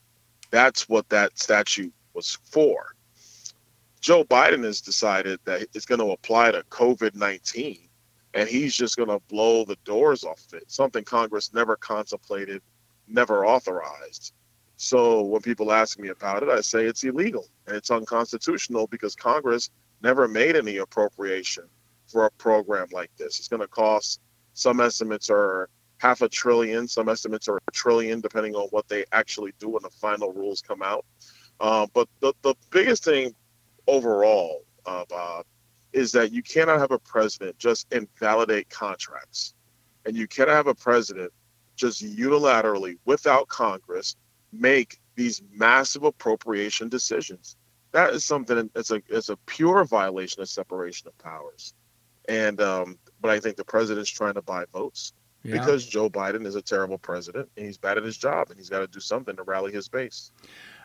that's 0.51 0.87
what 0.87 1.09
that 1.09 1.37
statute 1.37 1.93
was 2.13 2.37
for. 2.45 2.95
Joe 3.99 4.23
Biden 4.23 4.63
has 4.63 4.81
decided 4.81 5.39
that 5.45 5.67
it's 5.73 5.85
going 5.85 5.99
to 5.99 6.11
apply 6.11 6.51
to 6.51 6.63
COVID 6.69 7.15
19 7.15 7.89
and 8.35 8.49
he's 8.49 8.75
just 8.75 8.97
going 8.97 9.09
to 9.09 9.19
blow 9.29 9.63
the 9.63 9.77
doors 9.85 10.23
off 10.23 10.45
of 10.47 10.55
it, 10.55 10.69
something 10.69 11.03
Congress 11.03 11.53
never 11.53 11.75
contemplated, 11.77 12.61
never 13.07 13.45
authorized. 13.45 14.33
So 14.75 15.21
when 15.21 15.41
people 15.41 15.71
ask 15.71 15.97
me 15.97 16.09
about 16.09 16.43
it, 16.43 16.49
I 16.49 16.59
say 16.59 16.85
it's 16.85 17.03
illegal 17.05 17.47
and 17.65 17.77
it's 17.77 17.89
unconstitutional 17.89 18.87
because 18.87 19.15
Congress 19.15 19.69
never 20.03 20.27
made 20.27 20.57
any 20.57 20.77
appropriation 20.77 21.63
for 22.15 22.27
a 22.27 22.31
program 22.31 22.87
like 22.93 23.11
this. 23.17 23.39
It's 23.39 23.49
going 23.49 23.61
to 23.61 23.67
cost, 23.67 24.21
some 24.53 24.79
estimates 24.79 25.29
are 25.29 25.67
half 25.97 26.21
a 26.21 26.29
trillion, 26.29 26.87
some 26.87 27.09
estimates 27.09 27.49
are 27.49 27.57
a 27.57 27.71
trillion, 27.73 28.21
depending 28.21 28.55
on 28.55 28.69
what 28.69 28.87
they 28.87 29.03
actually 29.11 29.51
do 29.59 29.67
when 29.67 29.83
the 29.83 29.89
final 29.89 30.31
rules 30.31 30.61
come 30.61 30.81
out. 30.81 31.03
Uh, 31.59 31.85
but 31.93 32.07
the, 32.21 32.33
the 32.41 32.55
biggest 32.69 33.03
thing 33.03 33.35
overall, 33.85 34.63
uh, 34.85 35.03
Bob, 35.09 35.45
is 35.91 36.13
that 36.13 36.31
you 36.31 36.41
cannot 36.41 36.79
have 36.79 36.91
a 36.91 36.99
president 36.99 37.57
just 37.57 37.91
invalidate 37.91 38.69
contracts. 38.69 39.53
And 40.05 40.15
you 40.15 40.25
cannot 40.25 40.53
have 40.53 40.67
a 40.67 40.75
president 40.75 41.33
just 41.75 42.01
unilaterally, 42.01 42.97
without 43.03 43.49
Congress, 43.49 44.15
make 44.53 44.99
these 45.15 45.41
massive 45.51 46.03
appropriation 46.03 46.87
decisions. 46.87 47.57
That 47.91 48.13
is 48.13 48.23
something 48.23 48.69
that's 48.73 48.91
a, 48.91 49.01
it's 49.09 49.27
a 49.27 49.35
pure 49.47 49.83
violation 49.83 50.41
of 50.41 50.47
separation 50.47 51.09
of 51.09 51.17
powers. 51.17 51.73
And 52.27 52.61
um, 52.61 52.97
but 53.21 53.31
I 53.31 53.39
think 53.39 53.57
the 53.57 53.65
president's 53.65 54.09
trying 54.09 54.35
to 54.35 54.41
buy 54.41 54.65
votes 54.73 55.13
yeah. 55.43 55.53
because 55.53 55.85
Joe 55.85 56.09
Biden 56.09 56.45
is 56.45 56.55
a 56.55 56.61
terrible 56.61 56.97
president 56.97 57.49
and 57.57 57.65
he's 57.65 57.77
bad 57.77 57.97
at 57.97 58.03
his 58.03 58.17
job 58.17 58.49
and 58.49 58.57
he's 58.57 58.69
got 58.69 58.79
to 58.79 58.87
do 58.87 58.99
something 58.99 59.35
to 59.35 59.43
rally 59.43 59.71
his 59.71 59.87
base. 59.87 60.31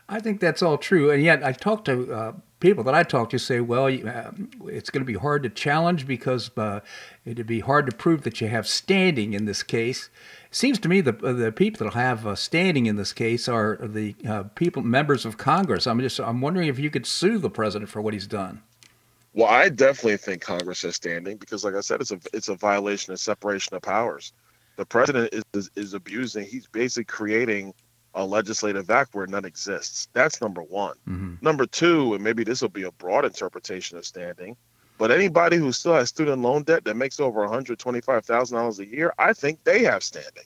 I 0.09 0.19
think 0.19 0.41
that's 0.41 0.61
all 0.61 0.77
true, 0.77 1.09
and 1.09 1.23
yet 1.23 1.43
I 1.43 1.53
talk 1.53 1.85
to 1.85 2.13
uh, 2.13 2.33
people 2.59 2.83
that 2.83 2.93
I 2.93 3.03
talk 3.03 3.29
to 3.29 3.37
say, 3.37 3.61
well, 3.61 3.85
uh, 3.85 4.31
it's 4.65 4.89
going 4.89 5.01
to 5.01 5.05
be 5.05 5.17
hard 5.17 5.43
to 5.43 5.49
challenge 5.49 6.05
because 6.05 6.51
uh, 6.57 6.81
it'd 7.23 7.47
be 7.47 7.61
hard 7.61 7.89
to 7.89 7.95
prove 7.95 8.23
that 8.23 8.41
you 8.41 8.49
have 8.49 8.67
standing 8.67 9.33
in 9.33 9.45
this 9.45 9.63
case. 9.63 10.09
It 10.47 10.55
seems 10.55 10.79
to 10.79 10.89
me 10.89 10.99
the 10.99 11.13
the 11.13 11.51
people 11.51 11.85
that 11.85 11.93
have 11.93 12.27
uh, 12.27 12.35
standing 12.35 12.87
in 12.87 12.97
this 12.97 13.13
case 13.13 13.47
are 13.47 13.77
the 13.81 14.15
uh, 14.27 14.43
people 14.55 14.81
members 14.81 15.25
of 15.25 15.37
Congress. 15.37 15.87
I'm 15.87 16.01
just 16.01 16.19
I'm 16.19 16.41
wondering 16.41 16.67
if 16.67 16.77
you 16.77 16.89
could 16.89 17.05
sue 17.05 17.37
the 17.37 17.49
president 17.49 17.89
for 17.89 18.01
what 18.01 18.13
he's 18.13 18.27
done. 18.27 18.63
Well, 19.33 19.47
I 19.47 19.69
definitely 19.69 20.17
think 20.17 20.41
Congress 20.41 20.81
has 20.81 20.95
standing 20.95 21.37
because, 21.37 21.63
like 21.63 21.75
I 21.75 21.81
said, 21.81 22.01
it's 22.01 22.11
a 22.11 22.19
it's 22.33 22.49
a 22.49 22.55
violation 22.55 23.13
of 23.13 23.19
separation 23.19 23.75
of 23.75 23.81
powers. 23.81 24.33
The 24.75 24.85
president 24.85 25.33
is 25.33 25.43
is, 25.53 25.71
is 25.75 25.93
abusing. 25.93 26.45
He's 26.45 26.67
basically 26.67 27.05
creating 27.05 27.73
a 28.13 28.25
legislative 28.25 28.89
act 28.89 29.15
where 29.15 29.25
none 29.27 29.45
exists. 29.45 30.09
That's 30.11 30.41
number 30.41 30.61
one. 30.61 30.95
Mm-hmm. 31.07 31.35
Number 31.41 31.65
two, 31.65 32.13
and 32.13 32.21
maybe 32.21 32.43
this 32.43 32.61
will 32.61 32.69
be 32.69 32.83
a 32.83 32.91
broad 32.91 33.23
interpretation 33.23 33.97
of 33.97 34.05
standing, 34.05 34.57
but 34.97 35.11
anybody 35.11 35.55
who 35.55 35.71
still 35.71 35.93
has 35.93 36.09
student 36.09 36.41
loan 36.41 36.63
debt 36.63 36.83
that 36.83 36.97
makes 36.97 37.21
over 37.21 37.39
one 37.39 37.49
hundred 37.49 37.79
twenty 37.79 38.01
five 38.01 38.25
thousand 38.25 38.57
dollars 38.57 38.79
a 38.79 38.85
year, 38.85 39.13
I 39.17 39.31
think 39.31 39.63
they 39.63 39.83
have 39.83 40.03
standing, 40.03 40.43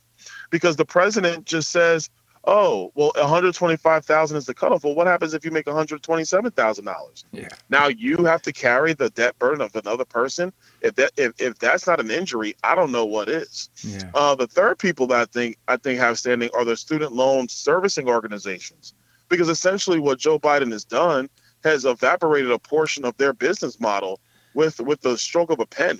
because 0.52 0.76
the 0.76 0.86
president 0.86 1.46
just 1.46 1.72
says 1.72 2.10
oh, 2.46 2.91
well, 2.96 3.12
125,000 3.16 4.38
is 4.38 4.46
the 4.46 4.54
cutoff. 4.54 4.84
Well, 4.84 4.96
what 4.96 5.08
happens 5.08 5.34
if 5.34 5.43
you 5.43 5.52
make 5.52 5.68
127,000 5.68 6.86
dollars? 6.86 7.26
Yeah. 7.32 7.48
Now 7.70 7.88
you 7.88 8.24
have 8.26 8.41
to 8.43 8.54
carry 8.54 8.93
the 8.93 9.10
debt 9.10 9.38
burden 9.39 9.62
of 9.62 9.76
another 9.76 10.06
person. 10.06 10.54
If 10.82 10.96
that 10.96 11.12
if, 11.18 11.34
if 11.39 11.58
that's 11.60 11.88
not 11.88 12.00
an 12.00 12.12
injury, 12.12 12.56
I 12.64 12.76
don't 12.76 12.91
know 12.91 13.06
what 13.06 13.30
is. 13.30 13.70
Yeah. 13.84 14.10
Uh, 14.14 14.36
the 14.36 14.48
third 14.48 14.80
people 14.80 15.08
that 15.08 15.22
I 15.22 15.26
think 15.26 15.58
I 15.68 15.78
think 15.78 16.00
have 16.00 16.20
standing 16.20 16.50
are 16.54 16.66
the 16.66 16.78
student 16.78 17.12
loan 17.14 17.50
servicing 17.50 18.08
organizations, 18.08 18.93
because 19.30 19.50
essentially 19.50 20.00
what 20.00 20.20
Joe 20.20 20.39
Biden 20.39 20.72
has 20.72 20.86
done 20.86 21.30
has 21.64 21.86
evaporated 21.86 22.52
a 22.52 22.60
portion 22.60 23.06
of 23.06 23.18
their 23.18 23.34
business 23.34 23.80
model 23.80 24.20
with 24.54 24.80
with 24.80 25.02
the 25.02 25.18
stroke 25.18 25.52
of 25.52 25.60
a 25.60 25.66
pen. 25.66 26.00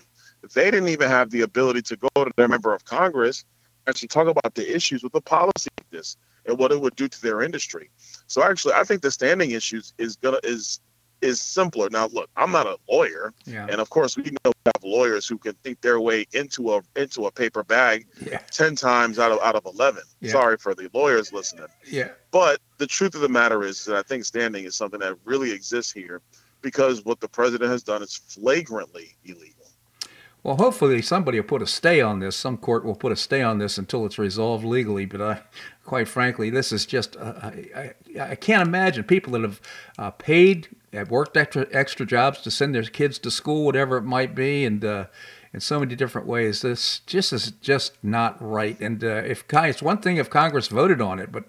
They 0.54 0.70
didn't 0.70 0.90
even 0.90 1.10
have 1.10 1.32
the 1.32 1.42
ability 1.42 1.82
to 1.84 1.98
go 1.98 2.24
to 2.24 2.32
their 2.36 2.48
member 2.48 2.74
of 2.74 2.86
Congress 2.86 3.46
actually 3.88 4.08
talk 4.08 4.28
about 4.28 4.56
the 4.56 4.76
issues 4.76 5.04
with 5.04 5.14
the 5.14 5.22
policy 5.22 5.70
like 5.78 5.90
this 5.92 6.18
and 6.46 6.58
what 6.58 6.72
it 6.72 6.80
would 6.80 6.96
do 6.96 7.08
to 7.08 7.22
their 7.22 7.42
industry. 7.42 7.90
So 8.28 8.44
actually, 8.44 8.74
I 8.74 8.84
think 8.84 9.02
the 9.02 9.12
standing 9.12 9.52
issues 9.52 9.94
is 9.98 10.16
gonna 10.16 10.40
is 10.44 10.80
is 11.22 11.42
simpler. 11.42 11.90
Now, 11.90 12.08
look, 12.08 12.30
I'm 12.36 12.52
not 12.52 12.68
a 12.68 12.78
lawyer, 12.90 13.34
yeah. 13.46 13.68
and 13.70 13.82
of 13.82 13.90
course, 13.90 14.18
we 14.18 14.24
know 14.24 14.52
we 14.52 14.72
have 14.76 14.84
lawyers 14.84 15.28
who 15.28 15.38
can 15.38 15.54
think 15.64 15.82
their 15.82 16.00
way 16.00 16.26
into 16.34 16.74
a 16.74 16.82
into 16.96 17.26
a 17.26 17.32
paper 17.32 17.64
bag 17.64 18.08
yeah. 18.26 18.40
ten 18.52 18.76
times 18.76 19.20
out 19.20 19.32
of 19.32 19.40
out 19.42 19.56
of 19.56 19.66
eleven. 19.66 20.04
Yeah. 20.20 20.32
Sorry 20.32 20.58
for 20.58 20.76
the 20.76 20.90
lawyers 20.94 21.34
listening. 21.34 21.68
Yeah. 21.88 22.10
But 22.32 22.60
the 22.78 22.88
truth 22.88 23.16
of 23.16 23.22
the 23.22 23.30
matter 23.30 23.64
is 23.64 23.86
that 23.86 23.96
I 23.96 24.02
think 24.02 24.26
standing 24.26 24.66
is 24.66 24.76
something 24.76 25.00
that 25.00 25.16
really 25.24 25.52
exists 25.52 25.92
here 25.92 26.22
because 26.62 27.06
what 27.06 27.20
the 27.20 27.30
president 27.30 27.72
has 27.72 27.84
done 27.84 28.02
is 28.02 28.16
flagrantly 28.16 29.16
illegal. 29.24 29.55
Well, 30.46 30.58
hopefully 30.58 31.02
somebody 31.02 31.40
will 31.40 31.48
put 31.48 31.64
a 31.64 31.66
stay 31.66 32.02
on 32.02 32.20
this. 32.20 32.36
Some 32.36 32.58
court 32.58 32.86
will 32.86 32.94
put 32.94 33.12
a 33.12 33.16
stay 33.16 33.42
on 33.42 33.58
this 33.58 33.80
until 33.80 34.06
it's 34.06 34.20
resolved 34.20 34.64
legally. 34.64 35.08
But 35.08 35.20
I, 35.20 35.42
quite 35.84 36.08
frankly, 36.08 36.52
this 36.52 36.72
is 36.72 36.86
just 36.86 37.18
uh, 37.18 37.34
I, 37.42 37.94
I, 38.16 38.22
I, 38.22 38.36
can't 38.36 38.62
imagine 38.62 39.06
people 39.06 39.34
that 39.34 39.42
have 39.42 39.60
uh, 39.98 40.12
paid, 40.12 40.68
have 40.94 41.10
worked 41.10 41.36
extra 41.36 41.66
extra 41.72 42.06
jobs 42.06 42.42
to 42.42 42.52
send 42.52 42.76
their 42.76 42.84
kids 42.84 43.18
to 43.20 43.32
school, 43.32 43.66
whatever 43.66 43.98
it 43.98 44.04
might 44.04 44.36
be, 44.36 44.66
and 44.66 44.86
uh, 44.86 45.06
in 45.52 45.62
so 45.62 45.80
many 45.80 45.96
different 45.96 46.28
ways. 46.28 46.62
This 46.62 47.00
just 47.08 47.34
is 47.34 47.50
just 47.50 47.98
not 48.04 48.38
right. 48.40 48.80
And 48.80 49.04
uh, 49.04 49.24
if 49.26 49.46
it's 49.52 49.82
one 49.82 49.98
thing 49.98 50.18
if 50.18 50.30
Congress 50.30 50.68
voted 50.68 51.02
on 51.02 51.18
it, 51.18 51.32
but 51.32 51.46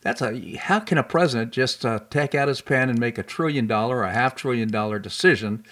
that's 0.00 0.22
a 0.22 0.56
how 0.56 0.80
can 0.80 0.96
a 0.96 1.02
president 1.02 1.52
just 1.52 1.84
uh, 1.84 2.00
take 2.08 2.34
out 2.34 2.48
his 2.48 2.62
pen 2.62 2.88
and 2.88 2.98
make 2.98 3.18
a 3.18 3.22
trillion 3.22 3.66
dollar, 3.66 4.02
a 4.02 4.10
half 4.10 4.34
trillion 4.34 4.70
dollar 4.70 4.98
decision? 4.98 5.66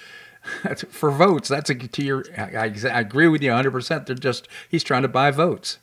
for 0.90 1.10
votes. 1.10 1.48
That's 1.48 1.70
a 1.70 1.74
to 1.74 2.04
your. 2.04 2.24
I, 2.36 2.72
I 2.84 3.00
agree 3.00 3.28
with 3.28 3.42
you 3.42 3.50
100. 3.50 3.70
percent 3.70 4.06
They're 4.06 4.16
just 4.16 4.48
he's 4.68 4.84
trying 4.84 5.02
to 5.02 5.08
buy 5.08 5.30
votes. 5.30 5.78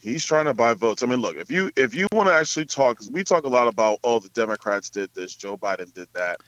He's 0.00 0.24
trying 0.24 0.46
to 0.46 0.54
buy 0.54 0.74
votes. 0.74 1.02
I 1.02 1.06
mean, 1.06 1.20
look, 1.20 1.36
if 1.36 1.50
you 1.50 1.70
if 1.76 1.94
you 1.94 2.06
want 2.12 2.28
to 2.28 2.34
actually 2.34 2.66
talk, 2.66 2.96
because 2.96 3.10
we 3.10 3.22
talk 3.22 3.44
a 3.44 3.48
lot 3.48 3.68
about, 3.68 3.98
oh, 4.02 4.18
the 4.18 4.30
Democrats 4.30 4.88
did 4.88 5.10
this, 5.14 5.34
Joe 5.34 5.56
Biden 5.56 5.92
did 5.92 6.08
that. 6.14 6.40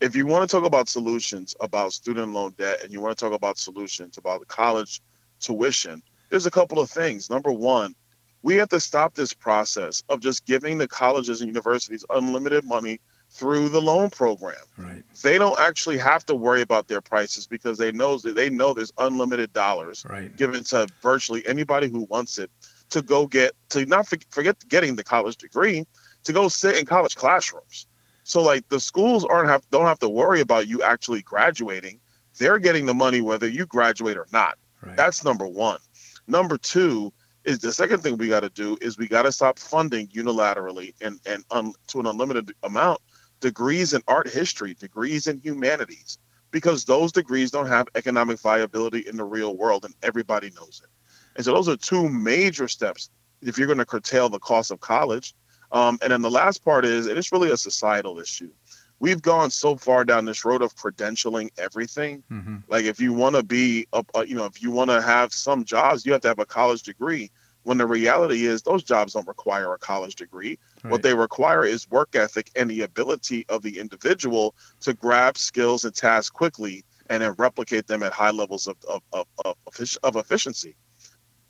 If 0.00 0.16
you 0.16 0.26
want 0.26 0.48
to 0.48 0.56
talk 0.56 0.66
about 0.66 0.88
solutions 0.88 1.54
about 1.60 1.92
student 1.92 2.32
loan 2.32 2.54
debt, 2.58 2.82
and 2.82 2.92
you 2.92 3.00
want 3.00 3.16
to 3.16 3.24
talk 3.24 3.34
about 3.34 3.58
solutions 3.58 4.18
about 4.18 4.46
college 4.48 5.00
tuition, 5.40 6.02
there's 6.28 6.46
a 6.46 6.50
couple 6.50 6.78
of 6.78 6.90
things. 6.90 7.30
Number 7.30 7.52
one, 7.52 7.94
we 8.42 8.54
have 8.56 8.68
to 8.70 8.80
stop 8.80 9.14
this 9.14 9.32
process 9.32 10.02
of 10.08 10.20
just 10.20 10.46
giving 10.46 10.78
the 10.78 10.88
colleges 10.88 11.40
and 11.40 11.48
universities 11.48 12.04
unlimited 12.10 12.64
money 12.64 13.00
through 13.30 13.68
the 13.68 13.80
loan 13.80 14.10
program. 14.10 14.56
Right. 14.76 15.02
They 15.22 15.38
don't 15.38 15.58
actually 15.60 15.98
have 15.98 16.26
to 16.26 16.34
worry 16.34 16.62
about 16.62 16.88
their 16.88 17.00
prices 17.00 17.46
because 17.46 17.78
they 17.78 17.92
know 17.92 18.18
that 18.18 18.34
they 18.34 18.50
know 18.50 18.74
there's 18.74 18.92
unlimited 18.98 19.52
dollars 19.52 20.04
right. 20.10 20.34
given 20.36 20.64
to 20.64 20.88
virtually 21.00 21.46
anybody 21.46 21.88
who 21.88 22.06
wants 22.10 22.38
it 22.38 22.50
to 22.90 23.02
go 23.02 23.26
get 23.26 23.52
to 23.70 23.86
not 23.86 24.08
forget 24.30 24.56
getting 24.68 24.96
the 24.96 25.04
college 25.04 25.36
degree 25.36 25.86
to 26.24 26.32
go 26.32 26.48
sit 26.48 26.76
in 26.76 26.84
college 26.84 27.14
classrooms. 27.14 27.86
So 28.24 28.42
like 28.42 28.68
the 28.68 28.80
schools 28.80 29.24
aren't 29.24 29.48
have 29.48 29.68
don't 29.70 29.86
have 29.86 30.00
to 30.00 30.08
worry 30.08 30.40
about 30.40 30.66
you 30.66 30.82
actually 30.82 31.22
graduating. 31.22 32.00
They're 32.38 32.58
getting 32.58 32.86
the 32.86 32.94
money 32.94 33.20
whether 33.20 33.48
you 33.48 33.64
graduate 33.64 34.16
or 34.16 34.26
not. 34.32 34.58
Right. 34.82 34.96
That's 34.96 35.24
number 35.24 35.46
1. 35.46 35.78
Number 36.26 36.58
2 36.58 37.12
is 37.44 37.58
the 37.60 37.72
second 37.72 38.02
thing 38.02 38.16
we 38.16 38.28
got 38.28 38.40
to 38.40 38.50
do 38.50 38.76
is 38.80 38.98
we 38.98 39.08
got 39.08 39.22
to 39.22 39.32
stop 39.32 39.58
funding 39.58 40.08
unilaterally 40.08 40.94
and 41.00 41.20
and 41.26 41.44
um, 41.50 41.72
to 41.86 42.00
an 42.00 42.06
unlimited 42.06 42.52
amount 42.64 43.00
degrees 43.40 43.92
in 43.92 44.02
art 44.06 44.28
history, 44.28 44.74
degrees 44.74 45.26
in 45.26 45.38
humanities, 45.38 46.18
because 46.50 46.84
those 46.84 47.12
degrees 47.12 47.50
don't 47.50 47.66
have 47.66 47.88
economic 47.94 48.38
viability 48.38 49.00
in 49.06 49.16
the 49.16 49.24
real 49.24 49.56
world 49.56 49.84
and 49.84 49.94
everybody 50.02 50.50
knows 50.50 50.80
it. 50.82 50.90
And 51.36 51.44
so 51.44 51.54
those 51.54 51.68
are 51.68 51.76
two 51.76 52.08
major 52.08 52.68
steps 52.68 53.10
if 53.42 53.56
you're 53.56 53.66
going 53.66 53.78
to 53.78 53.86
curtail 53.86 54.28
the 54.28 54.38
cost 54.38 54.70
of 54.70 54.80
college. 54.80 55.34
Um, 55.72 55.98
and 56.02 56.12
then 56.12 56.22
the 56.22 56.30
last 56.30 56.64
part 56.64 56.84
is, 56.84 57.06
and 57.06 57.16
it's 57.16 57.32
really 57.32 57.50
a 57.50 57.56
societal 57.56 58.18
issue. 58.18 58.50
We've 58.98 59.22
gone 59.22 59.50
so 59.50 59.76
far 59.76 60.04
down 60.04 60.26
this 60.26 60.44
road 60.44 60.60
of 60.60 60.74
credentialing 60.74 61.50
everything. 61.56 62.22
Mm-hmm. 62.30 62.56
Like 62.68 62.84
if 62.84 63.00
you 63.00 63.12
want 63.12 63.36
to 63.36 63.42
be, 63.42 63.86
a, 63.92 64.04
a, 64.14 64.26
you 64.26 64.34
know, 64.34 64.44
if 64.44 64.60
you 64.60 64.70
want 64.70 64.90
to 64.90 65.00
have 65.00 65.32
some 65.32 65.64
jobs, 65.64 66.04
you 66.04 66.12
have 66.12 66.20
to 66.22 66.28
have 66.28 66.38
a 66.38 66.44
college 66.44 66.82
degree. 66.82 67.30
When 67.64 67.78
the 67.78 67.86
reality 67.86 68.46
is, 68.46 68.62
those 68.62 68.82
jobs 68.82 69.12
don't 69.12 69.28
require 69.28 69.72
a 69.74 69.78
college 69.78 70.16
degree. 70.16 70.58
Right. 70.82 70.90
What 70.90 71.02
they 71.02 71.14
require 71.14 71.64
is 71.64 71.88
work 71.90 72.14
ethic 72.14 72.50
and 72.56 72.70
the 72.70 72.82
ability 72.82 73.44
of 73.48 73.62
the 73.62 73.78
individual 73.78 74.54
to 74.80 74.94
grab 74.94 75.36
skills 75.36 75.84
and 75.84 75.94
tasks 75.94 76.30
quickly 76.30 76.84
and 77.10 77.22
then 77.22 77.34
replicate 77.36 77.86
them 77.86 78.02
at 78.02 78.12
high 78.12 78.30
levels 78.30 78.66
of, 78.66 78.76
of, 78.88 79.02
of, 79.12 79.26
of, 79.44 79.56
of 80.02 80.16
efficiency. 80.16 80.74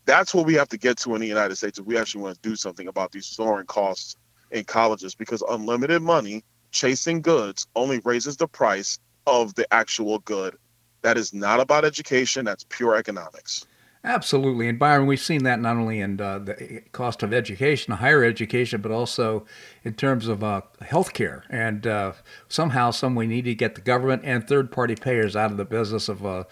That's 0.07 0.35
what 0.35 0.47
we 0.47 0.55
have 0.55 0.69
to 0.71 0.79
get 0.79 0.97
to 0.99 1.15
in 1.15 1.21
the 1.21 1.29
United 1.29 1.57
States 1.57 1.79
if 1.79 1.87
we 1.87 1.97
actually 1.97 2.23
want 2.23 2.43
to 2.43 2.49
do 2.49 2.57
something 2.57 2.89
about 2.89 3.13
these 3.13 3.27
soaring 3.27 3.67
costs 3.67 4.17
in 4.51 4.65
colleges 4.65 5.15
because 5.15 5.43
unlimited 5.49 6.03
money 6.03 6.43
chasing 6.73 7.21
goods 7.21 7.67
only 7.77 8.01
raises 8.05 8.37
the 8.37 8.49
price 8.49 8.99
of 9.27 9.55
the 9.55 9.73
actual 9.73 10.19
good. 10.21 10.57
That 11.03 11.17
is 11.17 11.33
not 11.33 11.61
about 11.61 11.85
education, 11.85 12.45
that's 12.45 12.65
pure 12.69 12.97
economics. 12.97 13.67
Absolutely. 14.03 14.67
And 14.67 14.79
Byron, 14.79 15.07
we've 15.07 15.21
seen 15.21 15.45
that 15.45 15.61
not 15.61 15.77
only 15.77 16.01
in 16.01 16.19
uh, 16.21 16.39
the 16.39 16.83
cost 16.93 17.23
of 17.23 17.35
education, 17.35 17.93
higher 17.93 18.25
education, 18.25 18.81
but 18.81 18.91
also 18.91 19.45
in 19.85 19.93
terms 19.93 20.27
of 20.27 20.43
uh, 20.43 20.63
health 20.81 21.13
care. 21.13 21.45
And 21.51 21.87
uh, 21.87 22.13
somehow, 22.49 22.93
some 22.93 23.15
we 23.15 23.27
need 23.27 23.45
to 23.45 23.55
get 23.55 23.75
the 23.75 23.83
government 23.83 24.23
and 24.25 24.47
third 24.47 24.73
party 24.73 24.95
payers 24.95 25.37
out 25.37 25.51
of 25.51 25.57
the 25.57 25.65
business 25.65 26.09
of. 26.09 26.25
Uh, 26.25 26.45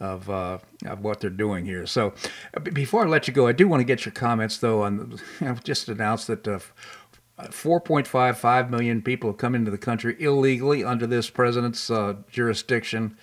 of, 0.00 0.28
uh, 0.28 0.58
of 0.86 1.02
what 1.02 1.20
they're 1.20 1.30
doing 1.30 1.64
here. 1.64 1.86
So, 1.86 2.14
uh, 2.54 2.60
before 2.60 3.06
I 3.06 3.08
let 3.08 3.28
you 3.28 3.32
go, 3.32 3.46
I 3.46 3.52
do 3.52 3.68
want 3.68 3.80
to 3.80 3.84
get 3.84 4.04
your 4.04 4.12
comments 4.12 4.58
though. 4.58 4.82
On 4.82 5.20
I've 5.40 5.62
just 5.62 5.88
announced 5.88 6.26
that 6.26 6.42
4.55 6.42 8.70
million 8.70 9.02
people 9.02 9.30
have 9.30 9.38
come 9.38 9.54
into 9.54 9.70
the 9.70 9.78
country 9.78 10.16
illegally 10.18 10.82
under 10.82 11.06
this 11.06 11.30
president's 11.30 11.92
jurisdiction. 12.28 13.16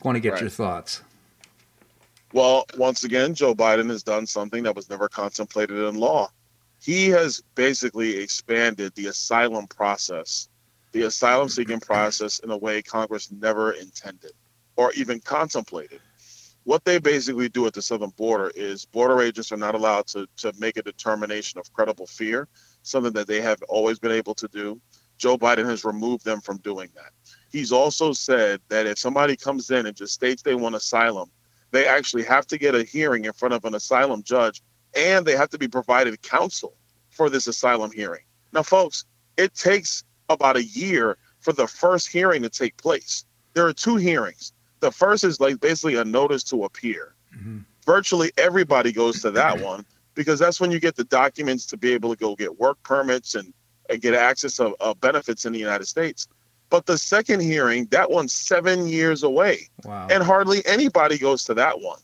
I 0.00 0.06
want 0.06 0.14
to 0.16 0.20
get 0.20 0.34
right. 0.34 0.42
your 0.42 0.50
thoughts. 0.50 1.02
Well, 2.34 2.64
once 2.78 3.04
again, 3.04 3.34
Joe 3.34 3.54
Biden 3.54 3.90
has 3.90 4.02
done 4.02 4.26
something 4.26 4.62
that 4.62 4.74
was 4.74 4.88
never 4.88 5.08
contemplated 5.08 5.76
in 5.76 5.96
law. 5.96 6.30
He 6.80 7.08
has 7.10 7.42
basically 7.54 8.16
expanded 8.16 8.94
the 8.94 9.06
asylum 9.06 9.66
process, 9.66 10.48
the 10.92 11.02
asylum 11.02 11.50
seeking 11.50 11.78
process 11.80 12.38
in 12.38 12.50
a 12.50 12.56
way 12.56 12.80
Congress 12.80 13.30
never 13.30 13.72
intended 13.72 14.32
or 14.76 14.92
even 14.92 15.20
contemplated. 15.20 16.00
What 16.64 16.84
they 16.84 16.98
basically 16.98 17.50
do 17.50 17.66
at 17.66 17.74
the 17.74 17.82
southern 17.82 18.10
border 18.10 18.50
is 18.54 18.86
border 18.86 19.20
agents 19.20 19.52
are 19.52 19.56
not 19.58 19.74
allowed 19.74 20.06
to, 20.08 20.26
to 20.38 20.52
make 20.58 20.76
a 20.78 20.82
determination 20.82 21.58
of 21.58 21.72
credible 21.72 22.06
fear, 22.06 22.48
something 22.82 23.12
that 23.12 23.26
they 23.26 23.42
have 23.42 23.60
always 23.68 23.98
been 23.98 24.12
able 24.12 24.34
to 24.36 24.48
do. 24.48 24.80
Joe 25.18 25.36
Biden 25.36 25.66
has 25.66 25.84
removed 25.84 26.24
them 26.24 26.40
from 26.40 26.58
doing 26.58 26.88
that. 26.94 27.10
He's 27.50 27.72
also 27.72 28.12
said 28.12 28.60
that 28.68 28.86
if 28.86 28.98
somebody 28.98 29.36
comes 29.36 29.70
in 29.70 29.86
and 29.86 29.94
just 29.94 30.14
states 30.14 30.42
they 30.42 30.54
want 30.54 30.74
asylum, 30.74 31.30
they 31.72 31.86
actually 31.86 32.22
have 32.22 32.46
to 32.46 32.58
get 32.58 32.74
a 32.74 32.84
hearing 32.84 33.24
in 33.24 33.32
front 33.32 33.54
of 33.54 33.64
an 33.64 33.74
asylum 33.74 34.22
judge 34.22 34.62
and 34.94 35.26
they 35.26 35.36
have 35.36 35.50
to 35.50 35.58
be 35.58 35.66
provided 35.66 36.20
counsel 36.22 36.74
for 37.10 37.28
this 37.28 37.46
asylum 37.46 37.90
hearing. 37.90 38.22
Now, 38.52 38.62
folks, 38.62 39.04
it 39.36 39.54
takes 39.54 40.04
about 40.28 40.56
a 40.56 40.64
year 40.64 41.16
for 41.40 41.52
the 41.52 41.66
first 41.66 42.08
hearing 42.08 42.42
to 42.42 42.48
take 42.48 42.76
place. 42.76 43.24
There 43.54 43.66
are 43.66 43.72
two 43.72 43.96
hearings. 43.96 44.52
The 44.80 44.90
first 44.90 45.24
is 45.24 45.40
like 45.40 45.60
basically 45.60 45.96
a 45.96 46.04
notice 46.04 46.44
to 46.44 46.64
appear. 46.64 47.14
Mm-hmm. 47.36 47.58
Virtually 47.86 48.32
everybody 48.36 48.92
goes 48.92 49.20
to 49.22 49.30
that 49.32 49.60
one 49.64 49.84
because 50.14 50.38
that's 50.38 50.60
when 50.60 50.70
you 50.70 50.78
get 50.78 50.96
the 50.96 51.04
documents 51.04 51.66
to 51.66 51.76
be 51.76 51.92
able 51.92 52.10
to 52.14 52.16
go 52.16 52.36
get 52.36 52.58
work 52.58 52.82
permits 52.82 53.34
and, 53.34 53.52
and 53.88 54.00
get 54.00 54.14
access 54.14 54.60
of, 54.60 54.74
of 54.80 55.00
benefits 55.00 55.46
in 55.46 55.52
the 55.52 55.58
United 55.58 55.86
States. 55.86 56.28
But 56.72 56.86
the 56.86 56.96
second 56.96 57.40
hearing, 57.40 57.84
that 57.90 58.10
one's 58.10 58.32
seven 58.32 58.88
years 58.88 59.22
away. 59.22 59.68
Wow. 59.84 60.08
And 60.10 60.22
hardly 60.22 60.64
anybody 60.64 61.18
goes 61.18 61.44
to 61.44 61.52
that 61.52 61.82
one. 61.82 61.98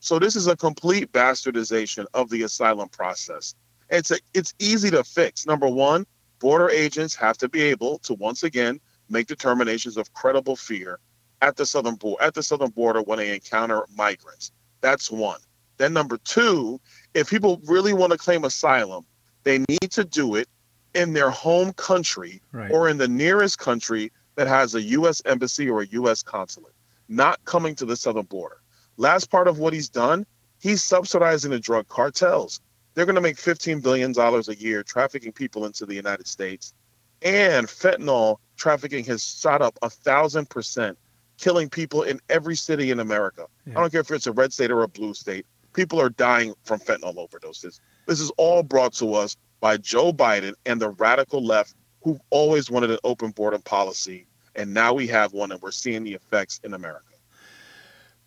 So 0.00 0.18
this 0.18 0.34
is 0.34 0.48
a 0.48 0.56
complete 0.56 1.12
bastardization 1.12 2.04
of 2.14 2.28
the 2.28 2.42
asylum 2.42 2.88
process. 2.88 3.54
It's 3.90 4.10
a, 4.10 4.16
it's 4.34 4.54
easy 4.58 4.90
to 4.90 5.04
fix. 5.04 5.46
Number 5.46 5.68
one, 5.68 6.04
border 6.40 6.68
agents 6.68 7.14
have 7.14 7.38
to 7.38 7.48
be 7.48 7.62
able 7.62 7.98
to 8.00 8.14
once 8.14 8.42
again 8.42 8.80
make 9.08 9.28
determinations 9.28 9.96
of 9.96 10.12
credible 10.14 10.56
fear 10.56 10.98
at 11.40 11.54
the 11.54 11.64
southern 11.64 11.94
border 11.94 12.20
at 12.20 12.34
the 12.34 12.42
southern 12.42 12.70
border 12.70 13.02
when 13.02 13.18
they 13.18 13.32
encounter 13.32 13.86
migrants. 13.94 14.50
That's 14.80 15.12
one. 15.12 15.38
Then 15.76 15.92
number 15.92 16.18
two, 16.18 16.80
if 17.14 17.30
people 17.30 17.60
really 17.68 17.92
want 17.92 18.10
to 18.10 18.18
claim 18.18 18.42
asylum, 18.42 19.06
they 19.44 19.58
need 19.58 19.92
to 19.92 20.04
do 20.04 20.34
it 20.34 20.48
in 20.94 21.12
their 21.12 21.30
home 21.30 21.72
country 21.74 22.40
right. 22.52 22.70
or 22.70 22.88
in 22.88 22.98
the 22.98 23.08
nearest 23.08 23.58
country 23.58 24.10
that 24.36 24.46
has 24.46 24.74
a 24.74 24.82
U.S. 24.82 25.20
embassy 25.24 25.68
or 25.68 25.82
a 25.82 25.86
U.S. 25.88 26.22
consulate, 26.22 26.74
not 27.08 27.44
coming 27.44 27.74
to 27.76 27.84
the 27.84 27.96
southern 27.96 28.26
border. 28.26 28.62
Last 28.96 29.30
part 29.30 29.48
of 29.48 29.58
what 29.58 29.72
he's 29.72 29.88
done, 29.88 30.26
he's 30.60 30.82
subsidizing 30.82 31.50
the 31.50 31.58
drug 31.58 31.88
cartels. 31.88 32.60
They're 32.94 33.06
going 33.06 33.14
to 33.14 33.20
make 33.20 33.36
$15 33.36 33.82
billion 33.82 34.12
a 34.18 34.54
year 34.54 34.82
trafficking 34.82 35.32
people 35.32 35.66
into 35.66 35.86
the 35.86 35.94
United 35.94 36.26
States. 36.26 36.74
And 37.22 37.66
fentanyl 37.66 38.38
trafficking 38.56 39.04
has 39.04 39.24
shot 39.24 39.62
up 39.62 39.78
a 39.82 39.90
thousand 39.90 40.50
percent, 40.50 40.98
killing 41.36 41.68
people 41.68 42.02
in 42.02 42.20
every 42.28 42.56
city 42.56 42.90
in 42.90 43.00
America. 43.00 43.46
Yeah. 43.66 43.78
I 43.78 43.80
don't 43.80 43.90
care 43.90 44.00
if 44.00 44.10
it's 44.10 44.26
a 44.26 44.32
red 44.32 44.52
state 44.52 44.70
or 44.70 44.82
a 44.82 44.88
blue 44.88 45.14
state. 45.14 45.46
People 45.74 46.00
are 46.00 46.10
dying 46.10 46.54
from 46.64 46.80
fentanyl 46.80 47.14
overdoses. 47.16 47.80
This 48.06 48.20
is 48.20 48.30
all 48.36 48.62
brought 48.62 48.94
to 48.94 49.14
us 49.14 49.36
by 49.60 49.76
Joe 49.76 50.12
Biden 50.12 50.54
and 50.66 50.80
the 50.80 50.90
radical 50.90 51.44
left 51.44 51.74
who 52.02 52.18
always 52.30 52.70
wanted 52.70 52.90
an 52.90 52.98
open 53.04 53.30
border 53.30 53.58
policy. 53.58 54.26
And 54.54 54.72
now 54.72 54.92
we 54.94 55.06
have 55.08 55.32
one, 55.32 55.52
and 55.52 55.60
we're 55.62 55.70
seeing 55.70 56.04
the 56.04 56.14
effects 56.14 56.60
in 56.64 56.74
America. 56.74 57.04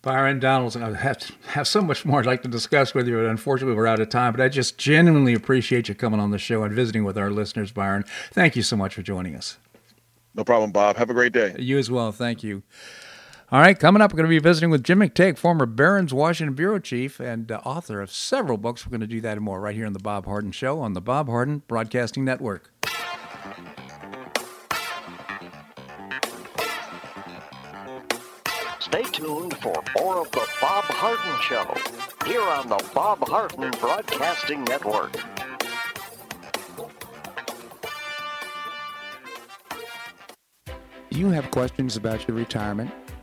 Byron 0.02 0.40
Donalds, 0.40 0.76
I 0.76 0.96
have, 0.96 1.32
have 1.48 1.68
so 1.68 1.82
much 1.82 2.06
more 2.06 2.20
I'd 2.20 2.26
like 2.26 2.42
to 2.42 2.48
discuss 2.48 2.96
with 2.96 3.08
you, 3.08 3.18
but 3.18 3.26
unfortunately 3.26 3.76
we're 3.76 3.86
out 3.86 4.00
of 4.00 4.10
time. 4.10 4.34
But 4.34 4.42
I 4.42 4.50
just 4.50 4.78
genuinely 4.78 5.34
appreciate 5.34 5.90
you 5.90 5.96
coming 5.96 6.20
on 6.20 6.32
the 6.32 6.40
show 6.40 6.64
and 6.64 6.74
visiting 6.74 7.04
with 7.04 7.18
our 7.18 7.30
listeners, 7.30 7.72
Byron. 7.72 8.06
Thank 8.32 8.56
you 8.56 8.64
so 8.64 8.76
much 8.76 8.96
for 8.96 9.04
joining 9.04 9.36
us. 9.36 9.58
No 10.34 10.44
problem, 10.44 10.72
Bob. 10.72 10.96
Have 10.96 11.10
a 11.10 11.14
great 11.14 11.34
day. 11.34 11.56
You 11.60 11.78
as 11.78 11.92
well. 11.92 12.12
Thank 12.12 12.44
you. 12.44 12.64
All 13.54 13.60
right, 13.60 13.78
coming 13.78 14.02
up, 14.02 14.14
we're 14.14 14.16
going 14.16 14.30
to 14.30 14.30
be 14.30 14.40
visiting 14.40 14.70
with 14.70 14.82
Jim 14.82 15.00
McTague, 15.00 15.38
former 15.38 15.66
Barron's 15.66 16.14
Washington 16.14 16.56
Bureau 16.56 16.80
Chief 16.80 17.20
and 17.20 17.52
uh, 17.52 17.60
author 17.66 18.00
of 18.00 18.10
several 18.10 18.58
books. 18.58 18.86
We're 18.86 18.92
going 18.92 19.02
to 19.02 19.08
do 19.08 19.20
that 19.20 19.34
and 19.34 19.42
more 19.42 19.60
right 19.60 19.76
here 19.76 19.86
on 19.86 19.92
The 19.92 20.00
Bob 20.00 20.26
Harden 20.26 20.54
Show 20.54 20.80
on 20.80 20.94
the 20.94 21.02
Bob 21.02 21.28
Harden 21.28 21.62
Broadcasting 21.68 22.24
Network. 22.24 22.72
Stay 28.80 29.04
tuned 29.12 29.58
for 29.58 29.84
more 30.00 30.22
of 30.22 30.32
The 30.32 30.48
Bob 30.62 30.86
Harden 30.86 31.42
Show 31.42 31.76
here 32.26 32.42
on 32.42 32.70
the 32.70 32.82
Bob 32.94 33.28
Harden 33.28 33.72
Broadcasting 33.82 34.64
Network. 34.64 35.14
You 41.10 41.28
have 41.32 41.52
questions 41.52 41.98
about 41.98 42.26
your 42.30 42.38
retirement? 42.38 42.90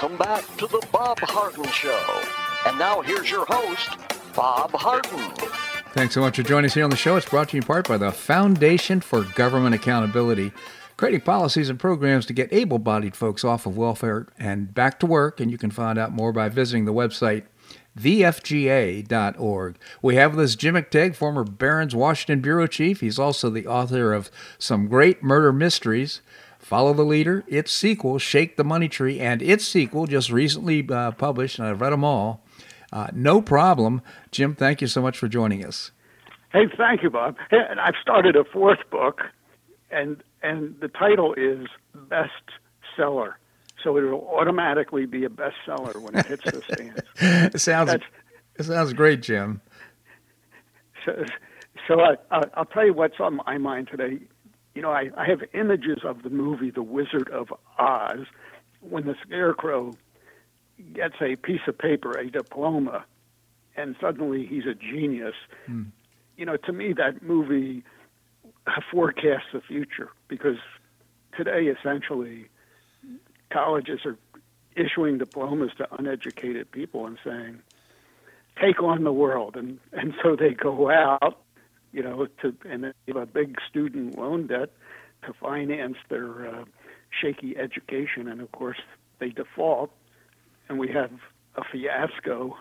Welcome 0.00 0.16
back 0.16 0.56
to 0.56 0.66
the 0.66 0.82
Bob 0.90 1.18
Harden 1.20 1.66
Show. 1.66 2.22
And 2.64 2.78
now 2.78 3.02
here's 3.02 3.30
your 3.30 3.44
host, 3.44 3.90
Bob 4.34 4.70
Harden. 4.70 5.30
Thanks 5.92 6.14
so 6.14 6.22
much 6.22 6.36
for 6.36 6.42
joining 6.42 6.70
us 6.70 6.74
here 6.74 6.84
on 6.84 6.90
the 6.90 6.96
show. 6.96 7.16
It's 7.16 7.28
brought 7.28 7.50
to 7.50 7.56
you 7.56 7.60
in 7.60 7.66
part 7.66 7.86
by 7.86 7.98
the 7.98 8.10
Foundation 8.10 9.02
for 9.02 9.24
Government 9.24 9.74
Accountability, 9.74 10.52
creating 10.96 11.20
policies 11.20 11.68
and 11.68 11.78
programs 11.78 12.24
to 12.24 12.32
get 12.32 12.50
able 12.50 12.78
bodied 12.78 13.14
folks 13.14 13.44
off 13.44 13.66
of 13.66 13.76
welfare 13.76 14.26
and 14.38 14.72
back 14.72 15.00
to 15.00 15.06
work. 15.06 15.38
And 15.38 15.50
you 15.50 15.58
can 15.58 15.70
find 15.70 15.98
out 15.98 16.12
more 16.12 16.32
by 16.32 16.48
visiting 16.48 16.86
the 16.86 16.94
website 16.94 17.42
thefga.org. 17.98 19.76
We 20.00 20.14
have 20.14 20.34
with 20.34 20.44
us 20.46 20.54
Jim 20.54 20.76
McTague, 20.76 21.14
former 21.14 21.44
Barron's 21.44 21.94
Washington 21.94 22.40
Bureau 22.40 22.66
Chief. 22.66 23.00
He's 23.00 23.18
also 23.18 23.50
the 23.50 23.66
author 23.66 24.14
of 24.14 24.30
some 24.58 24.88
great 24.88 25.22
murder 25.22 25.52
mysteries. 25.52 26.22
Follow 26.60 26.92
the 26.92 27.04
Leader, 27.04 27.42
its 27.48 27.72
sequel, 27.72 28.18
Shake 28.18 28.56
the 28.56 28.64
Money 28.64 28.88
Tree, 28.88 29.18
and 29.18 29.40
its 29.42 29.64
sequel, 29.64 30.06
just 30.06 30.30
recently 30.30 30.86
uh, 30.88 31.10
published, 31.12 31.58
and 31.58 31.66
I've 31.66 31.80
read 31.80 31.90
them 31.90 32.04
all. 32.04 32.44
Uh, 32.92 33.08
no 33.12 33.40
problem. 33.40 34.02
Jim, 34.30 34.54
thank 34.54 34.80
you 34.80 34.86
so 34.86 35.00
much 35.00 35.16
for 35.18 35.26
joining 35.26 35.64
us. 35.64 35.90
Hey, 36.52 36.66
thank 36.76 37.02
you, 37.02 37.10
Bob. 37.10 37.36
And 37.50 37.80
I've 37.80 37.94
started 38.00 38.36
a 38.36 38.44
fourth 38.44 38.78
book, 38.90 39.22
and 39.90 40.22
and 40.42 40.78
the 40.80 40.88
title 40.88 41.34
is 41.34 41.66
Bestseller. 41.96 43.34
So 43.82 43.96
it 43.96 44.02
will 44.02 44.28
automatically 44.28 45.06
be 45.06 45.24
a 45.24 45.30
bestseller 45.30 45.96
when 46.02 46.14
it 46.14 46.26
hits 46.26 46.44
the 46.44 46.62
stands. 46.70 47.00
it 47.54 47.60
sounds 47.60 47.94
it 48.56 48.64
sounds 48.64 48.92
great, 48.92 49.22
Jim. 49.22 49.62
So, 51.06 51.24
so 51.88 52.00
I, 52.00 52.16
I'll 52.54 52.66
tell 52.66 52.84
you 52.84 52.92
what's 52.92 53.18
on 53.20 53.40
my 53.46 53.56
mind 53.56 53.88
today 53.90 54.18
you 54.80 54.86
know, 54.86 54.92
I, 54.92 55.10
I 55.14 55.26
have 55.26 55.42
images 55.52 55.98
of 56.06 56.22
the 56.22 56.30
movie 56.30 56.70
The 56.70 56.82
Wizard 56.82 57.28
of 57.28 57.52
Oz 57.78 58.20
when 58.80 59.04
the 59.04 59.14
scarecrow 59.26 59.92
gets 60.94 61.16
a 61.20 61.36
piece 61.36 61.60
of 61.68 61.76
paper, 61.76 62.12
a 62.12 62.30
diploma, 62.30 63.04
and 63.76 63.94
suddenly 64.00 64.46
he's 64.46 64.64
a 64.64 64.72
genius. 64.72 65.34
Mm. 65.68 65.88
You 66.38 66.46
know, 66.46 66.56
to 66.56 66.72
me, 66.72 66.94
that 66.94 67.22
movie 67.22 67.84
forecasts 68.90 69.48
the 69.52 69.60
future 69.60 70.12
because 70.28 70.56
today, 71.36 71.64
essentially, 71.64 72.46
colleges 73.52 74.00
are 74.06 74.16
issuing 74.76 75.18
diplomas 75.18 75.72
to 75.76 75.94
uneducated 75.98 76.72
people 76.72 77.06
and 77.06 77.18
saying, 77.22 77.58
take 78.58 78.82
on 78.82 79.04
the 79.04 79.12
world. 79.12 79.56
And, 79.56 79.78
and 79.92 80.14
so 80.22 80.36
they 80.36 80.54
go 80.54 80.90
out 80.90 81.38
you 81.92 82.02
know, 82.02 82.26
to 82.42 82.54
and 82.68 82.84
they 82.84 82.92
have 83.08 83.16
a 83.16 83.26
big 83.26 83.56
student 83.68 84.18
loan 84.18 84.46
debt 84.46 84.70
to 85.26 85.32
finance 85.34 85.96
their 86.08 86.48
uh, 86.48 86.64
shaky 87.20 87.56
education, 87.56 88.28
and 88.28 88.40
of 88.40 88.52
course 88.52 88.78
they 89.18 89.30
default, 89.30 89.90
and 90.68 90.78
we 90.78 90.88
have 90.88 91.10
a 91.56 91.62
fiasco 91.70 92.56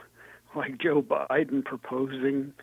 like 0.55 0.79
Joe 0.79 1.01
Biden 1.01 1.63
proposing 1.63 2.53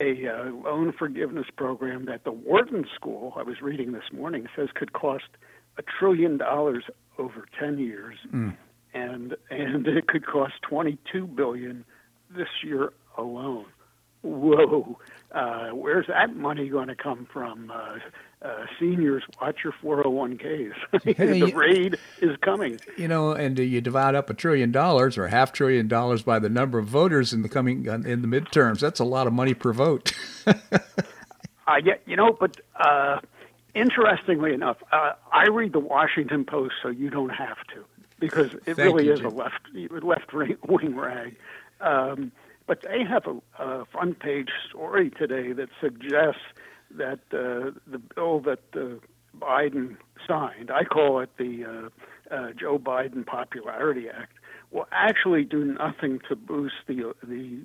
a 0.00 0.28
uh, 0.28 0.50
loan 0.50 0.92
forgiveness 0.96 1.46
program 1.56 2.06
that 2.06 2.24
the 2.24 2.32
Wharton 2.32 2.86
School, 2.94 3.34
I 3.36 3.42
was 3.42 3.60
reading 3.60 3.92
this 3.92 4.10
morning, 4.12 4.46
says 4.56 4.68
could 4.74 4.92
cost 4.92 5.24
a 5.76 5.82
trillion 5.82 6.38
dollars 6.38 6.84
over 7.18 7.46
10 7.58 7.78
years, 7.78 8.16
mm. 8.32 8.56
and 8.94 9.36
and 9.50 9.86
it 9.86 10.06
could 10.06 10.26
cost 10.26 10.54
22 10.68 11.26
billion 11.26 11.84
this 12.34 12.48
year 12.62 12.92
alone 13.18 13.66
whoa, 14.22 14.98
uh, 15.32 15.68
where's 15.68 16.06
that 16.08 16.36
money 16.36 16.68
going 16.68 16.88
to 16.88 16.94
come 16.94 17.26
from? 17.32 17.70
Uh, 17.70 17.98
uh, 18.42 18.64
seniors, 18.78 19.22
watch 19.40 19.58
your 19.64 19.74
401ks. 19.82 20.72
The 21.04 21.52
raid 21.54 21.98
is 22.22 22.36
coming. 22.38 22.80
You 22.96 23.08
know, 23.08 23.32
and 23.32 23.58
you 23.58 23.80
divide 23.80 24.14
up 24.14 24.30
a 24.30 24.34
trillion 24.34 24.72
dollars 24.72 25.18
or 25.18 25.28
half 25.28 25.52
trillion 25.52 25.88
dollars 25.88 26.22
by 26.22 26.38
the 26.38 26.48
number 26.48 26.78
of 26.78 26.86
voters 26.86 27.32
in 27.32 27.42
the 27.42 27.48
coming 27.48 27.88
uh, 27.88 27.94
in 27.96 28.22
the 28.22 28.28
midterms. 28.28 28.80
That's 28.80 29.00
a 29.00 29.04
lot 29.04 29.26
of 29.26 29.32
money 29.32 29.52
per 29.52 29.72
vote. 29.72 30.12
uh, 30.46 30.78
yeah, 31.84 31.94
you 32.06 32.16
know, 32.16 32.32
but 32.38 32.56
uh, 32.76 33.20
interestingly 33.74 34.54
enough, 34.54 34.78
uh, 34.90 35.12
I 35.32 35.48
read 35.48 35.72
the 35.74 35.80
Washington 35.80 36.44
Post, 36.44 36.74
so 36.82 36.88
you 36.88 37.10
don't 37.10 37.30
have 37.30 37.58
to 37.74 37.84
because 38.18 38.54
it 38.54 38.76
Thank 38.76 38.78
really 38.78 39.06
you, 39.06 39.12
is 39.12 39.20
Jim. 39.20 39.32
a 39.32 39.34
left 39.34 39.68
left 40.02 40.32
wing 40.32 40.96
rag. 40.96 41.36
Um, 41.80 42.32
but 42.70 42.82
they 42.82 43.02
have 43.02 43.24
a, 43.26 43.60
a 43.60 43.84
front 43.86 44.20
page 44.20 44.50
story 44.68 45.10
today 45.10 45.52
that 45.52 45.70
suggests 45.80 46.46
that 46.92 47.18
uh, 47.32 47.72
the 47.90 47.98
bill 48.14 48.38
that 48.38 48.60
uh, 48.76 49.04
Biden 49.36 49.96
signed, 50.24 50.70
I 50.70 50.84
call 50.84 51.18
it 51.18 51.30
the 51.36 51.64
uh, 51.64 52.32
uh, 52.32 52.52
Joe 52.52 52.78
Biden 52.78 53.26
Popularity 53.26 54.06
Act, 54.08 54.34
will 54.70 54.86
actually 54.92 55.42
do 55.42 55.64
nothing 55.64 56.20
to 56.28 56.36
boost 56.36 56.76
the 56.86 57.12
the 57.24 57.64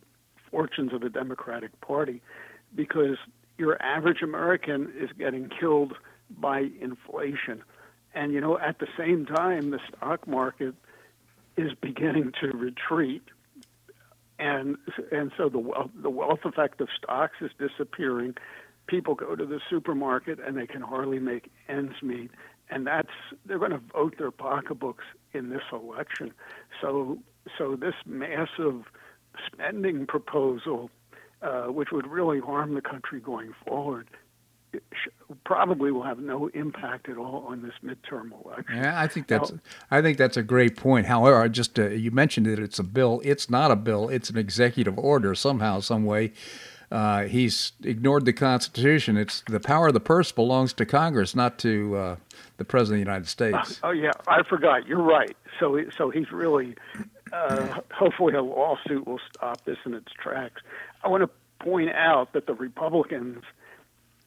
fortunes 0.50 0.92
of 0.92 1.02
the 1.02 1.10
Democratic 1.10 1.80
Party, 1.82 2.20
because 2.74 3.18
your 3.60 3.80
average 3.84 4.24
American 4.24 4.92
is 5.00 5.12
getting 5.20 5.50
killed 5.60 5.94
by 6.36 6.70
inflation. 6.82 7.62
And, 8.16 8.34
you 8.34 8.42
know, 8.42 8.58
at 8.58 8.80
the 8.80 8.88
same 8.98 9.28
time, 9.28 9.70
the 9.70 9.80
stock 9.88 10.28
market 10.28 10.74
is 11.58 11.74
beginning 11.80 12.32
to 12.42 12.48
retreat. 12.58 13.22
And, 14.38 14.78
and 15.12 15.32
so 15.38 15.50
the 15.50 15.60
wealth, 15.60 15.92
the 16.02 16.10
wealth 16.10 16.40
effect 16.44 16.82
of 16.82 16.90
stocks 16.96 17.36
is 17.42 17.52
disappearing. 17.58 18.36
People 18.88 19.16
go 19.16 19.36
to 19.36 19.46
the 19.46 19.60
supermarket 19.70 20.40
and 20.46 20.58
they 20.58 20.68
can 20.68 20.82
hardly 20.82 21.20
make 21.20 21.52
ends 21.70 21.96
meet. 22.02 22.32
And 22.70 22.86
that's, 22.88 23.10
they're 23.46 23.60
going 23.60 23.72
to 23.72 23.82
vote 23.94 24.16
their 24.18 24.32
pocketbooks 24.32 25.06
in 25.34 25.50
this 25.50 25.62
election. 25.72 26.34
So, 26.82 27.20
so 27.58 27.76
this 27.76 27.94
massive 28.06 28.84
spending 29.46 30.06
proposal, 30.08 30.90
uh, 31.42 31.66
which 31.66 31.90
would 31.92 32.08
really 32.08 32.40
harm 32.40 32.74
the 32.74 32.82
country 32.82 33.20
going 33.20 33.54
forward, 33.66 34.10
probably 35.44 35.92
will 35.92 36.04
have 36.04 36.20
no 36.20 36.48
impact 36.48 37.10
at 37.10 37.18
all 37.18 37.46
on 37.48 37.62
this 37.62 37.74
midterm 37.84 38.32
election. 38.44 38.78
Yeah, 38.78 39.00
I 39.00 39.08
think 39.08 39.28
that's 39.28 39.52
now, 39.52 39.60
I 39.92 40.02
think 40.02 40.18
that's 40.18 40.38
a 40.38 40.44
great 40.44 40.76
point. 40.76 41.08
However, 41.08 41.48
just 41.50 41.78
uh, 41.80 41.90
you 41.90 42.12
mentioned 42.12 42.46
that 42.46 42.60
it's 42.60 42.80
a 42.80 42.84
bill. 42.84 43.22
It's 43.24 43.50
not 43.50 43.72
a 43.72 43.76
bill. 43.76 44.10
It's 44.10 44.30
an 44.30 44.38
executive 44.38 44.98
order 44.98 45.36
somehow, 45.36 45.80
some 45.80 46.06
way. 46.06 46.34
Uh, 46.92 47.24
he's 47.24 47.74
ignored 47.84 48.26
the 48.26 48.34
Constitution. 48.34 49.18
It's 49.18 49.44
the 49.50 49.60
power 49.60 49.88
of 49.88 49.94
the 49.94 50.00
purse 50.00 50.32
belongs 50.32 50.72
to 50.74 50.86
Congress, 50.86 51.36
not 51.36 51.58
to 51.60 51.96
uh, 51.96 52.16
the 52.58 52.66
President 52.66 53.02
of 53.02 53.06
the 53.06 53.12
United 53.12 53.28
States. 53.28 53.80
oh 53.84 53.92
yeah, 53.92 54.12
I 54.28 54.44
forgot. 54.44 54.88
You're 54.88 55.02
right. 55.02 55.36
So 55.60 55.80
so 55.98 56.10
he's 56.10 56.32
really. 56.32 56.76
Uh, 57.34 57.80
hopefully, 57.92 58.36
a 58.36 58.42
lawsuit 58.42 59.06
will 59.08 59.20
stop 59.34 59.66
this 59.66 59.78
in 59.86 59.94
its 59.96 60.14
tracks. 60.14 60.62
I 61.04 61.08
want 61.08 61.24
to 61.24 61.30
point 61.60 61.90
out 61.90 62.34
that 62.34 62.46
the 62.46 62.54
Republicans 62.54 63.44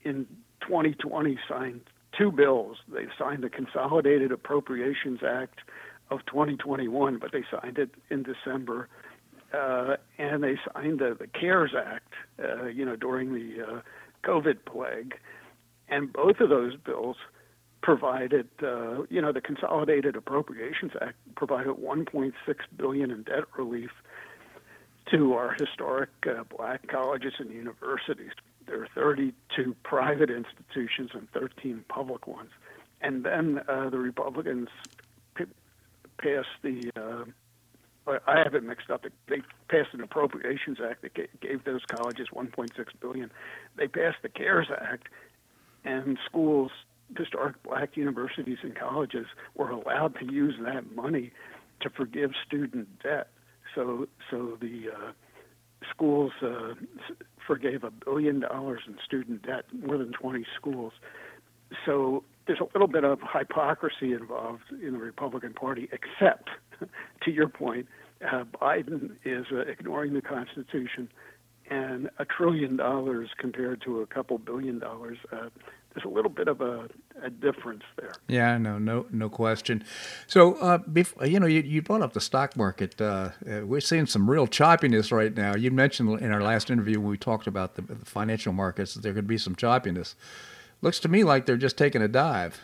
in 0.09 0.27
2020 0.63 1.39
signed 1.49 1.83
two 2.17 2.33
bills. 2.33 2.79
They 2.93 3.07
signed 3.19 3.43
the 3.43 3.51
Consolidated 3.51 4.33
Appropriations 4.33 5.21
Act 5.27 5.61
of 6.11 6.25
2021, 6.27 7.19
but 7.19 7.33
they 7.33 7.45
signed 7.51 7.79
it 7.79 7.91
in 8.11 8.23
December. 8.23 8.89
Uh, 9.53 9.97
and 10.19 10.43
they 10.43 10.57
signed 10.73 10.99
the, 10.99 11.17
the 11.19 11.27
CARES 11.27 11.73
Act, 11.77 12.13
uh, 12.43 12.67
you 12.67 12.85
know, 12.85 12.97
during 12.97 13.33
the 13.33 13.63
uh, 13.63 13.81
COVID 14.25 14.65
plague. 14.67 15.15
And 15.89 16.13
both 16.13 16.41
of 16.41 16.51
those 16.51 16.77
bills 16.77 17.17
provided, 17.83 18.49
uh, 18.63 19.03
you 19.09 19.23
know, 19.23 19.33
the 19.33 19.41
Consolidated 19.41 20.17
Appropriations 20.17 20.93
Act 21.01 21.17
provided 21.37 21.77
1.6 21.77 22.33
billion 22.77 23.11
in 23.11 23.23
debt 23.23 23.45
relief 23.57 23.91
to 25.11 25.33
our 25.33 25.55
historic 25.59 26.11
uh, 26.27 26.45
black 26.55 26.87
colleges 26.89 27.33
and 27.39 27.51
universities. 27.51 28.33
There 28.69 28.83
are 28.83 28.89
32 28.95 29.75
private 29.83 30.31
institutions 30.31 31.11
and 31.15 31.29
13 31.33 31.85
public 31.89 32.27
ones. 32.27 32.51
And 33.01 33.25
then 33.25 33.61
uh, 33.69 33.89
the 33.91 33.99
Republicans 33.99 34.69
p- 35.35 35.45
passed 36.19 36.49
the, 36.63 36.91
uh, 36.97 37.25
I 38.27 38.39
have 38.39 38.55
it 38.55 38.63
mixed 38.63 38.91
up. 38.91 39.05
They 39.29 39.43
passed 39.69 39.95
an 39.95 40.03
Appropriations 40.03 40.79
Act 40.87 41.03
that 41.03 41.15
gave 41.41 41.65
those 41.65 41.81
colleges 41.91 42.29
1.6 42.35 42.71
billion. 43.01 43.31
They 43.77 43.89
passed 43.89 44.19
the 44.23 44.29
CARES 44.29 44.69
Act, 44.71 45.09
and 45.85 46.19
schools, 46.27 46.71
historic 47.17 47.63
black 47.63 47.97
universities 47.97 48.59
and 48.63 48.77
colleges 48.77 49.27
were 49.55 49.71
allowed 49.71 50.19
to 50.19 50.31
use 50.31 50.55
that 50.65 50.95
money 50.95 51.33
to 51.81 51.91
forgive 51.91 52.33
student 52.47 52.89
debt. 53.03 53.29
So, 53.75 54.09
so 54.31 54.59
the 54.61 54.91
uh, 54.95 55.13
schools 55.91 56.33
uh, 56.43 56.75
forgave 57.47 57.85
a 57.85 57.91
billion 57.91 58.41
dollars 58.41 58.81
in 58.87 58.97
student 59.05 59.43
debt, 59.43 59.65
more 59.73 59.99
than 59.99 60.13
20 60.13 60.45
schools. 60.57 60.93
So 61.85 62.25
there's 62.47 62.61
a 62.61 62.67
little 62.75 62.89
bit 62.89 63.05
of 63.05 63.21
hypocrisy 63.21 64.13
involved 64.13 64.63
in 64.71 64.93
the 64.93 64.99
Republican 64.99 65.53
Party, 65.53 65.89
except, 65.93 66.49
to 67.23 67.31
your 67.31 67.49
point, 67.49 67.87
uh, 68.27 68.45
Biden 68.61 69.13
is 69.25 69.47
uh, 69.53 69.59
ignoring 69.61 70.15
the 70.15 70.23
Constitution, 70.23 71.09
and 71.71 72.09
a 72.19 72.25
trillion 72.25 72.77
dollars 72.77 73.29
compared 73.39 73.83
to 73.83 74.01
a 74.01 74.07
couple 74.07 74.39
billion 74.39 74.79
dollars. 74.79 75.19
Uh, 75.31 75.51
there's 75.99 76.11
a 76.11 76.15
little 76.15 76.31
bit 76.31 76.49
of 76.49 76.61
a, 76.61 76.89
a 77.23 77.31
difference 77.31 77.83
there. 77.97 78.13
Yeah, 78.29 78.57
no, 78.59 78.79
no, 78.79 79.07
no 79.11 79.29
question. 79.29 79.83
So, 80.27 80.55
uh, 80.55 80.79
before, 80.79 81.27
you 81.27 81.41
know, 81.41 81.47
you, 81.47 81.63
you 81.63 81.83
brought 81.83 82.03
up 82.03 82.13
the 82.13 82.21
stock 82.21 82.57
market. 82.57 83.01
Uh, 83.01 83.31
uh, 83.51 83.61
we're 83.65 83.81
seeing 83.81 84.07
some 84.07 84.31
real 84.31 84.47
choppiness 84.47 85.11
right 85.11 85.35
now. 85.35 85.57
You 85.57 85.71
mentioned 85.71 86.21
in 86.21 86.31
our 86.31 86.43
last 86.43 86.71
interview 86.71 87.01
when 87.01 87.11
we 87.11 87.19
talked 87.19 87.47
about 87.47 87.75
the, 87.75 87.83
the 87.83 88.05
financial 88.05 88.53
markets 88.53 88.95
that 88.95 89.03
there 89.03 89.13
could 89.13 89.27
be 89.27 89.39
some 89.39 89.57
choppiness. 89.57 90.15
Looks 90.83 91.01
to 91.01 91.09
me 91.09 91.25
like 91.25 91.47
they're 91.47 91.57
just 91.57 91.77
taking 91.77 92.03
a 92.03 92.09
dive. 92.09 92.61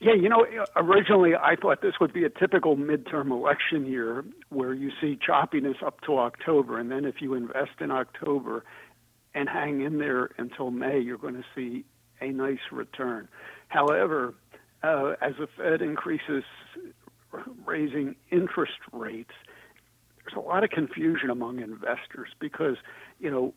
Yeah, 0.00 0.14
you 0.14 0.28
know, 0.28 0.46
originally 0.76 1.34
I 1.34 1.56
thought 1.56 1.82
this 1.82 1.94
would 2.00 2.12
be 2.12 2.22
a 2.22 2.30
typical 2.30 2.76
midterm 2.76 3.32
election 3.32 3.84
year 3.84 4.24
where 4.48 4.72
you 4.72 4.92
see 5.00 5.18
choppiness 5.26 5.82
up 5.82 6.02
to 6.02 6.18
October, 6.18 6.78
and 6.78 6.88
then 6.88 7.04
if 7.04 7.20
you 7.20 7.34
invest 7.34 7.80
in 7.80 7.90
October 7.90 8.64
and 9.34 9.48
hang 9.48 9.80
in 9.82 9.98
there 9.98 10.30
until 10.38 10.70
May, 10.70 10.98
you're 10.98 11.18
going 11.18 11.34
to 11.34 11.44
see 11.54 11.84
a 12.20 12.28
nice 12.28 12.58
return. 12.72 13.28
However, 13.68 14.34
uh, 14.82 15.14
as 15.20 15.34
the 15.38 15.48
Fed 15.56 15.82
increases 15.82 16.44
raising 17.64 18.16
interest 18.30 18.78
rates, 18.92 19.32
there's 20.18 20.36
a 20.36 20.46
lot 20.46 20.64
of 20.64 20.70
confusion 20.70 21.30
among 21.30 21.60
investors 21.60 22.30
because, 22.38 22.76
you 23.18 23.30
know, 23.30 23.54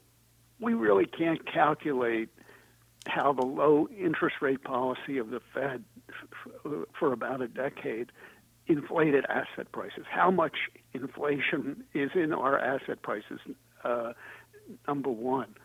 we 0.59 0.73
really 0.73 1.05
can't 1.05 1.45
calculate 1.51 2.29
how 3.07 3.33
the 3.33 3.45
low 3.45 3.87
interest 3.97 4.35
rate 4.41 4.63
policy 4.63 5.17
of 5.17 5.31
the 5.31 5.41
Fed 5.53 5.83
for 6.99 7.13
about 7.13 7.41
a 7.41 7.47
decade 7.47 8.11
inflated 8.67 9.25
asset 9.27 9.71
prices. 9.71 10.05
How 10.09 10.31
much 10.31 10.55
inflation 10.93 11.83
is 11.93 12.11
in 12.13 12.31
our 12.31 12.59
asset 12.59 13.01
prices? 13.01 13.39
Uh, 13.83 14.13
number 14.87 15.09
one. 15.09 15.55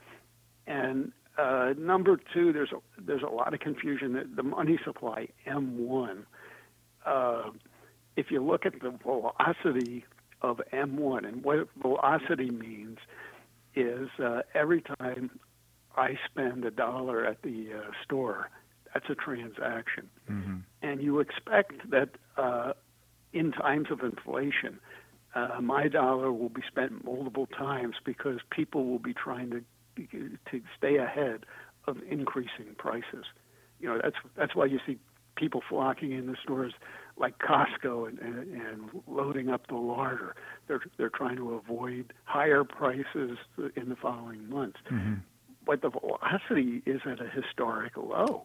And 0.66 1.12
uh, 1.38 1.74
number 1.78 2.18
two, 2.32 2.52
there's 2.52 2.72
a, 2.72 2.78
there's 3.00 3.22
a 3.22 3.32
lot 3.32 3.54
of 3.54 3.61
confusion. 3.61 4.14
that 4.14 4.36
The 4.36 4.42
money 4.42 4.78
supply 4.84 5.28
M1. 5.46 6.24
Uh, 7.04 7.50
if 8.16 8.30
you 8.30 8.42
look 8.42 8.66
at 8.66 8.80
the 8.80 8.90
velocity 9.02 10.04
of 10.42 10.61
M1, 10.72 11.26
and 11.26 11.44
what 11.44 11.68
velocity 11.80 12.50
means 12.50 12.98
is 13.74 14.09
uh, 14.22 14.42
every 14.54 14.82
time 14.82 15.30
I 15.96 16.18
spend 16.30 16.64
a 16.64 16.70
dollar 16.70 17.24
at 17.26 17.42
the 17.42 17.68
uh, 17.74 17.90
store, 18.02 18.50
that's 18.92 19.11
a 19.11 19.14
transaction. 19.14 20.09
Mm-hmm. 20.30 20.57
And 20.82 21.02
you 21.02 21.20
expect 21.20 21.90
that 21.90 22.11
uh, 22.36 22.72
in 23.32 23.52
times 23.52 23.88
of 23.90 24.00
inflation, 24.00 24.80
uh, 25.37 25.61
my 25.61 25.87
dollar 25.87 26.32
will 26.32 26.49
be 26.49 26.62
spent 26.66 27.05
multiple 27.05 27.47
times 27.47 27.97
because 28.05 28.41
people 28.51 28.87
will 28.87 28.99
be 28.99 29.12
trying 29.12 29.51
to 29.51 29.62
to 30.51 30.61
stay 30.76 30.97
ahead 30.97 31.47
of 31.87 31.97
increasing 32.11 32.74
prices. 32.76 33.24
You 33.80 33.89
know, 33.89 34.01
that's 34.03 34.16
that's 34.37 34.55
why 34.55 34.66
you 34.66 34.78
see 34.87 34.99
people 35.37 35.62
flocking 35.68 36.12
in 36.12 36.26
the 36.26 36.37
stores 36.43 36.72
like 37.18 37.39
Costco 37.39 38.09
and, 38.09 38.18
and, 38.18 38.61
and 38.61 39.03
loading 39.07 39.51
up 39.51 39.66
the 39.68 39.76
larder. 39.76 40.34
They're 40.68 40.80
they're 40.97 41.11
trying 41.11 41.37
to 41.37 41.55
avoid 41.55 42.12
higher 42.24 42.64
prices 42.64 43.39
in 43.76 43.89
the 43.91 43.97
following 43.97 44.49
months. 44.49 44.78
Mm-hmm. 44.91 45.14
But 45.66 45.82
the 45.82 45.91
velocity 45.91 46.82
is 46.87 47.01
at 47.05 47.20
a 47.20 47.28
historic 47.28 47.97
low. 47.97 48.45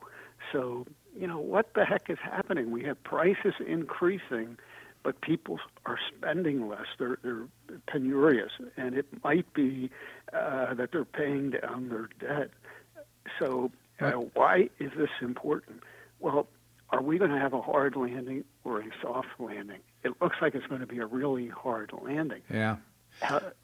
So, 0.52 0.88
you 1.16 1.28
know, 1.28 1.40
what 1.40 1.74
the 1.76 1.86
heck 1.86 2.10
is 2.10 2.18
happening? 2.22 2.72
We 2.72 2.84
have 2.84 3.02
prices 3.04 3.54
increasing 3.66 4.58
but 5.04 5.22
people 5.22 5.60
are 5.86 5.98
spending 6.16 6.68
less. 6.68 6.86
They're, 6.98 7.18
they're 7.24 7.48
penurious, 7.88 8.52
and 8.78 8.96
it 8.96 9.06
might 9.24 9.52
be 9.54 9.90
uh, 10.34 10.74
that 10.74 10.92
they're 10.92 11.06
paying 11.06 11.52
down 11.52 11.90
their 11.90 12.10
debt. 12.20 12.52
So, 13.40 13.72
uh, 14.00 14.12
why 14.34 14.70
is 14.80 14.92
this 14.98 15.10
important? 15.22 15.82
Well, 16.20 16.48
are 16.90 17.02
we 17.02 17.18
going 17.18 17.32
to 17.32 17.40
have 17.40 17.54
a 17.54 17.62
hard 17.62 17.96
landing 17.96 18.44
or 18.64 18.82
a 18.82 18.86
soft 19.02 19.30
landing? 19.40 19.80
It 20.04 20.14
looks 20.22 20.38
like 20.42 20.56
it's 20.56 20.68
going 20.68 20.82
to 20.82 20.88
be 20.88 21.00
a 21.00 21.06
really 21.06 21.48
hard 21.48 21.92
landing. 22.02 22.42
Yeah. 22.50 22.78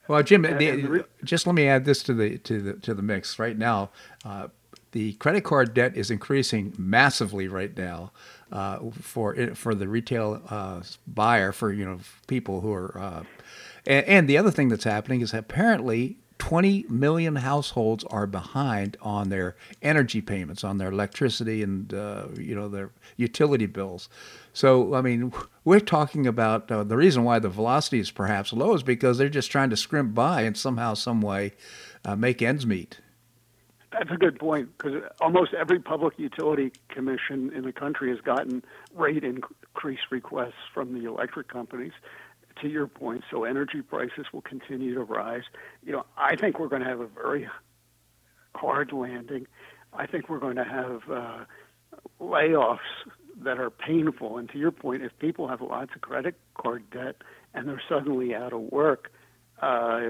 Well, 0.08 0.24
Jim, 0.24 0.44
the, 0.44 1.06
just 1.24 1.48
let 1.48 1.56
me 1.56 1.68
add 1.68 1.86
this 1.86 2.04
to 2.04 2.14
the 2.14 2.38
to 2.40 2.62
the 2.62 2.74
to 2.74 2.94
the 2.94 3.02
mix 3.02 3.40
right 3.40 3.58
now. 3.58 3.90
Uh, 4.24 4.50
the 4.98 5.14
credit 5.14 5.44
card 5.44 5.76
debt 5.76 5.96
is 5.96 6.10
increasing 6.10 6.74
massively 6.76 7.48
right 7.48 7.78
now 7.78 8.12
uh, 8.52 8.80
for 9.00 9.36
for 9.54 9.76
the 9.76 9.88
retail 9.88 10.42
uh, 10.50 10.82
buyer 11.06 11.52
for 11.52 11.72
you 11.72 11.86
know 11.86 12.00
people 12.26 12.62
who 12.62 12.74
are 12.74 12.98
uh, 12.98 13.24
and, 13.86 14.06
and, 14.08 14.28
the 14.28 14.40
other 14.40 14.50
thing 14.50 14.70
that's 14.70 14.86
happening 14.86 15.22
is 15.22 15.36
apparently 15.36 16.18
20 16.40 16.86
million 16.90 17.36
households 17.36 18.06
are 18.06 18.26
behind 18.26 18.98
on 19.04 19.30
their 19.30 19.56
energy 19.84 20.20
payments 20.20 20.64
on 20.64 20.80
their 20.80 20.90
electricity 20.90 21.62
and 21.62 21.94
uh, 21.94 22.26
you 22.36 22.56
know 22.56 22.68
their 22.68 22.90
utility 23.18 23.68
bills. 23.68 24.10
So 24.52 24.96
i 24.96 25.02
mean 25.02 25.32
we're 25.64 25.80
talking 25.80 26.26
about 26.26 26.72
uh, 26.72 26.84
the 26.84 26.98
reason 26.98 27.24
why 27.24 27.38
the 27.38 27.50
velocity 27.50 28.00
is 28.00 28.10
perhaps 28.10 28.52
low 28.52 28.74
is 28.74 28.82
because 28.82 29.20
they're 29.20 29.30
just 29.30 29.52
trying 29.52 29.70
to 29.70 29.78
scrimp 29.78 30.16
by 30.16 30.42
and 30.42 30.58
somehow 30.58 30.96
some 30.96 31.22
way 31.22 31.54
uh, 32.04 32.16
make 32.16 32.42
ends 32.42 32.66
meet 32.66 33.00
That's 33.98 34.12
a 34.12 34.18
good 34.18 34.38
point 34.38 34.70
because 34.78 35.02
almost 35.22 35.54
every 35.54 35.80
public 35.80 36.20
utility 36.20 36.72
commission 36.90 37.52
in 37.54 37.64
the 37.64 37.72
country 37.72 38.10
has 38.10 38.22
gotten 38.22 38.64
rate 38.94 39.24
increase 39.24 40.00
requests 40.12 40.54
from 40.74 40.94
the 40.94 41.08
electric 41.08 41.48
companies. 41.48 41.94
To 42.62 42.68
your 42.68 42.88
point, 42.88 43.24
so 43.30 43.44
energy 43.44 43.82
prices 43.82 44.26
will 44.34 44.42
continue 44.42 44.94
to 44.96 45.04
rise. 45.04 45.44
You 45.84 45.94
know, 45.94 46.06
I 46.18 46.36
think 46.36 46.60
we're 46.60 46.68
going 46.68 46.82
to 46.82 46.88
have 46.88 47.00
a 47.00 47.08
very 47.08 47.48
hard 48.56 48.92
landing. 48.92 49.48
I 49.94 50.06
think 50.08 50.28
we're 50.30 50.40
going 50.40 50.56
to 50.56 50.64
have 50.64 51.02
uh, 51.10 51.46
layoffs 52.20 52.80
that 53.44 53.60
are 53.60 53.70
painful. 53.70 54.38
And 54.38 54.50
to 54.50 54.58
your 54.58 54.72
point, 54.72 55.04
if 55.04 55.18
people 55.20 55.48
have 55.48 55.62
lots 55.62 55.92
of 55.96 56.02
credit 56.02 56.36
card 56.60 56.90
debt 56.90 57.18
and 57.54 57.68
they're 57.68 57.82
suddenly 57.88 58.34
out 58.34 58.54
of 58.54 58.62
work, 58.62 59.12
uh, 59.62 60.02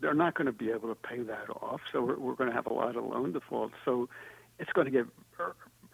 they're 0.00 0.14
not 0.14 0.34
going 0.34 0.46
to 0.46 0.52
be 0.52 0.70
able 0.70 0.88
to 0.88 0.94
pay 0.94 1.20
that 1.22 1.48
off. 1.50 1.80
So 1.92 2.02
we're, 2.02 2.18
we're 2.18 2.34
going 2.34 2.50
to 2.50 2.56
have 2.56 2.66
a 2.66 2.72
lot 2.72 2.96
of 2.96 3.04
loan 3.04 3.32
defaults. 3.32 3.74
So 3.84 4.08
it's 4.58 4.72
going 4.72 4.86
to 4.86 4.90
get 4.90 5.06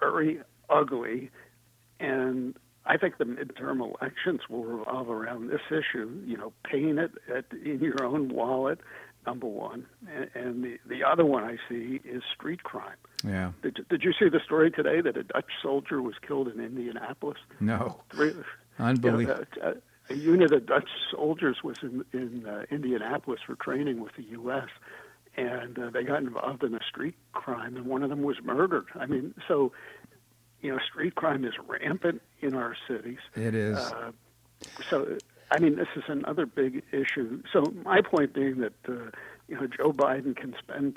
very 0.00 0.40
ugly. 0.70 1.30
And 2.00 2.56
I 2.86 2.96
think 2.96 3.18
the 3.18 3.24
midterm 3.24 3.80
elections 3.80 4.40
will 4.48 4.64
revolve 4.64 5.08
around 5.08 5.48
this 5.48 5.60
issue. 5.70 6.10
You 6.24 6.36
know, 6.36 6.52
paying 6.64 6.98
it 6.98 7.12
at, 7.34 7.44
in 7.64 7.80
your 7.80 8.02
own 8.02 8.28
wallet, 8.30 8.80
number 9.26 9.46
one, 9.46 9.86
and, 10.12 10.30
and 10.34 10.64
the 10.64 10.78
the 10.88 11.04
other 11.04 11.24
one 11.24 11.44
I 11.44 11.58
see 11.68 12.00
is 12.04 12.22
street 12.34 12.62
crime. 12.64 12.96
Yeah. 13.24 13.52
Did 13.62 13.86
Did 13.88 14.02
you 14.02 14.12
see 14.18 14.28
the 14.28 14.40
story 14.44 14.70
today 14.70 15.00
that 15.00 15.16
a 15.16 15.22
Dutch 15.22 15.50
soldier 15.62 16.02
was 16.02 16.14
killed 16.26 16.48
in 16.48 16.60
Indianapolis? 16.60 17.38
No. 17.60 18.00
Three, 18.10 18.34
Unbelievable. 18.78 19.44
You 19.56 19.62
know, 19.62 19.68
a, 19.68 19.74
a, 20.12 20.16
unit 20.16 20.52
of 20.52 20.66
Dutch 20.66 20.88
soldiers 21.10 21.58
was 21.62 21.76
in 21.82 22.04
in 22.12 22.46
uh, 22.46 22.64
Indianapolis 22.70 23.40
for 23.46 23.54
training 23.56 24.00
with 24.00 24.14
the 24.16 24.24
U.S. 24.24 24.68
And 25.36 25.78
uh, 25.78 25.90
they 25.90 26.04
got 26.04 26.22
involved 26.22 26.62
in 26.62 26.74
a 26.74 26.80
street 26.86 27.14
crime, 27.32 27.76
and 27.76 27.86
one 27.86 28.02
of 28.02 28.10
them 28.10 28.22
was 28.22 28.36
murdered. 28.42 28.86
I 28.94 29.06
mean, 29.06 29.34
so 29.48 29.72
you 30.60 30.72
know, 30.72 30.78
street 30.78 31.14
crime 31.14 31.44
is 31.44 31.54
rampant 31.66 32.22
in 32.40 32.54
our 32.54 32.76
cities. 32.86 33.18
It 33.34 33.54
is. 33.54 33.76
Uh, 33.76 34.12
so 34.88 35.16
I 35.50 35.58
mean, 35.58 35.76
this 35.76 35.88
is 35.96 36.04
another 36.08 36.46
big 36.46 36.82
issue. 36.92 37.42
So 37.52 37.74
my 37.84 38.00
point 38.00 38.32
being 38.32 38.58
that 38.58 38.72
uh, 38.88 39.10
you 39.48 39.56
know 39.56 39.66
Joe 39.66 39.92
Biden 39.92 40.36
can 40.36 40.54
spend 40.58 40.96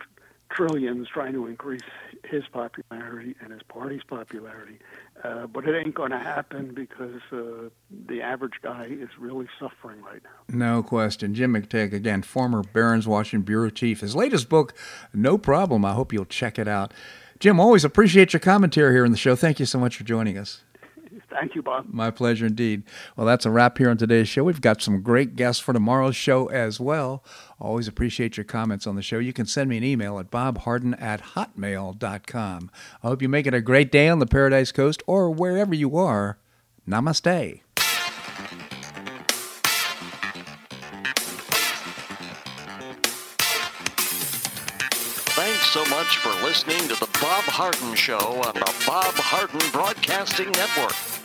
trillions 0.50 1.08
trying 1.08 1.34
to 1.34 1.48
increase 1.48 1.82
his 2.24 2.43
popularity 2.52 3.36
and 3.41 3.52
his 3.52 3.62
party's 3.64 4.04
popularity, 4.04 4.80
uh, 5.24 5.48
but 5.48 5.68
it 5.68 5.76
ain't 5.76 5.96
going 5.96 6.12
to 6.12 6.20
happen 6.20 6.74
because 6.74 7.22
uh, 7.32 7.70
the 8.08 8.22
average 8.22 8.56
guy 8.62 8.86
is 8.86 9.10
really 9.20 9.48
suffering 9.60 10.02
right 10.02 10.22
now. 10.24 10.56
No 10.56 10.84
question. 10.84 11.34
Jim 11.34 11.54
McTague, 11.54 11.93
again, 11.93 12.22
former 12.22 12.64
Barron's 12.64 13.08
Washington 13.08 13.46
bureau 13.46 13.70
chief. 13.70 14.02
His 14.02 14.16
latest 14.16 14.50
book, 14.50 14.74
No 15.14 15.38
Problem. 15.38 15.86
I 15.86 15.93
hope 15.93 16.14
you'll 16.14 16.26
check 16.26 16.58
it 16.58 16.68
out. 16.68 16.93
Jim, 17.39 17.60
always 17.60 17.84
appreciate 17.84 18.34
your 18.34 18.39
commentary 18.39 18.93
here 18.93 19.06
on 19.06 19.12
the 19.12 19.18
show. 19.18 19.36
Thank 19.36 19.60
you 19.60 19.66
so 19.66 19.78
much 19.78 19.98
for 19.98 20.04
joining 20.04 20.38
us. 20.38 20.64
Thank 21.36 21.54
you, 21.54 21.62
Bob. 21.62 21.88
My 21.90 22.12
pleasure 22.12 22.46
indeed. 22.46 22.84
Well, 23.18 23.28
that's 23.28 23.46
a 23.46 23.52
wrap 23.52 23.78
here 23.78 23.90
on 23.90 23.98
today's 23.98 24.30
show. 24.30 24.46
We've 24.46 24.62
got 24.62 24.82
some 24.82 25.02
great 25.02 25.36
guests 25.36 25.62
for 25.62 25.74
tomorrow's 25.74 26.16
show 26.16 26.48
as 26.48 26.80
well. 26.80 27.26
Always 27.60 27.90
appreciate 27.90 28.38
your 28.38 28.46
comments 28.46 28.88
on 28.88 28.96
the 28.96 29.02
show. 29.02 29.20
You 29.20 29.34
can 29.34 29.46
send 29.46 29.70
me 29.70 29.78
an 29.78 29.84
email 29.84 30.18
at 30.18 30.32
bobharden 30.32 31.00
at 31.02 31.22
hotmail.com. 31.22 32.72
I 33.04 33.08
hope 33.08 33.22
you 33.22 33.28
make 33.28 33.48
it 33.48 33.54
a 33.54 33.60
great 33.60 33.92
day 33.92 34.08
on 34.08 34.20
the 34.20 34.26
Paradise 34.26 34.72
Coast 34.72 35.04
or 35.08 35.30
wherever 35.30 35.76
you 35.76 35.98
are. 35.98 36.38
Namaste. 36.88 37.62
Thanks 45.36 45.66
so 45.68 45.84
much 45.88 46.18
for 46.20 46.30
listening 46.46 46.88
to 46.88 46.96
the 46.96 47.10
Bob 47.22 47.44
Harden 47.44 47.94
Show 47.96 48.18
on 48.18 48.54
the 48.54 48.74
Bob 48.88 49.14
Harden 49.16 49.60
Broadcasting 49.74 50.50
Network. 50.52 51.25